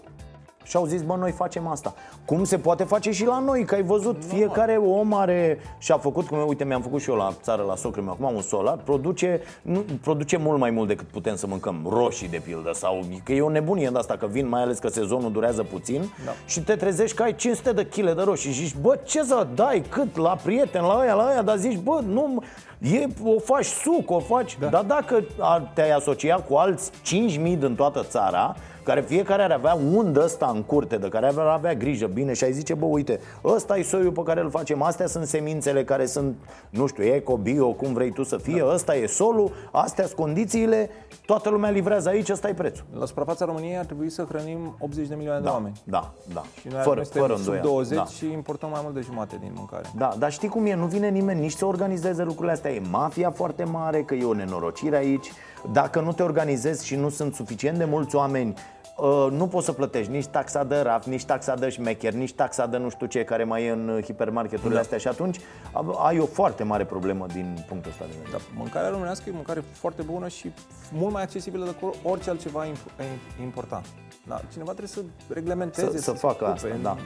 și 0.63 0.77
au 0.77 0.85
zis, 0.85 1.03
bă, 1.03 1.15
noi 1.19 1.31
facem 1.31 1.67
asta. 1.67 1.95
Cum 2.25 2.45
se 2.45 2.59
poate 2.59 2.85
face 2.85 3.11
și 3.11 3.27
la 3.27 3.39
noi, 3.39 3.65
că 3.65 3.75
ai 3.75 3.83
văzut, 3.83 4.23
fiecare 4.27 4.77
om 4.77 5.15
are 5.15 5.59
și-a 5.79 5.97
făcut, 5.99 6.27
cum 6.29 6.39
uite, 6.47 6.65
mi-am 6.65 6.83
făcut 6.83 7.01
și 7.01 7.11
eu 7.11 7.17
la 7.17 7.33
țară, 7.43 7.63
la 7.63 7.77
socrul 7.77 8.05
meu, 8.05 8.13
acum 8.13 8.27
am 8.27 8.35
un 8.35 8.43
solar, 8.43 8.77
produce, 8.85 9.41
nu, 9.63 9.85
produce 10.03 10.37
mult 10.37 10.59
mai 10.59 10.71
mult 10.71 10.89
decât 10.89 11.07
putem 11.07 11.37
să 11.37 11.47
mâncăm 11.47 11.87
roșii, 11.89 12.29
de 12.29 12.41
pildă, 12.45 12.71
sau 12.75 13.01
că 13.25 13.33
e 13.33 13.41
o 13.41 13.51
nebunie 13.51 13.89
de 13.93 13.99
asta, 13.99 14.17
că 14.17 14.27
vin, 14.27 14.49
mai 14.49 14.63
ales 14.63 14.79
că 14.79 14.89
sezonul 14.89 15.33
durează 15.33 15.63
puțin 15.63 16.01
Da. 16.25 16.31
și 16.47 16.61
te 16.61 16.75
trezești 16.77 17.17
că 17.17 17.23
ai 17.23 17.35
500 17.35 17.73
de 17.73 17.87
kg 17.87 18.15
de 18.15 18.23
roșii 18.23 18.53
și 18.53 18.65
zici, 18.65 18.77
bă, 18.81 18.99
ce 19.05 19.23
să 19.23 19.47
dai, 19.55 19.83
cât, 19.89 20.17
la 20.17 20.37
prieten, 20.45 20.83
la 20.83 20.95
aia, 20.95 21.15
la 21.15 21.23
aia, 21.25 21.43
dar 21.43 21.57
zici, 21.57 21.79
bă, 21.79 22.01
nu, 22.07 22.43
e, 22.79 23.07
o 23.25 23.39
faci 23.39 23.65
suc, 23.65 24.11
o 24.11 24.19
faci, 24.19 24.57
da. 24.61 24.67
dar 24.67 24.83
dacă 24.85 25.25
ar- 25.39 25.71
te-ai 25.75 25.91
asocia 25.91 26.37
cu 26.37 26.55
alți 26.55 26.91
5.000 27.03 27.57
din 27.59 27.75
toată 27.77 28.03
țara, 28.09 28.57
care 28.83 29.01
fiecare 29.01 29.43
ar 29.43 29.51
avea 29.51 29.75
un 29.95 30.13
de 30.13 30.21
ăsta 30.25 30.51
în 30.55 30.63
curte, 30.63 30.97
de 30.97 31.09
care 31.09 31.27
ar 31.27 31.47
avea 31.47 31.75
grijă 31.75 32.07
bine 32.07 32.33
și 32.33 32.45
ai 32.45 32.53
zice, 32.53 32.75
bă, 32.75 32.85
uite, 32.85 33.21
ăsta 33.45 33.77
e 33.77 33.83
soiul 33.83 34.13
pe 34.13 34.23
care 34.23 34.41
îl 34.41 34.51
facem, 34.51 34.83
astea 34.83 35.07
sunt 35.07 35.27
semințele 35.27 35.85
care 35.85 36.07
sunt, 36.07 36.37
nu 36.71 36.87
știu, 36.87 37.05
eco, 37.05 37.37
bio, 37.37 37.73
cum 37.73 37.93
vrei 37.93 38.13
tu 38.13 38.23
să 38.23 38.37
fie, 38.37 38.59
da. 38.59 38.73
ăsta 38.73 38.97
e 38.97 39.07
solul, 39.07 39.53
astea 39.73 40.05
sunt 40.05 40.17
condițiile, 40.17 40.91
toată 41.27 41.51
lumea 41.51 41.71
livrează 41.71 42.09
aici, 42.09 42.29
ăsta 42.31 42.49
e 42.49 42.55
prețul. 42.55 42.85
La 42.99 43.07
suprafața 43.07 43.45
României 43.45 43.77
ar 43.79 43.85
trebui 43.85 44.11
să 44.11 44.25
hrănim 44.29 44.77
80 44.79 45.07
de 45.07 45.15
milioane 45.15 45.41
de 45.41 45.47
Da, 45.47 45.53
oameni. 45.53 45.81
da, 45.85 46.13
da. 46.33 46.43
Și 46.61 46.69
noi, 46.69 46.81
Fără, 46.83 46.95
noi 46.95 47.05
suntem 47.05 47.23
fără 47.23 47.35
sub 47.35 47.41
îndoială. 47.47 47.69
20 47.69 47.97
Da. 47.97 48.05
și 48.05 48.33
importăm 48.33 48.71
mai 48.71 48.81
mult 48.83 48.95
de 48.95 49.01
jumate 49.01 49.37
din 49.41 49.51
mâncare. 49.55 49.85
Da, 49.97 50.15
dar 50.19 50.33
știi 50.33 50.49
cum 50.49 50.67
e? 50.67 50.75
Nu 50.75 50.87
vine 50.87 51.09
nimeni 51.09 51.41
nici 51.41 51.53
să 51.53 51.65
organizeze 51.67 52.23
lucrurile 52.23 52.53
astea. 52.53 52.71
E 52.71 52.83
mafia 52.91 53.31
foarte 53.31 53.65
mare, 53.65 54.03
că 54.03 54.15
e 54.15 54.25
o 54.25 54.33
nenorocire 54.35 54.97
aici. 54.97 55.33
Dacă 55.73 56.01
nu 56.01 56.13
te 56.13 56.23
organizezi 56.23 56.87
și 56.87 56.97
nu 56.97 57.09
sunt 57.09 57.35
suficient 57.35 57.79
de 57.79 57.85
mulți 57.85 58.15
oameni, 58.17 58.55
uh, 58.97 59.27
nu 59.31 59.47
poți 59.47 59.65
să 59.65 59.73
plătești 59.73 60.11
nici 60.13 60.27
taxa 60.27 60.65
de 60.65 60.81
raf, 60.81 61.07
nici 61.07 61.25
taxa 61.25 61.55
de 61.55 61.69
șmecher, 61.69 62.13
nici 62.13 62.33
taxa 62.35 62.67
de 62.67 62.77
nu 62.77 62.89
știu 62.91 63.07
ce 63.07 63.25
care 63.25 63.45
mai 63.45 63.65
e 63.65 63.71
în 63.71 63.89
uh, 63.89 64.05
hipermarketurile 64.05 64.75
Da. 64.75 64.81
astea 64.81 64.99
și 64.99 65.09
atunci 65.09 65.37
uh, 65.39 65.99
ai 66.05 66.19
o 66.19 66.27
foarte 66.27 66.63
mare 66.63 66.85
problemă 66.85 67.27
din 67.33 67.65
punctul 67.69 67.91
ăsta 67.91 68.05
de 68.05 68.11
vedere. 68.13 68.31
Da, 68.33 68.39
mâncarea 68.57 68.89
românească 68.89 69.25
e 69.29 69.33
mâncare 69.33 69.65
foarte 69.73 70.03
bună 70.03 70.29
și 70.29 70.53
mult 70.93 71.13
mai 71.13 71.23
accesibilă 71.23 71.65
decât 71.65 71.95
orice 72.03 72.31
altceva 72.31 72.67
imp- 72.67 73.41
important. 73.41 73.87
Da, 74.27 74.41
cineva 74.53 74.73
trebuie 74.73 74.89
să 74.89 75.01
reglementeze, 75.35 75.91
Să- 75.91 75.97
să 76.03 76.11
se 76.11 76.17
facă 76.17 76.45
ocupe. 76.45 76.51
asta, 76.51 76.69
da. 76.83 76.97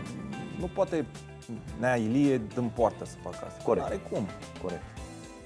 Nu 0.61 0.71
poate 0.75 1.07
Nea 1.81 1.97
Ilie 1.97 2.41
din 2.55 2.71
poartă 2.75 3.05
să 3.05 3.15
facă 3.23 3.37
asta. 3.47 3.63
Corect. 3.65 3.87
Are 3.87 4.01
cum. 4.11 4.27
Corect. 4.63 4.83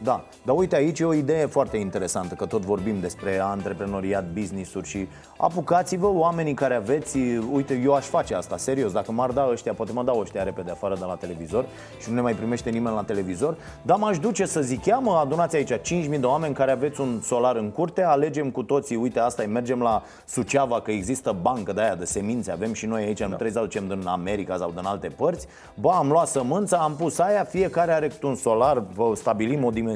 Da, 0.03 0.25
dar 0.45 0.57
uite 0.57 0.77
aici 0.77 0.99
e 0.99 1.05
o 1.05 1.15
idee 1.15 1.47
foarte 1.47 1.77
interesantă 1.77 2.35
Că 2.35 2.47
tot 2.47 2.63
vorbim 2.63 3.01
despre 3.01 3.39
antreprenoriat, 3.39 4.25
business-uri 4.33 4.89
Și 4.89 5.09
apucați-vă 5.37 6.07
oamenii 6.07 6.55
care 6.55 6.75
aveți 6.75 7.19
Uite, 7.53 7.81
eu 7.85 7.95
aș 7.95 8.05
face 8.05 8.35
asta, 8.35 8.57
serios 8.57 8.93
Dacă 8.93 9.13
m-ar 9.13 9.31
da 9.31 9.49
ăștia, 9.51 9.73
poate 9.73 9.93
mă 9.93 10.03
dau 10.03 10.19
ăștia 10.19 10.43
repede 10.43 10.71
afară 10.71 10.95
de 10.95 11.05
la 11.05 11.15
televizor 11.15 11.65
Și 12.01 12.09
nu 12.09 12.15
ne 12.15 12.21
mai 12.21 12.33
primește 12.33 12.71
nimeni 12.71 12.95
la 12.95 13.03
televizor 13.03 13.57
Dar 13.83 13.99
m-aș 13.99 14.19
duce 14.19 14.47
să 14.47 14.61
zic, 14.61 14.85
ia 14.85 14.99
mă, 14.99 15.13
adunați 15.13 15.57
aici 15.57 15.73
5.000 15.73 16.21
de 16.21 16.27
oameni 16.27 16.55
care 16.55 16.71
aveți 16.71 17.01
un 17.01 17.21
solar 17.23 17.57
în 17.57 17.71
curte 17.71 18.03
Alegem 18.03 18.51
cu 18.51 18.63
toții, 18.63 18.97
uite 18.97 19.19
asta 19.19 19.43
mergem 19.43 19.81
la 19.81 20.03
Suceava 20.25 20.81
Că 20.81 20.91
există 20.91 21.37
bancă 21.43 21.73
de 21.73 21.81
aia 21.81 21.95
de 21.95 22.05
semințe 22.05 22.51
Avem 22.51 22.73
și 22.73 22.87
noi 22.87 23.03
aici, 23.03 23.21
nu 23.21 23.27
trebuie 23.27 23.53
să 23.53 23.59
aducem 23.59 23.89
din 23.89 24.07
America 24.07 24.57
sau 24.57 24.71
din 24.71 24.85
alte 24.85 25.09
părți. 25.09 25.47
Ba, 25.75 25.93
am 25.93 26.09
luat 26.09 26.29
sămânța, 26.29 26.77
am 26.77 26.97
pus 26.97 27.19
aia 27.19 27.45
Fiecare 27.45 27.93
are 27.93 28.09
câte 28.09 28.27
un 28.27 28.35
solar, 28.35 28.83
vă 28.95 29.13
stabilim 29.15 29.65
o 29.65 29.71
dimensiune 29.71 29.89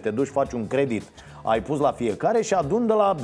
Te 0.00 0.10
duci, 0.10 0.28
faci 0.28 0.52
un 0.52 0.66
credit 0.66 1.02
ai 1.44 1.62
pus 1.62 1.78
la 1.78 1.92
fiecare 1.92 2.42
și 2.42 2.54
adun 2.54 2.86
de 2.86 2.92
la 2.92 3.14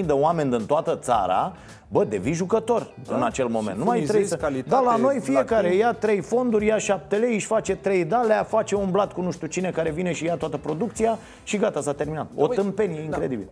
10.000 0.00 0.06
de 0.06 0.12
oameni 0.12 0.50
din 0.50 0.66
toată 0.66 0.96
țara 0.96 1.52
Bă, 1.88 2.04
devii 2.04 2.32
jucător 2.32 2.92
da? 3.08 3.16
în 3.16 3.22
acel 3.22 3.46
moment. 3.46 3.78
Nu 3.78 3.84
mai 3.84 4.00
trebuie 4.00 4.26
să... 4.26 4.36
furnizezi 4.36 4.68
Da, 4.68 4.76
la 4.80 4.82
calitate 4.84 5.02
noi 5.02 5.14
la 5.14 5.20
fiecare 5.20 5.68
timp. 5.68 5.80
ia 5.80 5.92
trei 5.92 6.20
fonduri, 6.20 6.66
ia 6.66 6.78
șapte 6.78 7.16
lei, 7.16 7.34
își 7.34 7.46
face 7.46 7.76
trei 7.76 8.04
dalea, 8.04 8.42
face 8.42 8.74
un 8.76 8.90
blat 8.90 9.12
cu 9.12 9.20
nu 9.20 9.30
știu 9.30 9.46
cine 9.46 9.70
care 9.70 9.90
vine 9.90 10.12
și 10.12 10.24
ia 10.24 10.36
toată 10.36 10.56
producția 10.56 11.18
și 11.44 11.56
gata, 11.56 11.80
s-a 11.80 11.92
terminat. 11.92 12.26
O 12.36 12.46
Băi, 12.46 12.56
tâmpenie 12.56 12.96
da. 12.96 13.02
incredibil. 13.02 13.48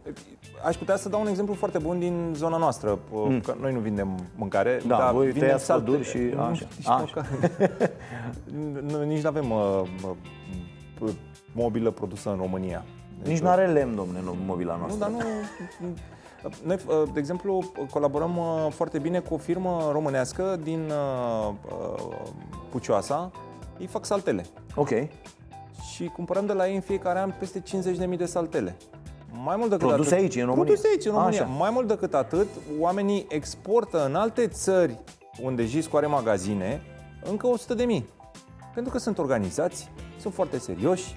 Aș 0.64 0.76
putea 0.76 0.96
să 0.96 1.08
dau 1.08 1.20
un 1.20 1.26
exemplu 1.26 1.54
foarte 1.54 1.78
bun 1.78 1.98
din 1.98 2.32
zona 2.34 2.56
noastră, 2.56 2.98
că 3.44 3.54
noi 3.60 3.72
nu 3.72 3.78
vindem 3.78 4.18
mâncare, 4.36 4.80
Da, 4.86 4.96
dar 4.96 5.12
voi 5.12 5.24
vindem 5.24 5.42
tăiați 5.42 5.64
salte. 5.64 5.84
păduri 5.84 6.08
și 6.08 6.18
Nu, 6.18 6.40
așa. 6.40 6.50
nici 6.50 6.88
Așa. 6.88 7.04
măcar. 7.06 7.26
Nu, 8.90 9.02
nici 9.02 9.22
nu 9.22 9.28
avem 9.28 9.50
uh, 9.50 9.80
uh, 11.00 11.10
mobilă 11.52 11.90
produsă 11.90 12.30
în 12.30 12.36
România. 12.36 12.84
Nici 13.24 13.38
nu 13.38 13.48
are 13.48 13.66
lemn, 13.66 13.94
domne, 13.94 14.20
nu, 14.24 14.36
mobila 14.46 14.72
Nu, 14.72 14.78
noastră. 14.78 14.98
dar 14.98 15.10
nu... 15.10 15.18
Noi, 16.64 16.78
uh, 16.86 17.02
de 17.12 17.18
exemplu, 17.18 17.64
colaborăm 17.90 18.36
uh, 18.36 18.66
foarte 18.70 18.98
bine 18.98 19.18
cu 19.18 19.34
o 19.34 19.36
firmă 19.36 19.88
românească 19.92 20.58
din 20.62 20.90
uh, 20.90 21.52
uh, 21.68 22.04
Pucioasa. 22.70 23.30
Ei 23.78 23.86
fac 23.86 24.04
saltele 24.04 24.44
Ok. 24.74 24.88
și 25.92 26.04
cumpărăm 26.04 26.46
de 26.46 26.52
la 26.52 26.68
ei 26.68 26.74
în 26.74 26.80
fiecare 26.80 27.18
an 27.18 27.32
peste 27.38 27.62
50.000 28.10 28.16
de 28.16 28.24
saltele. 28.24 28.76
Mai 29.44 29.56
mult 29.56 29.70
decât 29.70 29.86
Produse 29.86 30.14
atât, 30.14 30.22
aici, 30.22 30.34
în 30.36 30.40
România. 30.44 30.64
Produse 30.64 30.88
aici, 30.90 31.04
în 31.06 31.12
România. 31.12 31.42
Așa. 31.42 31.50
Mai 31.58 31.70
mult 31.72 31.88
decât 31.88 32.14
atât, 32.14 32.46
oamenii 32.80 33.26
exportă 33.28 34.04
în 34.06 34.14
alte 34.14 34.46
țări 34.46 34.98
unde 35.42 35.64
Jisco 35.66 35.96
are 35.96 36.06
magazine 36.06 36.80
încă 37.24 37.46
100 37.46 37.74
de 37.74 37.84
mii. 37.84 38.08
Pentru 38.74 38.92
că 38.92 38.98
sunt 38.98 39.18
organizați, 39.18 39.90
sunt 40.20 40.34
foarte 40.34 40.58
serioși. 40.58 41.16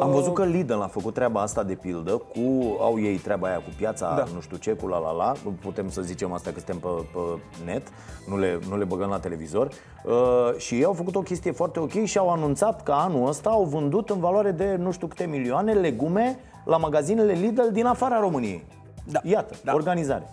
Am 0.00 0.08
uh, 0.08 0.14
văzut 0.14 0.34
că 0.34 0.44
Lidl 0.44 0.80
a 0.80 0.86
făcut 0.86 1.14
treaba 1.14 1.40
asta 1.40 1.62
de 1.62 1.74
pildă 1.74 2.10
cu, 2.10 2.76
au 2.80 3.00
ei 3.00 3.16
treaba 3.16 3.46
aia 3.48 3.56
cu 3.56 3.70
piața, 3.76 4.14
Da. 4.16 4.24
nu 4.34 4.40
știu 4.40 4.56
ce, 4.56 4.72
cu 4.72 4.86
la 4.86 4.98
la 4.98 5.10
la, 5.12 5.32
putem 5.60 5.90
să 5.90 6.02
zicem 6.02 6.32
asta 6.32 6.50
că 6.50 6.56
suntem 6.58 6.78
pe, 6.78 6.88
pe 7.12 7.18
net, 7.64 7.82
nu 8.28 8.38
le, 8.38 8.58
nu 8.68 8.76
le 8.76 8.84
băgăm 8.84 9.08
la 9.08 9.18
televizor 9.18 9.68
uh, 10.04 10.12
și 10.56 10.74
ei 10.74 10.84
au 10.84 10.92
făcut 10.92 11.14
o 11.16 11.20
chestie 11.20 11.52
foarte 11.52 11.78
ok 11.80 12.04
și 12.04 12.18
au 12.18 12.30
anunțat 12.30 12.82
că 12.82 12.92
anul 12.92 13.28
ăsta 13.28 13.50
au 13.50 13.64
vândut 13.64 14.10
în 14.10 14.20
valoare 14.20 14.50
de 14.50 14.76
nu 14.78 14.90
știu 14.92 15.06
câte 15.06 15.24
milioane 15.24 15.72
legume 15.72 16.38
la 16.64 16.76
magazinele 16.76 17.32
Lidl 17.32 17.68
din 17.72 17.86
afara 17.86 18.20
României. 18.20 18.64
Da. 19.04 19.20
Iată, 19.22 19.54
Da. 19.64 19.74
organizare. 19.74 20.30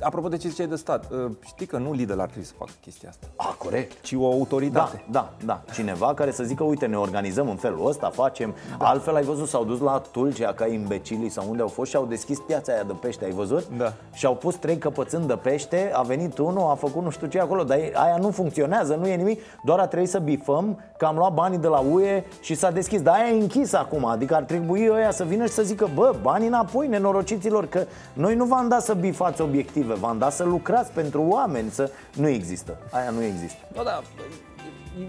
Apropo 0.00 0.28
de 0.28 0.36
ce 0.36 0.48
ziceai 0.48 0.66
de 0.66 0.76
stat, 0.76 1.10
uh, 1.10 1.30
știi 1.44 1.66
că 1.66 1.78
nu 1.78 1.92
Lidl 1.92 2.20
ar 2.20 2.26
trebui 2.26 2.44
să 2.44 2.52
facă 2.58 2.70
chestia 2.82 3.08
asta, 3.08 3.26
A, 3.36 3.54
corect. 3.58 4.00
ci 4.02 4.14
o 4.18 4.26
autoritate. 4.26 5.04
Da, 5.10 5.32
da, 5.44 5.62
da. 5.66 5.72
Cineva 5.74 6.14
care 6.14 6.30
să 6.30 6.42
zică, 6.42 6.62
uite, 6.64 6.86
ne 6.86 6.96
organizăm 6.96 7.48
în 7.48 7.56
felul 7.56 7.86
ăsta, 7.86 8.10
facem. 8.10 8.54
Da. 8.78 8.86
Altfel, 8.86 9.14
ai 9.14 9.22
văzut, 9.22 9.48
s-au 9.48 9.64
dus 9.64 9.80
la 9.80 10.02
Tulcea 10.12 10.52
ca 10.52 10.66
imbecilii 10.66 11.28
sau 11.28 11.44
unde 11.48 11.62
au 11.62 11.68
fost 11.68 11.90
și 11.90 11.96
au 11.96 12.04
deschis 12.06 12.38
piața 12.38 12.72
aia 12.72 12.82
de 12.82 12.92
pește, 13.00 13.24
ai 13.24 13.30
văzut? 13.30 13.64
Da. 13.76 13.92
Și 14.12 14.26
au 14.26 14.34
pus 14.34 14.54
trei 14.54 14.78
căpățâni 14.78 15.26
de 15.26 15.34
pește, 15.34 15.90
a 15.94 16.02
venit 16.02 16.38
unul, 16.38 16.70
a 16.70 16.74
făcut 16.74 17.02
nu 17.02 17.10
știu 17.10 17.26
ce 17.26 17.40
acolo, 17.40 17.64
dar 17.64 17.78
e- 17.78 17.92
aia 17.94 18.16
nu 18.16 18.30
funcționează, 18.30 18.94
nu 18.94 19.06
e 19.06 19.14
nimic, 19.16 19.40
doar 19.64 19.78
a 19.78 19.86
trebuit 19.86 20.10
să 20.10 20.18
bifăm 20.18 20.78
că 20.96 21.04
am 21.04 21.16
luat 21.16 21.32
banii 21.32 21.58
de 21.58 21.66
la 21.68 21.78
UE 21.78 22.24
și 22.40 22.54
s-a 22.54 22.70
deschis. 22.70 23.02
Dar 23.02 23.14
aia 23.14 23.28
e 23.28 23.40
închis 23.40 23.72
acum, 23.72 24.04
adică 24.04 24.34
ar 24.34 24.42
trebui 24.42 24.88
ăia 24.90 25.10
să 25.10 25.24
vină 25.24 25.44
și 25.46 25.52
să 25.52 25.62
zică, 25.62 25.88
bă, 25.94 26.14
banii 26.22 26.46
înapoi, 26.46 26.86
nenorociților, 26.88 27.66
că 27.66 27.84
noi 28.12 28.34
nu 28.34 28.44
v-am 28.44 28.68
dat 28.68 28.82
să 28.82 28.94
bifați 28.94 29.42
obiective, 29.78 30.06
v-am 30.06 30.18
dat 30.18 30.32
să 30.32 30.44
lucrați 30.44 30.92
pentru 30.92 31.22
oameni, 31.22 31.70
să... 31.70 31.90
Nu 32.14 32.28
există, 32.28 32.76
aia 32.90 33.10
nu 33.10 33.22
există. 33.22 33.58
Da, 33.74 33.82
da. 33.82 34.02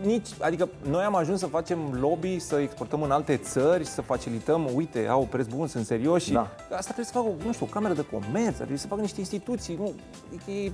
Nici, 0.03 0.27
adică 0.39 0.69
noi 0.89 1.03
am 1.03 1.15
ajuns 1.15 1.39
să 1.39 1.45
facem 1.45 1.79
lobby, 2.01 2.39
să 2.39 2.55
exportăm 2.55 3.01
în 3.01 3.11
alte 3.11 3.37
țări, 3.37 3.85
să 3.85 4.01
facilităm, 4.01 4.69
uite, 4.73 5.07
au 5.09 5.27
preț 5.29 5.45
bun, 5.45 5.67
sunt 5.67 5.85
serioși. 5.85 6.31
Da. 6.31 6.47
Asta 6.69 6.81
trebuie 6.81 7.05
să 7.05 7.11
facă, 7.11 7.27
nu 7.45 7.53
știu, 7.53 7.65
o 7.69 7.73
cameră 7.73 7.93
de 7.93 8.05
comerț, 8.11 8.47
ar 8.47 8.53
trebui 8.55 8.77
să 8.77 8.87
facă 8.87 9.01
niște 9.01 9.19
instituții, 9.19 9.75
nu, 9.79 9.93
adică 10.27 10.51
e 10.51 10.71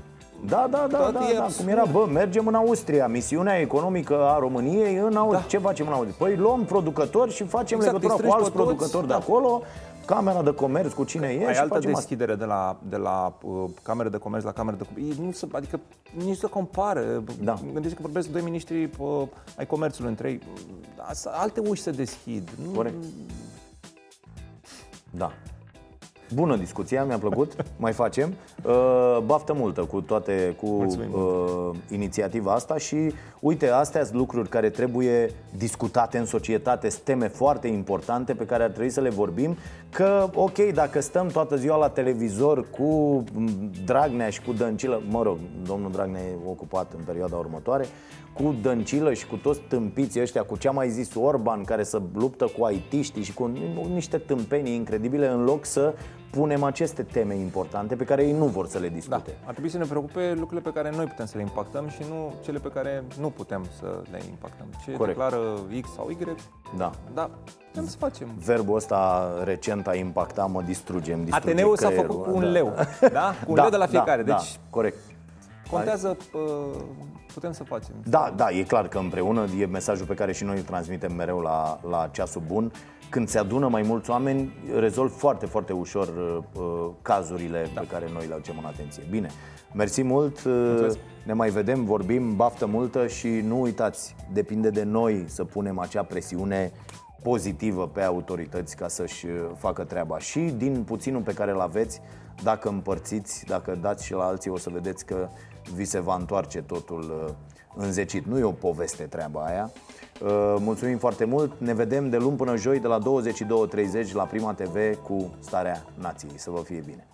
Da, 0.47 0.67
da, 0.69 0.87
da, 0.89 0.97
Toate 0.97 1.17
da, 1.17 1.29
e 1.29 1.33
da. 1.33 1.43
absurd. 1.43 1.67
cum 1.67 1.77
era, 1.77 1.85
bă, 1.91 2.05
mergem 2.11 2.47
în 2.47 2.55
Austria, 2.55 3.07
misiunea 3.07 3.59
economică 3.59 4.15
a 4.23 4.39
României 4.39 4.95
în 4.95 5.15
Austria. 5.15 5.39
Da. 5.39 5.45
Ce 5.47 5.57
facem 5.57 5.87
în 5.87 5.93
Austria? 5.93 6.15
Păi 6.17 6.35
luăm 6.35 6.63
producători 6.63 7.31
și 7.33 7.43
facem 7.43 7.77
Exact, 7.77 8.01
legătura 8.01 8.13
îi 8.13 8.29
cu 8.29 8.35
strângi 8.35 8.43
alți 8.43 8.51
pe 8.51 8.57
toți, 8.57 8.75
producători 8.75 9.07
da. 9.07 9.17
de 9.17 9.23
acolo, 9.23 9.61
camera 10.05 10.43
de 10.43 10.53
comerț 10.53 10.93
cu 10.93 11.03
cine 11.03 11.27
e 11.27 11.45
ai 11.47 11.53
și 11.53 11.59
altă 11.59 11.73
facem 11.73 11.89
asta. 11.89 11.99
deschidere 11.99 12.35
de 12.35 12.45
la, 12.45 12.77
de 12.89 12.95
la 12.95 13.37
uh, 13.41 13.69
cameră 13.83 14.09
de 14.09 14.17
comerț 14.17 14.43
la 14.43 14.51
cameră 14.51 14.75
de 14.77 14.83
comerț. 14.93 15.17
Nu 15.17 15.31
se, 15.31 15.47
adică 15.51 15.79
nici 16.17 16.27
nu 16.27 16.33
se 16.33 16.47
compară. 16.47 17.23
Da. 17.41 17.53
Gândește 17.73 17.95
că 17.95 18.01
vorbesc 18.01 18.27
doi 18.29 18.41
miniștri 18.41 18.89
uh, 18.97 19.27
ai 19.57 19.65
comerțului 19.65 20.09
între 20.09 20.29
ei. 20.29 20.41
Da, 20.97 21.07
să- 21.13 21.29
Alte 21.33 21.59
uși 21.59 21.81
se 21.81 21.91
deschid. 21.91 22.49
Nu, 22.65 22.69
Corect. 22.75 23.03
Da. 25.11 25.31
Bună 26.33 26.55
discuția, 26.55 27.03
mi-a 27.03 27.17
plăcut. 27.17 27.55
Mai 27.77 27.91
facem. 27.91 28.33
Uh, 28.63 29.17
baftă 29.25 29.53
multă 29.53 29.81
cu 29.81 30.01
toate 30.01 30.55
cu 30.61 30.67
Mulțumim 30.67 31.13
uh, 31.13 31.75
inițiativa 31.91 32.53
asta 32.53 32.77
și 32.77 33.13
uite, 33.39 33.69
astea 33.69 34.03
sunt 34.03 34.17
lucruri 34.17 34.49
care 34.49 34.69
trebuie 34.69 35.29
discutate 35.57 36.17
în 36.17 36.25
societate, 36.25 36.89
sunt 36.89 37.03
teme 37.03 37.27
foarte 37.27 37.67
importante 37.67 38.33
pe 38.33 38.45
care 38.45 38.63
ar 38.63 38.69
trebui 38.69 38.89
să 38.89 39.01
le 39.01 39.09
vorbim, 39.09 39.57
că 39.89 40.29
ok, 40.33 40.57
dacă 40.57 40.99
stăm 40.99 41.27
toată 41.27 41.55
ziua 41.55 41.77
la 41.77 41.89
televizor 41.89 42.69
cu 42.69 43.23
m, 43.33 43.49
Dragnea 43.85 44.29
și 44.29 44.41
cu 44.41 44.53
Dăncilă, 44.53 45.01
mă 45.09 45.23
rog, 45.23 45.37
domnul 45.65 45.91
Dragnea 45.91 46.21
e 46.21 46.35
ocupat 46.49 46.93
în 46.97 47.03
perioada 47.05 47.35
următoare, 47.35 47.85
cu 48.43 48.55
Dăncilă 48.61 49.13
și 49.13 49.27
cu 49.27 49.35
toți 49.35 49.59
tâmpiții 49.59 50.21
ăștia, 50.21 50.43
cu 50.43 50.57
ce 50.57 50.67
a 50.67 50.71
mai 50.71 50.89
zis 50.89 51.15
Orban, 51.15 51.63
care 51.63 51.83
să 51.83 52.01
luptă 52.13 52.45
cu 52.57 52.63
aitiștii 52.63 53.23
și 53.23 53.33
cu 53.33 53.51
niște 53.93 54.17
tâmpenii 54.17 54.75
incredibile, 54.75 55.27
în 55.27 55.43
loc 55.43 55.65
să 55.65 55.93
punem 56.31 56.63
aceste 56.63 57.03
teme 57.03 57.35
importante 57.35 57.95
pe 57.95 58.03
care 58.03 58.23
ei 58.23 58.31
nu 58.31 58.45
vor 58.45 58.67
să 58.67 58.77
le 58.79 58.87
Da, 58.87 58.93
discute. 58.93 59.37
ar 59.45 59.51
trebui 59.51 59.69
să 59.69 59.77
ne 59.77 59.85
preocupe 59.85 60.33
lucrurile 60.33 60.71
pe 60.71 60.79
care 60.81 60.95
noi 60.95 61.05
putem 61.05 61.25
să 61.25 61.33
le 61.37 61.41
impactăm 61.41 61.87
și 61.89 61.99
nu 62.09 62.33
cele 62.43 62.59
pe 62.59 62.67
care 62.67 63.03
nu 63.19 63.29
putem 63.29 63.65
să 63.79 64.01
le 64.11 64.19
impactăm. 64.29 64.65
Ce 64.85 64.91
Corect. 64.91 65.17
declară 65.17 65.59
X 65.81 65.89
sau 65.93 66.09
Y, 66.09 66.17
Da. 66.77 66.91
da, 67.13 67.29
putem 67.71 67.87
să 67.87 67.97
facem. 67.97 68.27
Verbul 68.45 68.75
ăsta 68.75 69.29
recent 69.43 69.87
a 69.87 69.95
impactat, 69.95 70.51
mă 70.51 70.61
distruge, 70.61 71.13
îmi 71.13 71.23
distruge 71.23 71.49
Ateneul 71.49 71.77
s-a 71.77 71.87
creierul, 71.87 72.11
făcut 72.11 72.25
cu 72.31 72.35
un 72.37 72.43
da. 72.43 72.49
leu, 72.49 72.73
da? 73.11 73.33
Cu 73.45 73.51
un 73.51 73.55
leu 73.55 73.69
de 73.69 73.77
la 73.77 73.85
fiecare. 73.85 74.23
Da, 74.23 74.35
Deci 74.35 74.53
da, 74.55 74.59
corect. 74.69 74.97
Contează, 75.75 76.17
uh, 76.33 76.81
putem 77.33 77.51
să 77.51 77.63
facem. 77.63 77.95
Da, 78.03 78.33
da, 78.35 78.49
e 78.49 78.63
clar 78.63 78.87
că 78.87 78.97
împreună 78.97 79.45
e 79.59 79.65
mesajul 79.65 80.05
pe 80.05 80.13
care 80.13 80.33
și 80.33 80.43
noi 80.43 80.57
îl 80.57 80.63
transmitem 80.63 81.13
mereu 81.13 81.39
la, 81.39 81.79
la 81.89 82.09
ceasul 82.11 82.41
bun. 82.47 82.71
Când 83.09 83.27
se 83.27 83.37
adună 83.37 83.67
mai 83.67 83.81
mulți 83.81 84.09
oameni, 84.09 84.53
rezolv 84.77 85.11
foarte, 85.11 85.45
foarte 85.45 85.73
ușor 85.73 86.07
uh, 86.07 86.61
uh, 86.61 86.89
cazurile 87.01 87.69
da. 87.73 87.81
pe 87.81 87.87
care 87.87 88.05
noi 88.13 88.25
le 88.27 88.33
aducem 88.33 88.55
în 88.57 88.65
atenție. 88.65 89.03
Bine, 89.09 89.29
mersi 89.73 90.03
mult, 90.03 90.37
uh, 90.37 90.43
Mulțumesc. 90.45 90.97
ne 91.25 91.33
mai 91.33 91.49
vedem, 91.49 91.85
vorbim, 91.85 92.35
baftă 92.35 92.65
multă 92.65 93.07
și 93.07 93.27
nu 93.27 93.61
uitați, 93.61 94.15
depinde 94.33 94.69
de 94.69 94.83
noi 94.83 95.23
să 95.27 95.43
punem 95.43 95.79
acea 95.79 96.03
presiune 96.03 96.71
pozitivă 97.23 97.87
pe 97.87 98.01
autorități 98.01 98.75
ca 98.75 98.87
să-și 98.87 99.25
uh, 99.25 99.31
facă 99.57 99.83
treaba. 99.83 100.19
Și 100.19 100.39
din 100.39 100.83
puținul 100.83 101.21
pe 101.21 101.33
care 101.33 101.51
îl 101.51 101.59
aveți, 101.59 102.01
dacă 102.43 102.69
împărțiți, 102.69 103.45
dacă 103.45 103.77
dați 103.81 104.05
și 104.05 104.13
la 104.13 104.23
alții, 104.23 104.51
o 104.51 104.57
să 104.57 104.69
vedeți 104.69 105.05
că 105.05 105.29
vi 105.73 105.85
se 105.85 105.99
va 105.99 106.15
întoarce 106.15 106.61
totul 106.61 107.25
uh, 107.27 107.33
înzecit. 107.75 108.25
Nu 108.25 108.37
e 108.37 108.43
o 108.43 108.51
poveste 108.51 109.03
treaba 109.03 109.45
aia. 109.45 109.71
Uh, 110.21 110.55
Mulțumim 110.59 110.97
foarte 110.97 111.25
mult. 111.25 111.59
Ne 111.59 111.73
vedem 111.73 112.09
de 112.09 112.17
luni 112.17 112.37
până 112.37 112.55
joi 112.55 112.79
de 112.79 112.87
la 112.87 112.99
22.30 114.05 114.11
la 114.13 114.23
Prima 114.23 114.53
TV 114.53 114.95
cu 114.95 115.35
Starea 115.39 115.85
Nației. 115.99 116.37
Să 116.37 116.49
vă 116.49 116.61
fie 116.61 116.83
bine! 116.85 117.07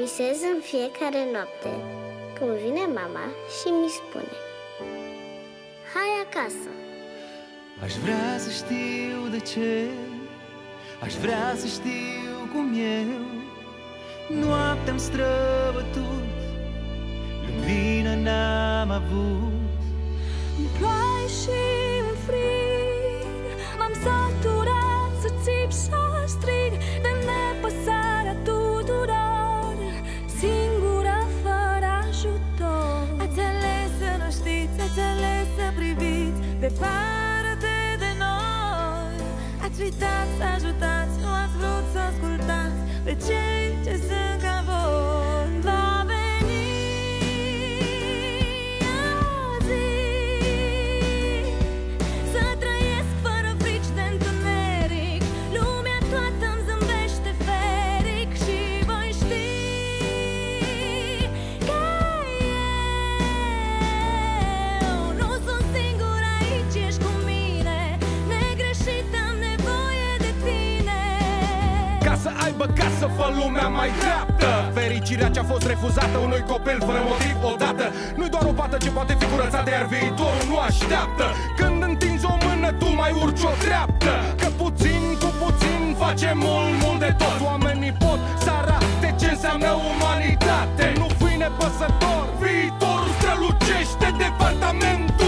Visez 0.00 0.42
în 0.54 0.60
fiecare 0.60 1.30
noapte 1.32 1.68
când 2.38 2.50
vine 2.50 2.86
mama 2.86 3.24
și 3.60 3.68
mi 3.68 3.88
spune 3.88 4.47
Hai 5.94 6.10
acasă! 6.26 6.70
Aș 7.84 7.94
vrea 7.94 8.38
să 8.38 8.50
știu 8.50 9.28
de 9.30 9.38
ce 9.38 9.86
Aș 11.02 11.14
vrea 11.14 11.54
să 11.56 11.66
știu 11.66 12.36
cum 12.52 12.74
eu 12.74 13.24
Noaptea-mi 14.40 14.98
străbătut 15.00 16.28
Lumină 17.46 18.14
n-am 18.14 18.90
avut 18.90 19.80
În 20.58 20.66
ploaie 20.78 21.28
și 21.42 21.58
în 22.08 22.16
frig 22.26 22.57
Ați 39.70 39.82
uitat 39.82 40.28
să 40.38 40.44
ajutați, 40.56 41.20
nu 41.20 41.28
ați 41.42 41.56
vrut 41.56 41.84
să 41.92 41.98
ascultați. 41.98 42.78
Pe 43.04 43.16
cei 43.26 43.84
ce 43.84 43.94
sunt 44.06 44.40
ca 44.42 44.64
voi 44.66 45.37
aibă 72.48 72.66
casă, 72.78 73.06
fă 73.16 73.26
lumea 73.38 73.68
mai 73.78 73.90
dreaptă. 74.02 74.50
Fericirea 74.78 75.28
ce-a 75.34 75.46
fost 75.52 75.64
refuzată 75.72 76.16
unui 76.26 76.42
copil 76.52 76.78
fără 76.88 77.00
motiv 77.10 77.36
odată. 77.52 77.84
Nu-i 78.18 78.32
doar 78.34 78.44
o 78.52 78.54
pată 78.60 78.76
ce 78.84 78.90
poate 78.96 79.14
fi 79.20 79.26
curățată, 79.32 79.70
iar 79.70 79.86
viitorul 79.94 80.44
nu 80.50 80.56
așteaptă. 80.68 81.26
Când 81.58 81.78
întinzi 81.88 82.24
o 82.32 82.34
mână, 82.46 82.68
tu 82.80 82.88
mai 83.00 83.12
urci 83.22 83.44
o 83.50 83.52
treaptă. 83.64 84.12
Că 84.40 84.48
puțin 84.62 85.02
cu 85.22 85.28
puțin 85.42 85.82
face 86.02 86.30
mult, 86.44 86.72
mult 86.84 87.00
de 87.06 87.12
tot. 87.20 87.38
Oamenii 87.50 87.94
pot 88.04 88.20
să 88.44 88.50
arate 88.60 89.08
ce 89.20 89.28
înseamnă 89.34 89.70
umanitate. 89.92 90.86
Nu 91.00 91.06
fi 91.20 91.30
nepăsător, 91.42 92.24
viitorul 92.42 93.10
strălucește 93.18 94.08
Departamentul 94.24 95.27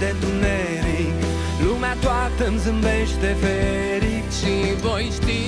de 0.00 0.08
întuneric. 0.14 1.14
Lumea 1.62 1.90
lumea 1.90 1.96
toată 2.00 2.46
îmi 2.46 2.58
zâmbește 2.58 3.36
fericit 3.40 4.32
Și 4.38 4.80
voi 4.80 5.10
ști 5.12 5.42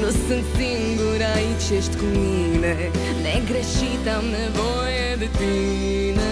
Nu 0.00 0.08
sunt 0.08 0.44
singur 0.56 1.18
aici, 1.34 1.78
ești 1.78 1.96
cu 1.96 2.04
mine. 2.04 2.90
Negreșit 3.22 4.04
am 4.16 4.24
nevoie 4.24 5.08
de 5.18 5.28
tine. 5.38 6.30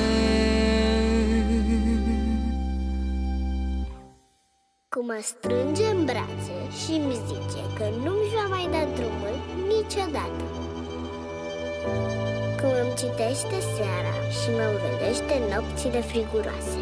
Cum 4.88 5.06
mă 5.06 5.20
strânge 5.22 5.84
în 5.84 6.04
brațe 6.04 6.56
și 6.84 6.90
îmi 6.90 7.18
zice 7.26 7.62
că 7.76 7.84
nu-mi 8.04 8.30
va 8.34 8.46
mai 8.48 8.68
da 8.70 8.88
drumul 8.94 9.34
niciodată 9.68 10.44
Cum 12.60 12.72
îmi 12.82 12.94
citește 13.02 13.58
seara 13.76 14.14
și 14.38 14.48
mă 14.56 14.64
învelește 14.72 15.34
nopțile 15.52 16.00
friguroase 16.00 16.79